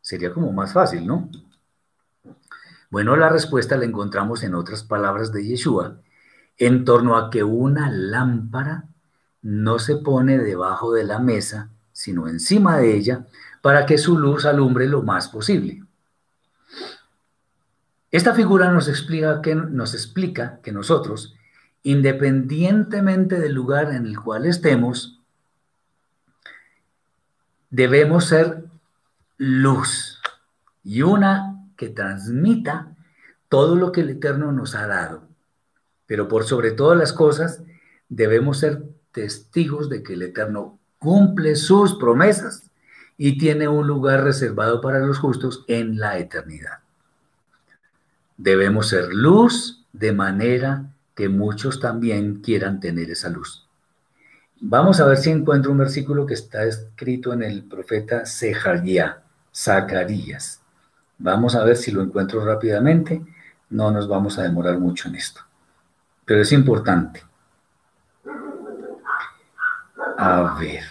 Sería 0.00 0.32
como 0.32 0.52
más 0.52 0.72
fácil, 0.72 1.06
¿no? 1.06 1.30
Bueno, 2.90 3.16
la 3.16 3.28
respuesta 3.28 3.76
la 3.76 3.84
encontramos 3.84 4.42
en 4.42 4.54
otras 4.54 4.82
palabras 4.82 5.32
de 5.32 5.46
Yeshua, 5.46 6.00
en 6.56 6.84
torno 6.84 7.16
a 7.16 7.30
que 7.30 7.44
una 7.44 7.90
lámpara 7.90 8.88
no 9.46 9.78
se 9.78 9.94
pone 9.94 10.38
debajo 10.38 10.92
de 10.92 11.04
la 11.04 11.20
mesa, 11.20 11.70
sino 11.92 12.26
encima 12.26 12.78
de 12.78 12.96
ella, 12.96 13.26
para 13.62 13.86
que 13.86 13.96
su 13.96 14.18
luz 14.18 14.44
alumbre 14.44 14.88
lo 14.88 15.02
más 15.02 15.28
posible. 15.28 15.84
Esta 18.10 18.34
figura 18.34 18.72
nos 18.72 18.88
explica 18.88 19.40
que, 19.42 19.54
nos 19.54 19.94
explica 19.94 20.58
que 20.64 20.72
nosotros, 20.72 21.36
independientemente 21.84 23.38
del 23.38 23.52
lugar 23.52 23.92
en 23.92 24.06
el 24.06 24.18
cual 24.18 24.46
estemos, 24.46 25.20
debemos 27.70 28.24
ser 28.24 28.64
luz 29.36 30.20
y 30.82 31.02
una 31.02 31.68
que 31.76 31.88
transmita 31.88 32.96
todo 33.48 33.76
lo 33.76 33.92
que 33.92 34.00
el 34.00 34.10
Eterno 34.10 34.50
nos 34.50 34.74
ha 34.74 34.88
dado. 34.88 35.22
Pero 36.06 36.26
por 36.26 36.42
sobre 36.42 36.72
todas 36.72 36.98
las 36.98 37.12
cosas, 37.12 37.62
debemos 38.08 38.58
ser 38.58 38.95
testigos 39.16 39.88
de 39.88 40.02
que 40.02 40.12
el 40.12 40.20
Eterno 40.20 40.78
cumple 40.98 41.56
sus 41.56 41.94
promesas 41.94 42.70
y 43.16 43.38
tiene 43.38 43.66
un 43.66 43.86
lugar 43.86 44.22
reservado 44.22 44.82
para 44.82 44.98
los 44.98 45.18
justos 45.18 45.64
en 45.68 45.98
la 45.98 46.18
eternidad. 46.18 46.80
Debemos 48.36 48.88
ser 48.88 49.14
luz 49.14 49.86
de 49.94 50.12
manera 50.12 50.92
que 51.14 51.30
muchos 51.30 51.80
también 51.80 52.42
quieran 52.42 52.78
tener 52.78 53.10
esa 53.10 53.30
luz. 53.30 53.66
Vamos 54.60 55.00
a 55.00 55.06
ver 55.06 55.16
si 55.16 55.30
encuentro 55.30 55.72
un 55.72 55.78
versículo 55.78 56.26
que 56.26 56.34
está 56.34 56.64
escrito 56.64 57.32
en 57.32 57.42
el 57.42 57.64
profeta 57.64 58.26
Sejaría, 58.26 59.22
Zacarías. 59.54 60.60
Vamos 61.16 61.54
a 61.54 61.64
ver 61.64 61.78
si 61.78 61.90
lo 61.90 62.02
encuentro 62.02 62.44
rápidamente. 62.44 63.22
No 63.70 63.90
nos 63.90 64.08
vamos 64.08 64.38
a 64.38 64.42
demorar 64.42 64.78
mucho 64.78 65.08
en 65.08 65.14
esto. 65.14 65.40
Pero 66.26 66.42
es 66.42 66.52
importante. 66.52 67.25
A 70.18 70.56
ver. 70.58 70.84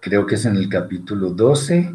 Creo 0.00 0.26
que 0.26 0.34
es 0.34 0.44
en 0.46 0.56
el 0.56 0.68
capítulo 0.68 1.30
12. 1.30 1.94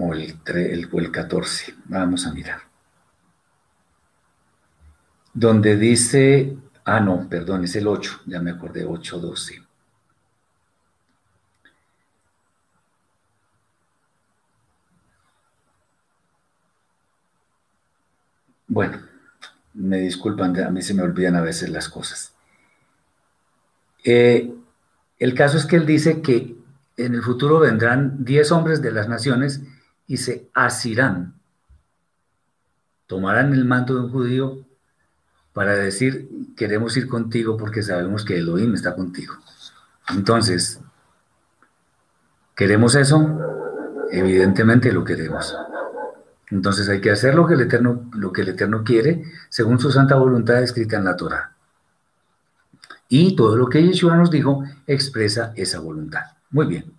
o 0.00 0.14
el, 0.14 0.34
el 0.46 1.12
14. 1.12 1.74
Vamos 1.86 2.26
a 2.26 2.32
mirar. 2.32 2.60
Donde 5.32 5.76
dice, 5.76 6.56
ah, 6.84 7.00
no, 7.00 7.28
perdón, 7.28 7.64
es 7.64 7.76
el 7.76 7.86
8, 7.86 8.22
ya 8.26 8.40
me 8.40 8.50
acordé, 8.50 8.84
8, 8.84 9.18
12. 9.18 9.69
Bueno, 18.70 19.00
me 19.74 19.98
disculpan, 19.98 20.56
a 20.60 20.70
mí 20.70 20.80
se 20.80 20.94
me 20.94 21.02
olvidan 21.02 21.34
a 21.34 21.40
veces 21.40 21.70
las 21.70 21.88
cosas. 21.88 22.32
Eh, 24.04 24.54
el 25.18 25.34
caso 25.34 25.58
es 25.58 25.66
que 25.66 25.74
él 25.74 25.86
dice 25.86 26.22
que 26.22 26.56
en 26.96 27.14
el 27.14 27.22
futuro 27.22 27.58
vendrán 27.58 28.24
10 28.24 28.52
hombres 28.52 28.80
de 28.80 28.92
las 28.92 29.08
naciones 29.08 29.60
y 30.06 30.18
se 30.18 30.48
asirán. 30.54 31.34
Tomarán 33.08 33.52
el 33.54 33.64
manto 33.64 33.96
de 33.96 34.02
un 34.02 34.12
judío 34.12 34.64
para 35.52 35.74
decir, 35.74 36.28
queremos 36.56 36.96
ir 36.96 37.08
contigo 37.08 37.56
porque 37.56 37.82
sabemos 37.82 38.24
que 38.24 38.38
Elohim 38.38 38.74
está 38.74 38.94
contigo. 38.94 39.34
Entonces, 40.10 40.80
¿queremos 42.54 42.94
eso? 42.94 43.36
Evidentemente 44.12 44.92
lo 44.92 45.02
queremos. 45.02 45.56
Entonces 46.50 46.88
hay 46.88 47.00
que 47.00 47.10
hacer 47.10 47.34
lo 47.34 47.46
que 47.46 47.54
el 47.54 47.60
Eterno, 47.60 48.10
lo 48.14 48.32
que 48.32 48.42
el 48.42 48.48
Eterno 48.48 48.82
quiere 48.84 49.24
según 49.48 49.78
su 49.78 49.90
santa 49.90 50.16
voluntad 50.16 50.62
escrita 50.62 50.96
en 50.96 51.04
la 51.04 51.16
Torah. 51.16 51.52
Y 53.08 53.34
todo 53.36 53.56
lo 53.56 53.68
que 53.68 53.82
Yeshua 53.82 54.16
nos 54.16 54.30
dijo 54.30 54.64
expresa 54.86 55.52
esa 55.56 55.80
voluntad. 55.80 56.22
Muy 56.50 56.66
bien. 56.66 56.92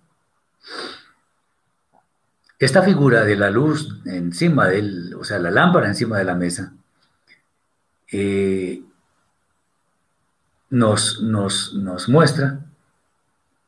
Esta 2.58 2.82
figura 2.82 3.24
de 3.24 3.36
la 3.36 3.50
luz 3.50 4.00
encima 4.04 4.68
del, 4.68 5.14
o 5.14 5.24
sea, 5.24 5.38
la 5.38 5.50
lámpara 5.50 5.88
encima 5.88 6.18
de 6.18 6.24
la 6.24 6.34
mesa, 6.34 6.74
eh, 8.12 8.82
nos, 10.70 11.22
nos, 11.22 11.74
nos 11.74 12.08
muestra 12.08 12.60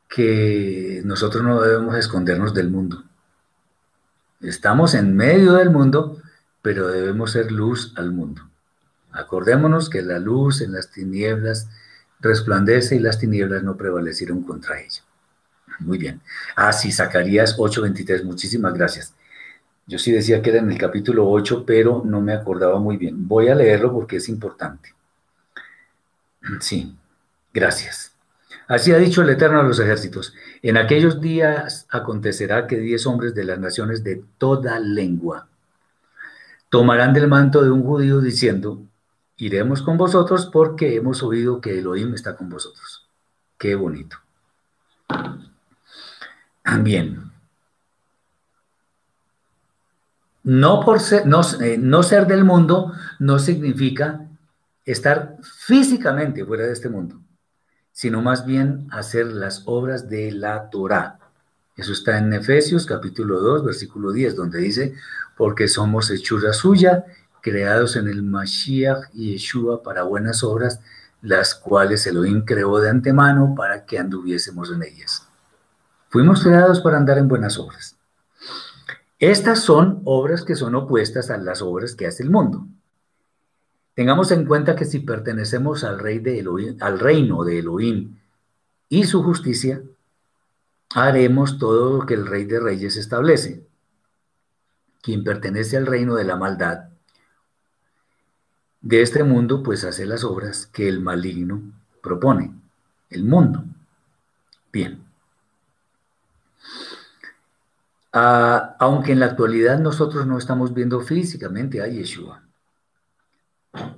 que 0.07 1.01
nosotros 1.03 1.43
no 1.43 1.61
debemos 1.61 1.95
escondernos 1.95 2.53
del 2.53 2.69
mundo. 2.69 3.03
Estamos 4.41 4.93
en 4.93 5.15
medio 5.15 5.53
del 5.53 5.69
mundo, 5.69 6.21
pero 6.61 6.87
debemos 6.87 7.31
ser 7.31 7.51
luz 7.51 7.93
al 7.95 8.11
mundo. 8.11 8.41
Acordémonos 9.11 9.89
que 9.89 10.01
la 10.01 10.19
luz 10.19 10.61
en 10.61 10.73
las 10.73 10.91
tinieblas 10.91 11.69
resplandece 12.19 12.95
y 12.95 12.99
las 12.99 13.19
tinieblas 13.19 13.63
no 13.63 13.77
prevalecieron 13.77 14.43
contra 14.43 14.79
ella. 14.79 15.01
Muy 15.79 15.97
bien. 15.97 16.21
Ah, 16.55 16.73
sí, 16.73 16.91
Zacarías 16.91 17.57
8:23, 17.57 18.23
muchísimas 18.23 18.73
gracias. 18.73 19.13
Yo 19.87 19.99
sí 19.99 20.11
decía 20.11 20.41
que 20.41 20.49
era 20.49 20.59
en 20.59 20.71
el 20.71 20.77
capítulo 20.77 21.29
8, 21.29 21.63
pero 21.65 22.01
no 22.05 22.21
me 22.21 22.33
acordaba 22.33 22.79
muy 22.79 22.97
bien. 22.97 23.27
Voy 23.27 23.49
a 23.49 23.55
leerlo 23.55 23.93
porque 23.93 24.17
es 24.17 24.29
importante. 24.29 24.93
Sí, 26.59 26.95
gracias. 27.53 28.14
Así 28.67 28.91
ha 28.91 28.97
dicho 28.97 29.21
el 29.21 29.29
Eterno 29.29 29.59
a 29.59 29.63
los 29.63 29.79
ejércitos. 29.79 30.33
En 30.61 30.77
aquellos 30.77 31.21
días 31.21 31.85
acontecerá 31.89 32.67
que 32.67 32.77
diez 32.77 33.05
hombres 33.05 33.35
de 33.35 33.43
las 33.43 33.59
naciones 33.59 34.03
de 34.03 34.23
toda 34.37 34.79
lengua 34.79 35.47
tomarán 36.69 37.13
del 37.13 37.27
manto 37.27 37.63
de 37.63 37.69
un 37.69 37.83
judío 37.83 38.21
diciendo, 38.21 38.81
iremos 39.37 39.81
con 39.81 39.97
vosotros 39.97 40.49
porque 40.51 40.95
hemos 40.95 41.23
oído 41.23 41.61
que 41.61 41.77
Elohim 41.79 42.13
está 42.13 42.35
con 42.35 42.49
vosotros. 42.49 43.07
Qué 43.57 43.75
bonito. 43.75 44.17
Bien. 46.81 47.25
no 50.45 50.79
por 50.81 50.99
ser, 50.99 51.25
no, 51.25 51.41
eh, 51.59 51.77
no 51.77 52.03
ser 52.03 52.27
del 52.27 52.45
mundo 52.45 52.93
no 53.17 53.39
significa 53.39 54.27
estar 54.85 55.37
físicamente 55.41 56.45
fuera 56.45 56.65
de 56.65 56.73
este 56.73 56.87
mundo, 56.87 57.19
sino 57.95 58.21
más 58.21 58.45
bien 58.45 58.89
hacer 58.91 59.27
las 59.27 59.63
obras 59.67 60.09
de 60.09 60.29
la 60.33 60.69
Torah. 60.69 61.17
Eso 61.77 61.93
está 61.93 62.17
en 62.17 62.33
Efesios 62.33 62.85
capítulo 62.85 63.39
2, 63.39 63.63
versículo 63.63 64.11
10, 64.11 64.35
donde 64.35 64.59
dice, 64.59 64.95
porque 65.37 65.69
somos 65.69 66.11
hechura 66.11 66.51
suya, 66.51 67.05
creados 67.39 67.95
en 67.95 68.09
el 68.09 68.21
Mashiach 68.21 69.11
y 69.13 69.31
Yeshua 69.31 69.81
para 69.81 70.03
buenas 70.03 70.43
obras, 70.43 70.81
las 71.21 71.55
cuales 71.55 72.05
Elohim 72.05 72.43
creó 72.43 72.81
de 72.81 72.89
antemano 72.89 73.55
para 73.55 73.85
que 73.85 73.97
anduviésemos 73.97 74.73
en 74.73 74.83
ellas. 74.83 75.29
Fuimos 76.09 76.43
creados 76.43 76.81
para 76.81 76.97
andar 76.97 77.17
en 77.17 77.29
buenas 77.29 77.57
obras. 77.57 77.95
Estas 79.19 79.59
son 79.59 80.01
obras 80.03 80.43
que 80.43 80.55
son 80.55 80.75
opuestas 80.75 81.29
a 81.29 81.37
las 81.37 81.61
obras 81.61 81.95
que 81.95 82.07
hace 82.07 82.23
el 82.23 82.29
mundo. 82.29 82.67
Tengamos 83.95 84.31
en 84.31 84.45
cuenta 84.45 84.75
que 84.75 84.85
si 84.85 84.99
pertenecemos 84.99 85.83
al, 85.83 85.99
rey 85.99 86.19
de 86.19 86.75
al 86.81 86.99
reino 86.99 87.43
de 87.43 87.59
Elohim 87.59 88.17
y 88.89 89.05
su 89.05 89.23
justicia, 89.23 89.81
haremos 90.93 91.57
todo 91.57 91.97
lo 91.97 92.05
que 92.05 92.13
el 92.13 92.27
rey 92.27 92.45
de 92.45 92.59
reyes 92.59 92.97
establece. 92.97 93.65
Quien 95.01 95.23
pertenece 95.23 95.77
al 95.77 95.85
reino 95.85 96.15
de 96.15 96.25
la 96.25 96.35
maldad 96.35 96.89
de 98.85 99.01
este 99.01 99.23
mundo, 99.23 99.63
pues 99.63 99.83
hace 99.83 100.05
las 100.05 100.23
obras 100.23 100.67
que 100.67 100.87
el 100.87 100.99
maligno 100.99 101.59
propone, 102.03 102.53
el 103.09 103.23
mundo. 103.23 103.63
Bien. 104.71 105.03
Ah, 108.13 108.75
aunque 108.79 109.11
en 109.11 109.19
la 109.21 109.25
actualidad 109.25 109.79
nosotros 109.79 110.27
no 110.27 110.37
estamos 110.37 110.73
viendo 110.73 111.01
físicamente 111.01 111.81
a 111.81 111.87
Yeshua, 111.87 112.44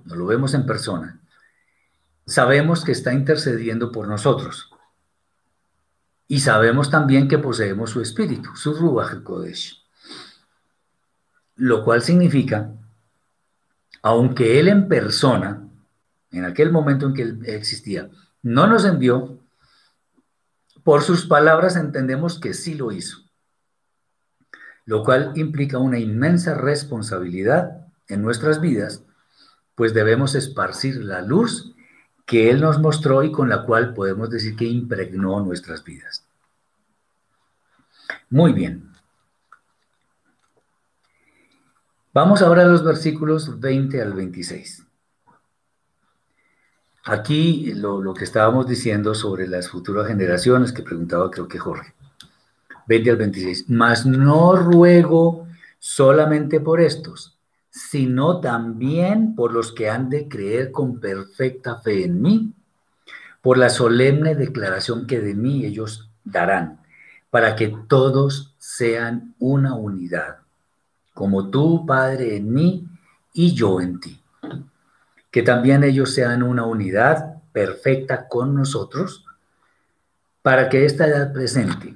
no 0.06 0.16
lo 0.16 0.26
vemos 0.26 0.54
en 0.54 0.66
persona, 0.66 1.20
sabemos 2.26 2.84
que 2.84 2.92
está 2.92 3.14
intercediendo 3.14 3.92
por 3.92 4.08
nosotros. 4.08 4.72
Y 6.28 6.42
sabemos 6.42 6.90
también 6.90 7.28
que 7.28 7.38
poseemos 7.38 7.92
su 7.92 8.02
espíritu, 8.02 8.54
su 8.56 8.74
Ruach 8.74 9.24
Kodesh. 9.24 9.82
Lo 11.56 11.86
cual 11.86 12.02
significa, 12.02 12.74
aunque 14.02 14.60
Él 14.60 14.68
en 14.68 14.90
persona, 14.90 15.68
en 16.32 16.44
aquel 16.44 16.72
momento 16.72 17.06
en 17.06 17.14
que 17.14 17.22
Él 17.22 17.40
existía, 17.46 18.10
no 18.42 18.68
nos 18.68 18.84
envió, 18.84 19.40
por 20.84 21.02
sus 21.02 21.26
palabras 21.26 21.78
entendemos 21.78 22.40
que 22.40 22.54
sí 22.54 22.74
lo 22.74 22.92
hizo 22.92 23.28
lo 24.88 25.04
cual 25.04 25.34
implica 25.36 25.78
una 25.78 26.00
inmensa 26.00 26.56
responsabilidad 26.56 27.88
en 28.08 28.22
nuestras 28.22 28.62
vidas, 28.62 29.04
pues 29.78 29.94
debemos 29.94 30.34
esparcir 30.34 30.96
la 31.06 31.22
luz 31.22 31.76
que 32.26 32.50
Él 32.50 32.62
nos 32.62 32.80
mostró 32.80 33.22
y 33.22 33.32
con 33.32 33.48
la 33.48 33.62
cual 33.62 33.94
podemos 33.94 34.28
decir 34.32 34.56
que 34.56 34.66
impregnó 34.66 35.40
nuestras 35.42 35.84
vidas. 35.84 36.26
Muy 38.32 38.54
bien. 38.54 38.92
Vamos 42.12 42.42
ahora 42.42 42.64
a 42.64 42.66
los 42.68 42.84
versículos 42.84 43.60
20 43.60 44.02
al 44.02 44.14
26. 44.14 44.84
Aquí 47.04 47.72
lo, 47.76 48.02
lo, 48.02 48.16
que 48.16 48.24
estábamos 48.24 48.66
diciendo 48.68 49.14
sobre 49.14 49.48
las 49.48 49.70
futuras 49.70 50.08
generaciones 50.08 50.74
que 50.74 50.82
preguntaba 50.82 51.30
creo 51.30 51.48
que 51.48 51.60
Jorge. 51.60 51.94
20 52.88 53.12
al 53.12 53.18
26. 53.18 53.70
Mas 53.70 54.08
no 54.08 54.56
ruego 54.56 55.48
solamente 55.78 56.60
por 56.60 56.82
estos, 56.82 57.37
sino 57.78 58.40
también 58.40 59.36
por 59.36 59.54
los 59.54 59.72
que 59.72 59.90
han 59.90 60.10
de 60.10 60.28
creer 60.28 60.72
con 60.72 61.00
perfecta 61.00 61.76
fe 61.76 62.06
en 62.06 62.22
mí, 62.22 62.54
por 63.42 63.58
la 63.58 63.70
solemne 63.70 64.36
declaración 64.36 65.06
que 65.06 65.22
de 65.22 65.36
mí 65.36 65.64
ellos 65.64 66.10
darán, 66.24 66.82
para 67.30 67.56
que 67.56 67.76
todos 67.88 68.56
sean 68.58 69.36
una 69.38 69.76
unidad, 69.76 70.40
como 71.14 71.50
tú, 71.50 71.86
Padre, 71.86 72.38
en 72.38 72.52
mí 72.52 72.88
y 73.32 73.54
yo 73.54 73.80
en 73.80 74.00
ti. 74.00 74.20
Que 75.30 75.44
también 75.44 75.84
ellos 75.84 76.14
sean 76.14 76.42
una 76.42 76.66
unidad 76.66 77.44
perfecta 77.52 78.28
con 78.28 78.56
nosotros, 78.56 79.24
para 80.42 80.68
que 80.70 80.86
esta 80.86 81.06
edad 81.06 81.32
presente 81.32 81.96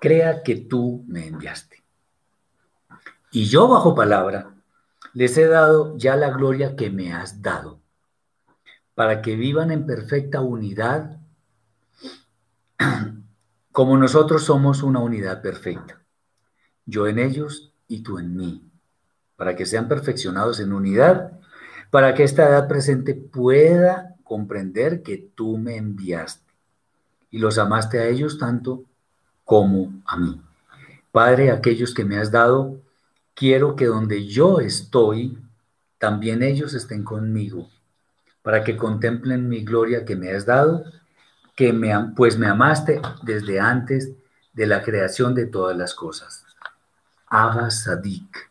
crea 0.00 0.42
que 0.42 0.56
tú 0.56 1.04
me 1.06 1.26
enviaste. 1.26 1.82
Y 3.30 3.44
yo 3.44 3.68
bajo 3.68 3.94
palabra 3.94 4.51
les 5.14 5.36
he 5.36 5.46
dado 5.46 5.96
ya 5.96 6.16
la 6.16 6.30
gloria 6.30 6.76
que 6.76 6.90
me 6.90 7.12
has 7.12 7.42
dado, 7.42 7.80
para 8.94 9.22
que 9.22 9.36
vivan 9.36 9.70
en 9.70 9.86
perfecta 9.86 10.40
unidad, 10.40 11.18
como 13.72 13.96
nosotros 13.96 14.44
somos 14.44 14.82
una 14.82 15.00
unidad 15.00 15.42
perfecta, 15.42 16.02
yo 16.86 17.06
en 17.06 17.18
ellos 17.18 17.72
y 17.88 18.02
tú 18.02 18.18
en 18.18 18.36
mí, 18.36 18.70
para 19.36 19.56
que 19.56 19.66
sean 19.66 19.88
perfeccionados 19.88 20.60
en 20.60 20.72
unidad, 20.72 21.38
para 21.90 22.14
que 22.14 22.24
esta 22.24 22.48
edad 22.48 22.68
presente 22.68 23.14
pueda 23.14 24.16
comprender 24.24 25.02
que 25.02 25.18
tú 25.34 25.58
me 25.58 25.76
enviaste 25.76 26.50
y 27.30 27.38
los 27.38 27.58
amaste 27.58 27.98
a 27.98 28.06
ellos 28.06 28.38
tanto 28.38 28.84
como 29.44 29.92
a 30.06 30.16
mí. 30.16 30.40
Padre, 31.10 31.50
aquellos 31.50 31.92
que 31.92 32.04
me 32.04 32.16
has 32.16 32.30
dado, 32.30 32.80
quiero 33.34 33.76
que 33.76 33.86
donde 33.86 34.26
yo 34.26 34.60
estoy, 34.60 35.38
también 35.98 36.42
ellos 36.42 36.74
estén 36.74 37.04
conmigo, 37.04 37.70
para 38.42 38.64
que 38.64 38.76
contemplen 38.76 39.48
mi 39.48 39.64
gloria 39.64 40.04
que 40.04 40.16
me 40.16 40.32
has 40.32 40.46
dado, 40.46 40.84
que 41.54 41.72
me, 41.72 41.92
pues 42.16 42.38
me 42.38 42.46
amaste 42.46 43.00
desde 43.22 43.60
antes 43.60 44.12
de 44.52 44.66
la 44.66 44.82
creación 44.82 45.34
de 45.34 45.46
todas 45.46 45.76
las 45.76 45.94
cosas. 45.94 46.44
Abba 47.26 47.70
Sadik. 47.70 48.50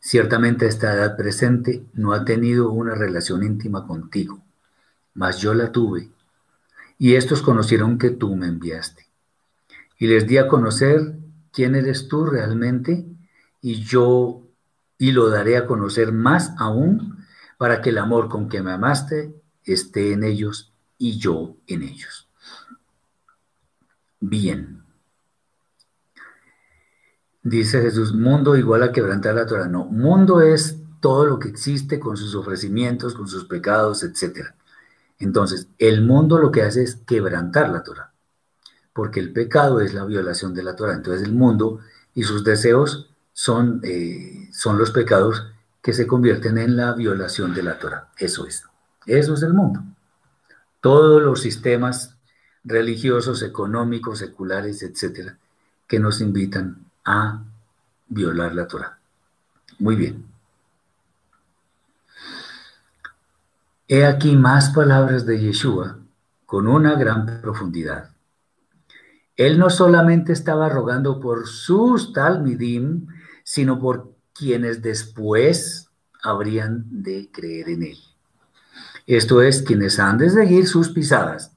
Ciertamente 0.00 0.66
esta 0.66 0.94
edad 0.94 1.16
presente 1.16 1.84
no 1.94 2.12
ha 2.12 2.24
tenido 2.24 2.70
una 2.70 2.94
relación 2.94 3.42
íntima 3.42 3.86
contigo, 3.86 4.42
mas 5.14 5.38
yo 5.38 5.54
la 5.54 5.70
tuve, 5.70 6.10
y 6.98 7.14
estos 7.14 7.42
conocieron 7.42 7.98
que 7.98 8.10
tú 8.10 8.34
me 8.34 8.46
enviaste 8.46 9.12
y 10.02 10.08
les 10.08 10.26
di 10.26 10.36
a 10.36 10.48
conocer 10.48 11.14
quién 11.52 11.74
eres 11.74 12.08
tú 12.08 12.24
realmente 12.24 13.06
y 13.60 13.82
yo 13.82 14.42
y 14.98 15.12
lo 15.12 15.28
daré 15.28 15.56
a 15.56 15.66
conocer 15.66 16.12
más 16.12 16.52
aún 16.58 17.24
para 17.58 17.80
que 17.80 17.90
el 17.90 17.98
amor 17.98 18.28
con 18.28 18.48
que 18.48 18.62
me 18.62 18.72
amaste 18.72 19.34
esté 19.64 20.12
en 20.12 20.24
ellos 20.24 20.72
y 20.98 21.18
yo 21.18 21.56
en 21.66 21.82
ellos. 21.82 22.28
Bien. 24.20 24.82
Dice 27.42 27.82
Jesús, 27.82 28.14
mundo 28.14 28.56
igual 28.56 28.84
a 28.84 28.92
quebrantar 28.92 29.34
la 29.34 29.46
Torah. 29.46 29.66
No, 29.66 29.84
mundo 29.84 30.40
es 30.40 30.78
todo 31.00 31.26
lo 31.26 31.38
que 31.40 31.48
existe 31.48 31.98
con 31.98 32.16
sus 32.16 32.36
ofrecimientos, 32.36 33.14
con 33.14 33.26
sus 33.26 33.44
pecados, 33.44 34.04
etc. 34.04 34.54
Entonces, 35.18 35.66
el 35.78 36.02
mundo 36.02 36.38
lo 36.38 36.52
que 36.52 36.62
hace 36.62 36.84
es 36.84 36.96
quebrantar 36.96 37.68
la 37.70 37.82
Torah 37.82 38.11
porque 38.92 39.20
el 39.20 39.32
pecado 39.32 39.80
es 39.80 39.94
la 39.94 40.04
violación 40.04 40.54
de 40.54 40.62
la 40.62 40.76
Torah. 40.76 40.94
Entonces 40.94 41.22
el 41.22 41.32
mundo 41.32 41.80
y 42.14 42.24
sus 42.24 42.44
deseos 42.44 43.10
son, 43.32 43.80
eh, 43.84 44.48
son 44.52 44.78
los 44.78 44.90
pecados 44.90 45.46
que 45.80 45.92
se 45.92 46.06
convierten 46.06 46.58
en 46.58 46.76
la 46.76 46.92
violación 46.92 47.54
de 47.54 47.62
la 47.62 47.78
Torah. 47.78 48.08
Eso 48.16 48.46
es. 48.46 48.64
Eso 49.06 49.34
es 49.34 49.42
el 49.42 49.54
mundo. 49.54 49.82
Todos 50.80 51.22
los 51.22 51.40
sistemas 51.40 52.16
religiosos, 52.64 53.42
económicos, 53.42 54.18
seculares, 54.18 54.82
etcétera, 54.82 55.38
que 55.86 55.98
nos 55.98 56.20
invitan 56.20 56.86
a 57.04 57.42
violar 58.08 58.54
la 58.54 58.68
Torah. 58.68 58.98
Muy 59.78 59.96
bien. 59.96 60.24
He 63.88 64.06
aquí 64.06 64.36
más 64.36 64.70
palabras 64.70 65.26
de 65.26 65.40
Yeshua 65.40 65.98
con 66.46 66.68
una 66.68 66.94
gran 66.94 67.40
profundidad. 67.42 68.11
Él 69.36 69.58
no 69.58 69.70
solamente 69.70 70.32
estaba 70.32 70.68
rogando 70.68 71.20
por 71.20 71.46
sus 71.46 72.12
talmidim, 72.12 73.06
sino 73.44 73.78
por 73.78 74.14
quienes 74.34 74.82
después 74.82 75.88
habrían 76.22 76.84
de 77.02 77.30
creer 77.32 77.70
en 77.70 77.82
él. 77.82 77.98
Esto 79.06 79.42
es, 79.42 79.62
quienes 79.62 79.98
han 79.98 80.18
de 80.18 80.30
seguir 80.30 80.66
sus 80.66 80.90
pisadas, 80.90 81.56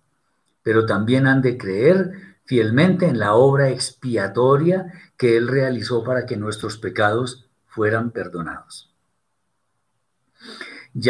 pero 0.63 0.85
también 0.85 1.27
han 1.27 1.41
de 1.41 1.57
creer 1.57 2.37
fielmente 2.45 3.07
en 3.07 3.19
la 3.19 3.33
obra 3.33 3.69
expiatoria 3.69 4.91
que 5.17 5.37
él 5.37 5.47
realizó 5.47 6.03
para 6.03 6.25
que 6.25 6.37
nuestros 6.37 6.77
pecados 6.77 7.47
fueran 7.67 8.11
perdonados. 8.11 8.94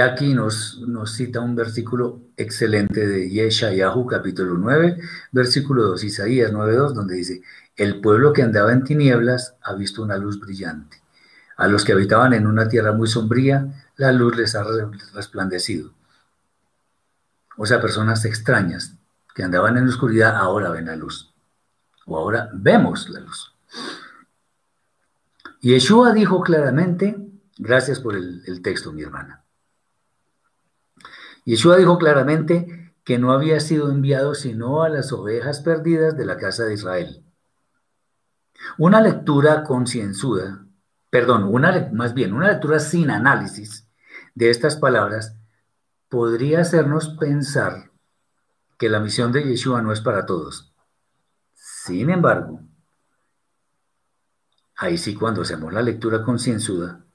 Aquí 0.04 0.34
nos, 0.34 0.82
nos 0.88 1.12
cita 1.12 1.42
un 1.42 1.56
versículo 1.56 2.22
excelente 2.38 3.06
de 3.06 3.30
Yeshayahu, 3.30 4.08
capítulo 4.08 4.56
9, 4.58 4.98
versículo 5.32 5.84
2, 5.84 6.04
Isaías 6.06 6.52
9.2, 6.52 6.94
donde 6.94 7.16
dice, 7.16 7.44
el 7.76 8.02
pueblo 8.02 8.34
que 8.34 8.42
andaba 8.42 8.74
en 8.74 8.84
tinieblas 8.84 9.56
ha 9.62 9.76
visto 9.76 10.02
una 10.02 10.18
luz 10.18 10.40
brillante. 10.40 11.04
A 11.56 11.68
los 11.68 11.86
que 11.86 11.92
habitaban 11.92 12.34
en 12.34 12.48
una 12.48 12.68
tierra 12.68 12.94
muy 12.94 13.08
sombría, 13.08 13.88
la 13.96 14.12
luz 14.12 14.36
les 14.36 14.56
ha 14.56 14.66
resplandecido. 15.14 15.92
O 17.56 17.68
sea, 17.68 17.80
personas 17.80 18.26
extrañas 18.26 18.96
que 19.36 19.44
andaban 19.44 19.78
en 19.78 19.84
la 19.84 19.92
oscuridad 19.92 20.36
ahora 20.36 20.72
ven 20.72 20.88
la 20.88 20.96
luz. 20.96 21.32
O 22.08 22.18
ahora 22.18 22.50
vemos 22.54 23.08
la 23.10 23.20
luz. 23.20 23.54
Yeshua 25.62 26.12
dijo 26.12 26.42
claramente, 26.42 27.18
gracias 27.60 28.00
por 28.00 28.16
el 28.16 28.62
texto, 28.64 28.92
mi 28.92 29.04
hermana. 29.04 29.45
Yeshua 31.46 31.78
dijo 31.78 31.98
claramente 31.98 32.94
que 33.04 33.20
no 33.20 33.32
había 33.32 33.60
sido 33.60 33.92
enviado 33.92 34.34
sino 34.34 34.82
a 34.82 34.90
las 34.90 35.14
ovejas 35.14 35.62
perdidas 35.62 36.18
de 36.18 36.26
la 36.26 36.38
casa 36.38 36.66
de 36.66 36.74
Israel. 36.74 37.24
Una 38.78 39.00
lectura 39.00 39.64
concienzuda, 39.64 40.66
perdón, 41.12 41.44
una, 41.44 41.90
más 41.94 42.16
bien, 42.16 42.34
una 42.34 42.52
lectura 42.52 42.80
sin 42.80 43.12
análisis 43.12 43.88
de 44.34 44.50
estas 44.50 44.76
palabras 44.76 45.38
podría 46.10 46.62
hacernos 46.62 47.10
pensar 47.20 47.92
que 48.78 48.90
la 48.90 49.00
misión 49.00 49.32
de 49.32 49.44
Yeshua 49.44 49.82
no 49.82 49.92
es 49.92 50.02
para 50.02 50.26
todos. 50.26 50.74
Sin 51.54 52.10
embargo, 52.10 52.62
ahí 54.76 54.98
sí 54.98 55.14
cuando 55.14 55.44
hacemos 55.44 55.72
la 55.72 55.84
lectura 55.84 56.24
concienzuda 56.24 57.06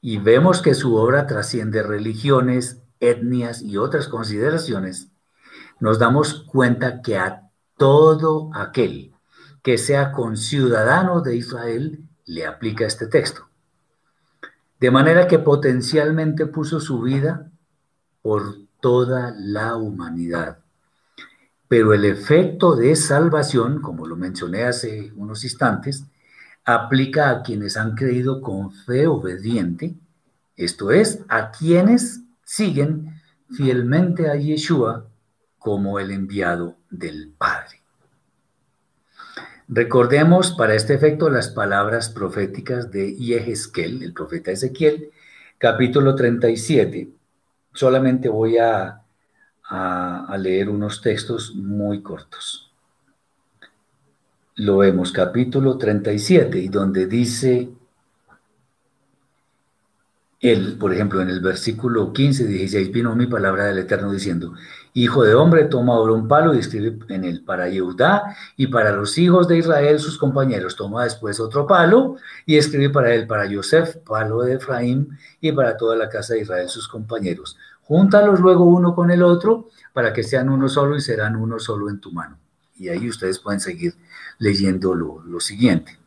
y 0.00 0.18
vemos 0.18 0.60
que 0.60 0.74
su 0.74 0.96
obra 0.96 1.26
trasciende 1.26 1.82
religiones, 1.82 2.82
etnias 3.00 3.62
y 3.62 3.76
otras 3.76 4.08
consideraciones, 4.08 5.08
nos 5.80 5.98
damos 5.98 6.44
cuenta 6.44 7.02
que 7.02 7.18
a 7.18 7.50
todo 7.76 8.50
aquel 8.54 9.12
que 9.62 9.78
sea 9.78 10.12
conciudadano 10.12 11.20
de 11.20 11.36
Israel 11.36 12.04
le 12.24 12.46
aplica 12.46 12.86
este 12.86 13.06
texto. 13.06 13.48
De 14.80 14.90
manera 14.90 15.26
que 15.26 15.38
potencialmente 15.38 16.46
puso 16.46 16.80
su 16.80 17.00
vida 17.00 17.50
por 18.22 18.56
toda 18.80 19.34
la 19.38 19.76
humanidad. 19.76 20.58
Pero 21.68 21.94
el 21.94 22.04
efecto 22.04 22.76
de 22.76 22.94
salvación, 22.94 23.80
como 23.80 24.06
lo 24.06 24.16
mencioné 24.16 24.64
hace 24.64 25.12
unos 25.16 25.42
instantes, 25.44 26.04
aplica 26.64 27.30
a 27.30 27.42
quienes 27.42 27.76
han 27.76 27.94
creído 27.94 28.40
con 28.40 28.70
fe 28.72 29.06
obediente, 29.06 29.94
esto 30.56 30.90
es, 30.90 31.20
a 31.28 31.50
quienes 31.50 32.20
siguen 32.46 33.20
fielmente 33.50 34.30
a 34.30 34.36
Yeshua 34.36 35.06
como 35.58 35.98
el 35.98 36.12
enviado 36.12 36.76
del 36.88 37.34
Padre. 37.36 37.82
Recordemos 39.68 40.52
para 40.52 40.74
este 40.76 40.94
efecto 40.94 41.28
las 41.28 41.48
palabras 41.48 42.08
proféticas 42.08 42.92
de 42.92 43.16
Yehezkel, 43.16 44.02
el 44.04 44.12
profeta 44.12 44.52
Ezequiel, 44.52 45.10
capítulo 45.58 46.14
37, 46.14 47.10
solamente 47.72 48.28
voy 48.28 48.58
a, 48.58 49.02
a, 49.64 50.36
leer 50.38 50.68
unos 50.68 51.02
textos 51.02 51.52
muy 51.56 52.00
cortos. 52.00 52.72
Lo 54.54 54.78
vemos, 54.78 55.10
capítulo 55.10 55.76
37, 55.76 56.58
y 56.58 56.68
donde 56.68 57.06
dice 57.06 57.68
él, 60.40 60.76
por 60.78 60.92
ejemplo, 60.92 61.22
en 61.22 61.30
el 61.30 61.40
versículo 61.40 62.12
15, 62.12 62.46
16, 62.46 62.92
vino 62.92 63.16
mi 63.16 63.26
palabra 63.26 63.64
del 63.64 63.78
Eterno 63.78 64.12
diciendo, 64.12 64.52
Hijo 64.92 65.24
de 65.24 65.34
hombre, 65.34 65.64
toma 65.64 65.94
ahora 65.94 66.14
un 66.14 66.26
palo 66.26 66.54
y 66.54 66.58
escribe 66.58 66.98
en 67.08 67.24
él 67.24 67.42
para 67.44 67.68
Yehudá 67.68 68.34
y 68.56 68.68
para 68.68 68.92
los 68.92 69.18
hijos 69.18 69.46
de 69.46 69.58
Israel, 69.58 69.98
sus 69.98 70.16
compañeros. 70.16 70.74
Toma 70.74 71.04
después 71.04 71.38
otro 71.38 71.66
palo 71.66 72.16
y 72.46 72.56
escribe 72.56 72.88
para 72.88 73.14
él, 73.14 73.26
para 73.26 73.44
Yosef, 73.46 73.96
palo 73.96 74.42
de 74.42 74.54
Efraín, 74.54 75.18
y 75.40 75.52
para 75.52 75.76
toda 75.76 75.96
la 75.96 76.08
casa 76.08 76.32
de 76.32 76.40
Israel, 76.40 76.68
sus 76.68 76.88
compañeros. 76.88 77.58
Júntalos 77.82 78.40
luego 78.40 78.64
uno 78.64 78.94
con 78.94 79.10
el 79.10 79.22
otro 79.22 79.68
para 79.92 80.12
que 80.14 80.22
sean 80.22 80.48
uno 80.48 80.66
solo 80.68 80.96
y 80.96 81.00
serán 81.02 81.36
uno 81.36 81.58
solo 81.58 81.90
en 81.90 82.00
tu 82.00 82.10
mano. 82.12 82.38
Y 82.78 82.88
ahí 82.88 83.08
ustedes 83.08 83.38
pueden 83.38 83.60
seguir 83.60 83.94
leyendo 84.38 84.94
lo, 84.94 85.22
lo 85.24 85.40
siguiente. 85.40 85.98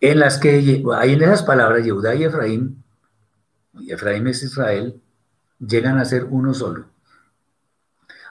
En 0.00 0.18
las 0.18 0.38
que 0.38 0.82
hay 0.96 1.12
en 1.12 1.22
esas 1.22 1.42
palabras, 1.42 1.84
Yehudá 1.84 2.14
y 2.14 2.24
Efraín, 2.24 2.81
y 3.74 3.92
Efraín 3.92 4.26
es 4.26 4.42
Israel, 4.42 5.00
llegan 5.58 5.98
a 5.98 6.04
ser 6.04 6.24
uno 6.24 6.54
solo. 6.54 6.86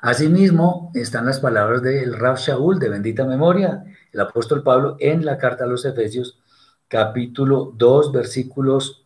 Asimismo, 0.02 0.92
están 0.96 1.26
las 1.26 1.40
palabras 1.40 1.82
del 1.84 2.18
Rab 2.18 2.38
Shaul, 2.38 2.80
de 2.80 2.90
bendita 2.90 3.26
memoria, 3.26 3.84
el 4.12 4.20
apóstol 4.20 4.64
Pablo, 4.64 4.98
en 5.00 5.26
la 5.26 5.38
carta 5.38 5.66
a 5.66 5.68
los 5.68 5.86
Efesios, 5.86 6.40
capítulo 6.88 7.74
2, 7.76 8.12
versículos 8.12 9.06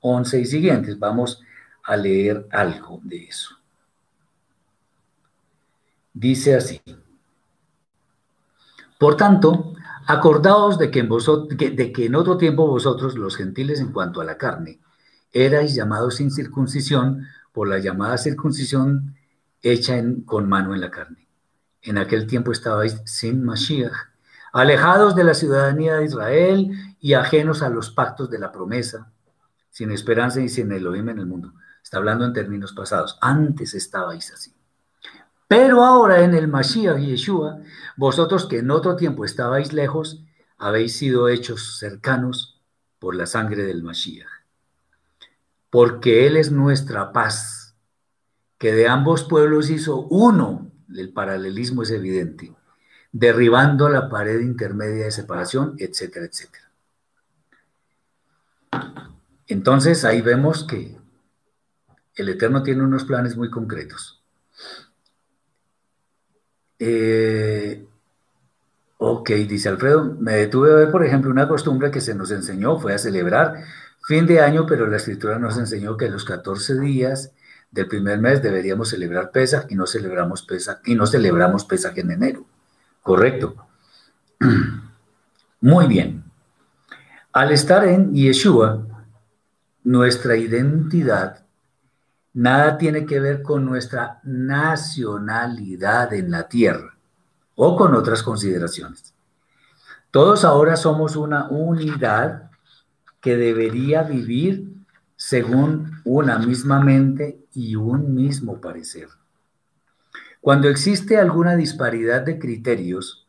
11 0.00 0.40
y 0.40 0.46
siguientes. 0.46 0.98
Vamos 0.98 1.42
a 1.82 1.96
leer 1.96 2.46
algo 2.50 3.00
de 3.02 3.24
eso. 3.24 3.56
Dice 6.14 6.54
así. 6.54 6.80
Por 8.98 9.16
tanto, 9.16 9.74
acordaos 10.06 10.78
de 10.78 10.90
que, 10.90 11.00
en 11.00 11.08
vosotros, 11.08 11.58
de 11.58 11.92
que 11.92 12.06
en 12.06 12.14
otro 12.14 12.38
tiempo 12.38 12.66
vosotros, 12.66 13.16
los 13.16 13.36
gentiles 13.36 13.80
en 13.80 13.92
cuanto 13.92 14.20
a 14.20 14.24
la 14.24 14.38
carne, 14.38 14.78
erais 15.44 15.74
llamados 15.74 16.16
sin 16.16 16.30
circuncisión 16.30 17.26
por 17.52 17.68
la 17.68 17.78
llamada 17.78 18.16
circuncisión 18.16 19.14
hecha 19.62 20.02
con 20.24 20.48
mano 20.48 20.74
en 20.74 20.80
la 20.80 20.90
carne. 20.90 21.28
En 21.82 21.98
aquel 21.98 22.26
tiempo 22.26 22.52
estabais 22.52 23.02
sin 23.04 23.44
Mashiach, 23.44 23.94
alejados 24.52 25.14
de 25.14 25.24
la 25.24 25.34
ciudadanía 25.34 25.96
de 25.96 26.06
Israel 26.06 26.70
y 27.00 27.14
ajenos 27.14 27.62
a 27.62 27.68
los 27.68 27.90
pactos 27.90 28.30
de 28.30 28.38
la 28.38 28.50
promesa, 28.50 29.12
sin 29.70 29.90
esperanza 29.90 30.40
y 30.40 30.48
sin 30.48 30.72
Elohim 30.72 31.10
en 31.10 31.18
el 31.18 31.26
mundo. 31.26 31.52
Está 31.82 31.98
hablando 31.98 32.24
en 32.24 32.32
términos 32.32 32.72
pasados. 32.72 33.18
Antes 33.20 33.74
estabais 33.74 34.32
así. 34.32 34.54
Pero 35.48 35.84
ahora 35.84 36.24
en 36.24 36.34
el 36.34 36.48
Mashiach 36.48 36.98
y 36.98 37.06
Yeshua, 37.08 37.58
vosotros 37.96 38.46
que 38.46 38.58
en 38.58 38.70
otro 38.70 38.96
tiempo 38.96 39.24
estabais 39.24 39.72
lejos, 39.72 40.24
habéis 40.58 40.96
sido 40.96 41.28
hechos 41.28 41.78
cercanos 41.78 42.60
por 42.98 43.14
la 43.14 43.26
sangre 43.26 43.64
del 43.64 43.82
Mashiach. 43.82 44.35
Porque 45.76 46.26
Él 46.26 46.38
es 46.38 46.50
nuestra 46.50 47.12
paz, 47.12 47.76
que 48.56 48.72
de 48.72 48.88
ambos 48.88 49.24
pueblos 49.24 49.68
hizo 49.68 50.06
uno, 50.06 50.72
el 50.96 51.12
paralelismo 51.12 51.82
es 51.82 51.90
evidente, 51.90 52.54
derribando 53.12 53.90
la 53.90 54.08
pared 54.08 54.40
intermedia 54.40 55.04
de 55.04 55.10
separación, 55.10 55.74
etcétera, 55.76 56.24
etcétera. 56.24 56.70
Entonces 59.48 60.06
ahí 60.06 60.22
vemos 60.22 60.64
que 60.64 60.96
el 62.14 62.30
Eterno 62.30 62.62
tiene 62.62 62.82
unos 62.82 63.04
planes 63.04 63.36
muy 63.36 63.50
concretos. 63.50 64.24
Eh, 66.78 67.86
ok, 68.96 69.28
dice 69.28 69.68
Alfredo, 69.68 70.16
me 70.20 70.36
detuve 70.36 70.72
a 70.72 70.76
ver, 70.76 70.90
por 70.90 71.04
ejemplo, 71.04 71.30
una 71.30 71.46
costumbre 71.46 71.90
que 71.90 72.00
se 72.00 72.14
nos 72.14 72.30
enseñó, 72.30 72.78
fue 72.78 72.94
a 72.94 72.98
celebrar 72.98 73.62
fin 74.06 74.24
de 74.24 74.40
año, 74.40 74.66
pero 74.66 74.86
la 74.86 74.98
escritura 74.98 75.38
nos 75.38 75.58
enseñó 75.58 75.96
que 75.96 76.08
los 76.08 76.24
14 76.24 76.78
días 76.78 77.32
del 77.72 77.88
primer 77.88 78.20
mes 78.20 78.40
deberíamos 78.40 78.90
celebrar 78.90 79.32
Pesach 79.32 79.66
y 79.68 79.74
no 79.74 79.86
celebramos 79.86 80.42
Pesach 80.42 80.78
y 80.84 80.94
no 80.94 81.06
celebramos 81.06 81.66
en 81.96 82.10
enero. 82.12 82.46
Correcto. 83.02 83.56
Muy 85.60 85.86
bien. 85.88 86.22
Al 87.32 87.50
estar 87.50 87.84
en 87.84 88.14
Yeshua, 88.14 88.86
nuestra 89.82 90.36
identidad 90.36 91.44
nada 92.32 92.78
tiene 92.78 93.06
que 93.06 93.18
ver 93.18 93.42
con 93.42 93.64
nuestra 93.64 94.20
nacionalidad 94.22 96.14
en 96.14 96.30
la 96.30 96.48
tierra 96.48 96.96
o 97.56 97.76
con 97.76 97.94
otras 97.94 98.22
consideraciones. 98.22 99.14
Todos 100.12 100.44
ahora 100.44 100.76
somos 100.76 101.16
una 101.16 101.48
unidad 101.48 102.45
que 103.26 103.36
debería 103.36 104.04
vivir 104.04 104.72
según 105.16 106.00
una 106.04 106.38
misma 106.38 106.78
mente 106.78 107.44
y 107.52 107.74
un 107.74 108.14
mismo 108.14 108.60
parecer. 108.60 109.08
Cuando 110.40 110.68
existe 110.68 111.18
alguna 111.18 111.56
disparidad 111.56 112.22
de 112.22 112.38
criterios 112.38 113.26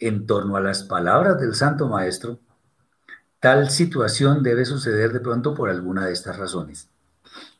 en 0.00 0.26
torno 0.26 0.56
a 0.56 0.60
las 0.60 0.82
palabras 0.82 1.38
del 1.38 1.54
Santo 1.54 1.86
Maestro, 1.86 2.40
tal 3.38 3.70
situación 3.70 4.42
debe 4.42 4.64
suceder 4.64 5.12
de 5.12 5.20
pronto 5.20 5.54
por 5.54 5.70
alguna 5.70 6.06
de 6.06 6.12
estas 6.12 6.38
razones. 6.38 6.88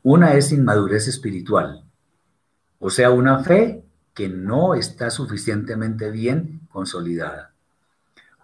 Una 0.03 0.35
es 0.35 0.51
inmadurez 0.51 1.07
espiritual, 1.07 1.85
o 2.81 2.91
sea, 2.91 3.13
una 3.13 3.45
fe 3.45 3.85
que 4.13 4.29
no 4.29 4.75
está 4.75 5.11
suficientemente 5.11 6.11
bien 6.11 6.63
consolidada. 6.69 7.55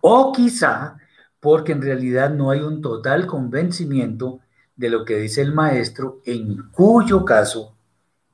O 0.01 0.33
quizá 0.33 0.97
porque 1.43 1.73
en 1.73 1.83
realidad 1.83 2.31
no 2.31 2.53
hay 2.53 2.61
un 2.61 2.81
total 2.81 3.27
convencimiento 3.27 4.39
de 4.77 4.89
lo 4.89 5.05
que 5.05 5.17
dice 5.17 5.43
el 5.43 5.53
maestro, 5.53 6.21
en 6.25 6.71
cuyo 6.71 7.25
caso 7.25 7.75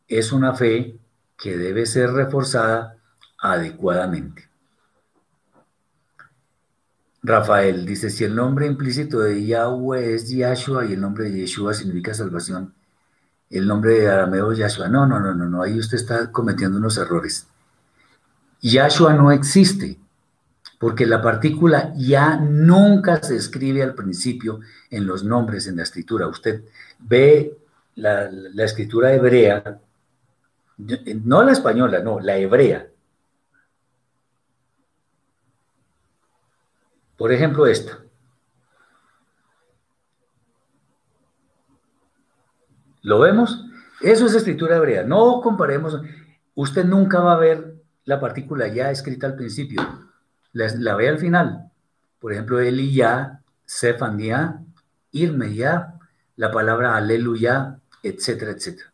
es 0.07 0.31
una 0.31 0.53
fe 0.53 1.01
que 1.35 1.57
debe 1.57 1.87
ser 1.87 2.11
reforzada 2.11 2.99
adecuadamente. 3.39 4.51
Rafael 7.23 7.87
dice, 7.87 8.11
si 8.11 8.25
el 8.25 8.35
nombre 8.35 8.67
implícito 8.67 9.21
de 9.21 9.43
Yahweh 9.43 10.15
es 10.15 10.29
Yahshua 10.29 10.85
y 10.85 10.93
el 10.93 11.01
nombre 11.01 11.31
de 11.31 11.41
Yeshua 11.41 11.73
significa 11.73 12.13
salvación, 12.13 12.75
el 13.49 13.67
nombre 13.67 14.01
de 14.01 14.11
arameo 14.11 14.53
es 14.53 14.59
Yahshua. 14.59 14.89
No, 14.89 15.07
no, 15.07 15.19
no, 15.19 15.35
no, 15.35 15.49
no, 15.49 15.63
ahí 15.63 15.79
usted 15.79 15.97
está 15.97 16.31
cometiendo 16.31 16.77
unos 16.77 16.99
errores. 16.99 17.47
Yahshua 18.61 19.15
no 19.15 19.33
existe, 19.33 19.99
porque 20.79 21.07
la 21.07 21.21
partícula 21.21 21.93
ya 21.97 22.37
nunca 22.37 23.21
se 23.23 23.37
escribe 23.37 23.83
al 23.83 23.95
principio 23.95 24.61
en 24.91 25.07
los 25.07 25.25
nombres 25.25 25.67
en 25.67 25.77
la 25.77 25.83
escritura. 25.83 26.29
Usted 26.29 26.63
ve 27.01 27.59
la, 27.97 28.31
escritura 28.59 29.13
hebrea, 29.13 29.81
no 31.25 31.43
la 31.43 31.53
española, 31.53 31.99
no, 32.01 32.21
la 32.21 32.37
hebrea. 32.37 32.87
Por 37.17 37.33
ejemplo, 37.33 37.67
esta. 37.67 37.99
¿Lo 43.03 43.19
vemos? 43.19 43.65
Eso 44.01 44.27
es 44.27 44.35
escritura 44.35 44.77
hebrea. 44.77 45.03
No 45.03 45.41
comparemos. 45.41 46.01
Usted 46.55 46.85
nunca 46.85 47.19
va 47.19 47.33
a 47.33 47.39
ver 47.39 47.75
la 48.05 48.21
partícula 48.21 48.69
ya 48.69 48.93
escrita 48.93 49.27
al 49.27 49.35
principio. 49.35 50.08
La, 50.67 50.97
ve 50.97 51.09
al 51.09 51.19
final. 51.19 51.71
Por 52.19 52.33
ejemplo, 52.33 52.59
Eliyah, 52.59 53.43
Sefanía, 53.65 54.61
Irmeya, 55.13 55.95
la 56.35 56.51
palabra 56.51 56.97
aleluya, 56.97 57.79
etcétera, 58.03 58.51
etcétera. 58.51 58.93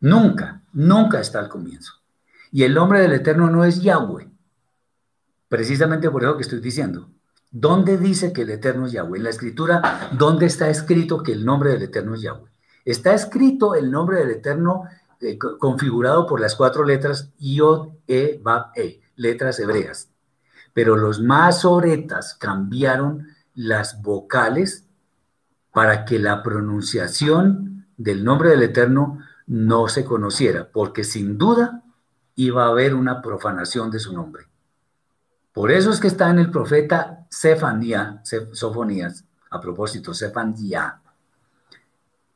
Nunca, 0.00 0.62
nunca 0.72 1.20
está 1.20 1.38
al 1.38 1.48
comienzo. 1.48 1.94
Y 2.52 2.64
el 2.64 2.74
nombre 2.74 3.00
del 3.00 3.12
Eterno 3.12 3.48
no 3.48 3.64
es 3.64 3.80
Yahweh. 3.80 4.28
Precisamente 5.48 6.10
por 6.10 6.22
eso 6.22 6.36
que 6.36 6.42
estoy 6.42 6.60
diciendo. 6.60 7.08
¿Dónde 7.50 7.96
dice 7.96 8.32
que 8.32 8.42
el 8.42 8.50
Eterno 8.50 8.86
es 8.86 8.92
Yahweh? 8.92 9.18
En 9.18 9.24
la 9.24 9.30
escritura, 9.30 10.10
¿dónde 10.12 10.46
está 10.46 10.68
escrito 10.68 11.22
que 11.22 11.32
el 11.32 11.44
nombre 11.44 11.70
del 11.70 11.82
Eterno 11.82 12.14
es 12.14 12.20
Yahweh? 12.20 12.50
Está 12.84 13.14
escrito 13.14 13.74
el 13.74 13.90
nombre 13.90 14.18
del 14.18 14.30
Eterno 14.30 14.84
eh, 15.20 15.38
configurado 15.38 16.26
por 16.26 16.40
las 16.40 16.56
cuatro 16.56 16.84
letras 16.84 17.30
Yod, 17.38 17.88
E, 18.06 18.38
Bab, 18.42 18.72
E, 18.76 19.00
letras 19.16 19.58
hebreas. 19.58 20.09
Pero 20.80 20.96
los 20.96 21.20
masoretas 21.20 22.32
cambiaron 22.32 23.28
las 23.54 24.00
vocales 24.00 24.88
para 25.74 26.06
que 26.06 26.18
la 26.18 26.42
pronunciación 26.42 27.86
del 27.98 28.24
nombre 28.24 28.48
del 28.48 28.62
Eterno 28.62 29.18
no 29.46 29.88
se 29.88 30.06
conociera, 30.06 30.70
porque 30.72 31.04
sin 31.04 31.36
duda 31.36 31.82
iba 32.34 32.64
a 32.64 32.68
haber 32.68 32.94
una 32.94 33.20
profanación 33.20 33.90
de 33.90 33.98
su 33.98 34.14
nombre. 34.14 34.46
Por 35.52 35.70
eso 35.70 35.90
es 35.90 36.00
que 36.00 36.06
está 36.06 36.30
en 36.30 36.38
el 36.38 36.50
profeta 36.50 37.26
Sefanía, 37.28 38.22
Sofonías, 38.52 39.26
a 39.50 39.60
propósito, 39.60 40.14
Sefanía, 40.14 40.98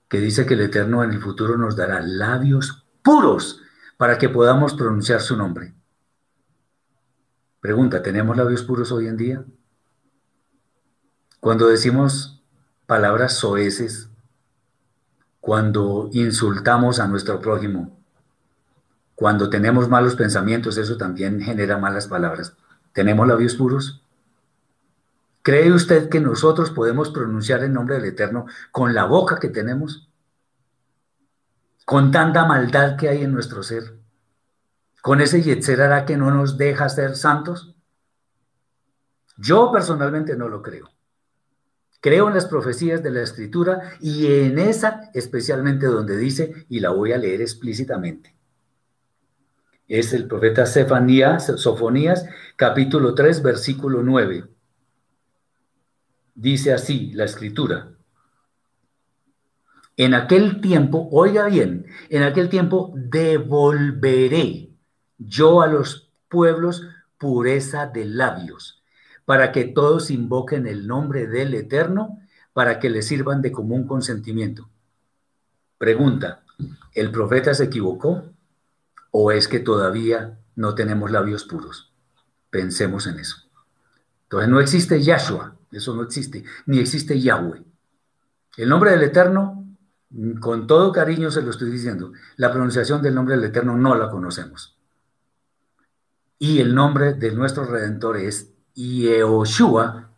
que 0.06 0.20
dice 0.20 0.44
que 0.44 0.52
el 0.52 0.60
Eterno 0.60 1.02
en 1.02 1.12
el 1.12 1.22
futuro 1.22 1.56
nos 1.56 1.76
dará 1.76 2.02
labios 2.02 2.84
puros 3.02 3.62
para 3.96 4.18
que 4.18 4.28
podamos 4.28 4.74
pronunciar 4.74 5.22
su 5.22 5.34
nombre. 5.34 5.73
Pregunta, 7.64 8.02
¿tenemos 8.02 8.36
labios 8.36 8.62
puros 8.62 8.92
hoy 8.92 9.06
en 9.06 9.16
día? 9.16 9.42
Cuando 11.40 11.66
decimos 11.66 12.42
palabras 12.84 13.38
soeces, 13.38 14.10
cuando 15.40 16.10
insultamos 16.12 17.00
a 17.00 17.08
nuestro 17.08 17.40
prójimo, 17.40 17.98
cuando 19.14 19.48
tenemos 19.48 19.88
malos 19.88 20.14
pensamientos, 20.14 20.76
eso 20.76 20.98
también 20.98 21.40
genera 21.40 21.78
malas 21.78 22.06
palabras. 22.06 22.54
¿Tenemos 22.92 23.26
labios 23.26 23.54
puros? 23.54 24.02
¿Cree 25.40 25.72
usted 25.72 26.10
que 26.10 26.20
nosotros 26.20 26.70
podemos 26.70 27.08
pronunciar 27.08 27.64
el 27.64 27.72
nombre 27.72 27.94
del 27.94 28.04
Eterno 28.04 28.44
con 28.72 28.92
la 28.92 29.06
boca 29.06 29.40
que 29.40 29.48
tenemos? 29.48 30.10
Con 31.86 32.10
tanta 32.10 32.44
maldad 32.44 32.98
que 32.98 33.08
hay 33.08 33.22
en 33.22 33.32
nuestro 33.32 33.62
ser. 33.62 34.03
Con 35.04 35.20
ese 35.20 35.42
Yetzerara 35.42 36.06
que 36.06 36.16
no 36.16 36.30
nos 36.30 36.56
deja 36.56 36.88
ser 36.88 37.14
santos. 37.14 37.74
Yo 39.36 39.70
personalmente 39.70 40.34
no 40.34 40.48
lo 40.48 40.62
creo. 40.62 40.88
Creo 42.00 42.28
en 42.28 42.34
las 42.34 42.46
profecías 42.46 43.02
de 43.02 43.10
la 43.10 43.20
Escritura 43.20 43.98
y 44.00 44.28
en 44.28 44.58
esa 44.58 45.10
especialmente 45.12 45.84
donde 45.84 46.16
dice, 46.16 46.64
y 46.70 46.80
la 46.80 46.88
voy 46.88 47.12
a 47.12 47.18
leer 47.18 47.42
explícitamente. 47.42 48.34
Es 49.88 50.14
el 50.14 50.26
profeta 50.26 50.64
Sefanías, 50.64 51.52
Sofonías, 51.56 52.24
capítulo 52.56 53.14
3, 53.14 53.42
versículo 53.42 54.02
9. 54.02 54.44
Dice 56.34 56.72
así 56.72 57.12
la 57.12 57.24
escritura. 57.24 57.90
En 59.98 60.14
aquel 60.14 60.62
tiempo, 60.62 61.10
oiga 61.12 61.44
bien, 61.48 61.88
en 62.08 62.22
aquel 62.22 62.48
tiempo 62.48 62.94
devolveré 62.96 64.70
yo 65.18 65.62
a 65.62 65.66
los 65.66 66.10
pueblos 66.28 66.86
pureza 67.18 67.86
de 67.86 68.04
labios, 68.04 68.82
para 69.24 69.52
que 69.52 69.64
todos 69.64 70.10
invoquen 70.10 70.66
el 70.66 70.86
nombre 70.86 71.26
del 71.26 71.54
Eterno, 71.54 72.20
para 72.52 72.78
que 72.78 72.90
le 72.90 73.02
sirvan 73.02 73.42
de 73.42 73.52
común 73.52 73.86
consentimiento. 73.86 74.68
Pregunta, 75.78 76.42
¿el 76.92 77.10
profeta 77.10 77.54
se 77.54 77.64
equivocó 77.64 78.24
o 79.10 79.32
es 79.32 79.48
que 79.48 79.60
todavía 79.60 80.38
no 80.54 80.74
tenemos 80.74 81.10
labios 81.10 81.44
puros? 81.44 81.92
Pensemos 82.50 83.06
en 83.06 83.18
eso. 83.18 83.38
Entonces 84.24 84.48
no 84.48 84.60
existe 84.60 85.02
Yahshua, 85.02 85.56
eso 85.72 85.94
no 85.94 86.02
existe, 86.02 86.44
ni 86.66 86.78
existe 86.78 87.20
Yahweh. 87.20 87.62
El 88.56 88.68
nombre 88.68 88.92
del 88.92 89.02
Eterno, 89.02 89.66
con 90.40 90.66
todo 90.66 90.92
cariño 90.92 91.30
se 91.30 91.42
lo 91.42 91.50
estoy 91.50 91.70
diciendo, 91.70 92.12
la 92.36 92.52
pronunciación 92.52 93.02
del 93.02 93.14
nombre 93.14 93.36
del 93.36 93.44
Eterno 93.44 93.76
no 93.76 93.94
la 93.94 94.10
conocemos. 94.10 94.73
Y 96.38 96.60
el 96.60 96.74
nombre 96.74 97.14
de 97.14 97.32
nuestro 97.32 97.64
Redentor 97.64 98.16
es 98.16 98.52
Yehoshua, 98.74 100.10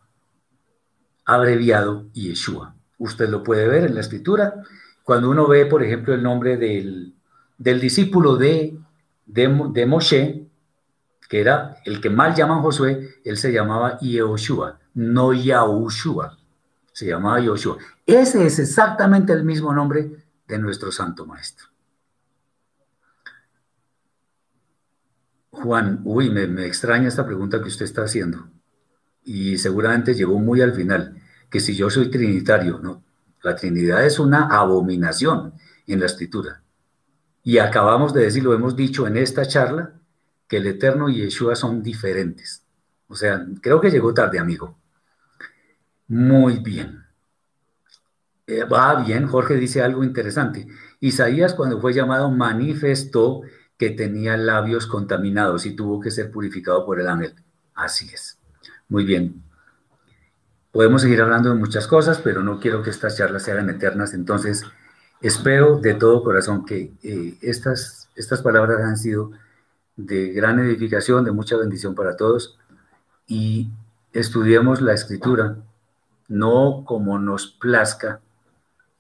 abreviado 1.25 2.11
Yeshua. 2.13 2.75
Usted 2.99 3.29
lo 3.29 3.43
puede 3.43 3.69
ver 3.69 3.85
en 3.85 3.95
la 3.95 4.01
escritura. 4.01 4.63
Cuando 5.03 5.31
uno 5.31 5.47
ve, 5.47 5.67
por 5.67 5.83
ejemplo, 5.83 6.15
el 6.15 6.23
nombre 6.23 6.57
del, 6.57 7.15
discípulo 7.59 8.37
de, 8.37 8.79
de, 9.27 9.71
de 9.73 9.87
Moshe, 9.87 10.47
que 11.29 11.41
era 11.41 11.77
el 11.85 12.01
que 12.01 12.11
mal 12.11 12.35
llaman 12.35 12.63
Josué, 12.63 13.17
él 13.25 13.37
se 13.37 13.53
llamaba 13.53 13.99
Yehoshua, 13.99 14.79
no 14.95 15.33
Yahushua, 15.33 16.39
se 16.93 17.07
llamaba 17.07 17.41
Yehoshua. 17.41 17.79
Ese 18.07 18.47
es 18.47 18.59
exactamente 18.59 19.33
el 19.33 19.45
mismo 19.45 19.73
nombre 19.73 20.25
de 20.47 20.59
nuestro 20.59 20.93
Santo 20.93 21.27
Maestro. 21.27 21.67
Juan, 25.63 26.01
uy, 26.05 26.31
me, 26.31 26.47
me, 26.47 26.67
extraña 26.67 27.09
esta 27.09 27.27
pregunta 27.27 27.61
que 27.61 27.69
usted 27.69 27.85
está 27.85 28.03
haciendo. 28.03 28.49
Y 29.25 29.59
seguramente 29.59 30.15
llegó 30.15 30.39
muy 30.39 30.61
al 30.61 30.73
final, 30.73 31.21
que 31.51 31.61
si 31.61 31.75
yo 31.75 31.91
soy 31.91 32.11
trinitario, 32.11 32.79
no. 32.79 33.03
La 33.43 33.57
Trinidad 33.57 34.05
es 34.05 34.19
una 34.19 34.47
abominación 34.49 35.55
en 35.87 36.01
la 36.01 36.07
escritura. 36.07 36.63
Y 37.43 37.59
acabamos 37.59 38.13
de 38.13 38.23
decir, 38.23 38.43
lo 38.45 38.55
hemos 38.55 38.77
dicho 38.77 39.07
en 39.07 39.17
esta 39.17 39.47
charla, 39.47 39.95
que 40.49 40.59
el 40.59 40.67
Eterno 40.67 41.09
y 41.09 41.17
Yeshua 41.17 41.57
son 41.57 41.83
diferentes. 41.83 42.65
O 43.09 43.17
sea, 43.17 43.47
creo 43.63 43.81
que 43.81 43.91
llegó 43.91 44.13
tarde, 44.13 44.39
amigo. 44.39 44.77
Muy 46.09 46.59
bien. 46.59 47.05
Eh, 48.47 48.65
va 48.65 49.03
bien, 49.03 49.27
Jorge 49.27 49.55
dice 49.55 49.83
algo 49.83 50.05
interesante. 50.05 50.69
Isaías 51.01 51.55
cuando 51.55 51.81
fue 51.81 51.93
llamado 51.93 52.31
manifestó 52.31 53.43
que 53.79 53.91
tenía 53.91 54.37
labios 54.37 54.87
contaminados 54.87 55.67
y 55.67 55.77
tuvo 55.77 56.01
que 56.01 56.11
ser 56.11 56.31
purificado 56.31 56.85
por 56.87 57.01
el 57.01 57.09
ángel. 57.09 57.35
Así 57.75 58.09
es. 58.13 58.39
Muy 58.89 59.05
bien. 59.05 59.43
Podemos 60.73 61.03
seguir 61.03 61.21
hablando 61.23 61.51
de 61.51 61.57
muchas 61.57 61.87
cosas, 61.87 62.21
pero 62.23 62.43
no 62.43 62.61
quiero 62.61 62.83
que 62.83 62.91
estas 62.91 63.17
charlas 63.17 63.43
sean 63.43 63.69
eternas. 63.71 64.15
Entonces, 64.15 64.65
espero 65.21 65.79
de 65.79 65.95
todo 65.95 66.23
corazón 66.23 66.65
que 66.65 66.93
eh, 67.03 67.39
estas, 67.41 68.09
estas 68.15 68.43
palabras 68.43 68.81
han 68.81 68.97
sido 68.97 69.33
de 69.97 70.33
gran 70.33 70.59
edificación, 70.59 71.25
de 71.25 71.33
mucha 71.33 71.57
bendición 71.57 71.95
para 71.95 72.17
todos 72.17 72.59
y 73.27 73.71
estudiemos 74.13 74.81
la 74.81 74.93
escritura, 74.93 75.57
no 76.29 76.85
como 76.85 77.19
nos 77.19 77.47
plazca, 77.47 78.21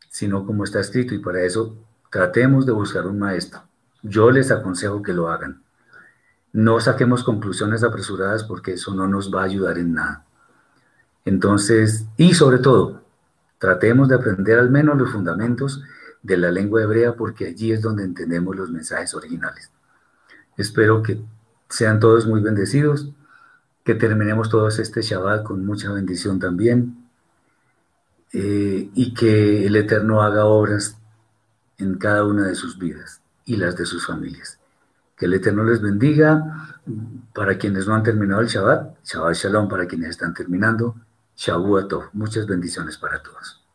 sino 0.08 0.46
como 0.46 0.64
está 0.64 0.80
escrito 0.80 1.14
y 1.14 1.18
para 1.18 1.42
eso 1.42 1.76
tratemos 2.10 2.64
de 2.64 2.72
buscar 2.72 3.06
un 3.06 3.18
maestro. 3.18 3.65
Yo 4.08 4.30
les 4.30 4.52
aconsejo 4.52 5.02
que 5.02 5.12
lo 5.12 5.28
hagan. 5.30 5.64
No 6.52 6.78
saquemos 6.78 7.24
conclusiones 7.24 7.82
apresuradas 7.82 8.44
porque 8.44 8.74
eso 8.74 8.94
no 8.94 9.08
nos 9.08 9.34
va 9.34 9.42
a 9.42 9.46
ayudar 9.46 9.78
en 9.78 9.94
nada. 9.94 10.24
Entonces, 11.24 12.06
y 12.16 12.34
sobre 12.34 12.58
todo, 12.58 13.02
tratemos 13.58 14.08
de 14.08 14.14
aprender 14.14 14.60
al 14.60 14.70
menos 14.70 14.96
los 14.96 15.10
fundamentos 15.10 15.82
de 16.22 16.36
la 16.36 16.52
lengua 16.52 16.82
hebrea 16.82 17.16
porque 17.16 17.46
allí 17.46 17.72
es 17.72 17.82
donde 17.82 18.04
entendemos 18.04 18.54
los 18.54 18.70
mensajes 18.70 19.12
originales. 19.14 19.72
Espero 20.56 21.02
que 21.02 21.20
sean 21.68 21.98
todos 21.98 22.26
muy 22.26 22.40
bendecidos, 22.40 23.10
que 23.82 23.96
terminemos 23.96 24.50
todos 24.50 24.78
este 24.78 25.02
Shabbat 25.02 25.42
con 25.42 25.66
mucha 25.66 25.92
bendición 25.92 26.38
también 26.38 27.08
eh, 28.32 28.88
y 28.94 29.14
que 29.14 29.66
el 29.66 29.74
Eterno 29.74 30.22
haga 30.22 30.44
obras 30.44 30.96
en 31.78 31.98
cada 31.98 32.24
una 32.24 32.46
de 32.46 32.54
sus 32.54 32.78
vidas 32.78 33.20
y 33.46 33.56
las 33.56 33.76
de 33.76 33.86
sus 33.86 34.06
familias. 34.06 34.58
Que 35.16 35.24
el 35.24 35.34
Eterno 35.34 35.64
les 35.64 35.80
bendiga. 35.80 36.78
Para 37.34 37.56
quienes 37.56 37.86
no 37.86 37.94
han 37.94 38.02
terminado 38.02 38.42
el 38.42 38.48
Shabbat, 38.48 38.98
Shabbat 39.04 39.34
Shalom 39.34 39.68
para 39.68 39.86
quienes 39.86 40.10
están 40.10 40.34
terminando. 40.34 40.94
Shavuot 41.36 42.10
Muchas 42.12 42.46
bendiciones 42.46 42.98
para 42.98 43.22
todos. 43.22 43.65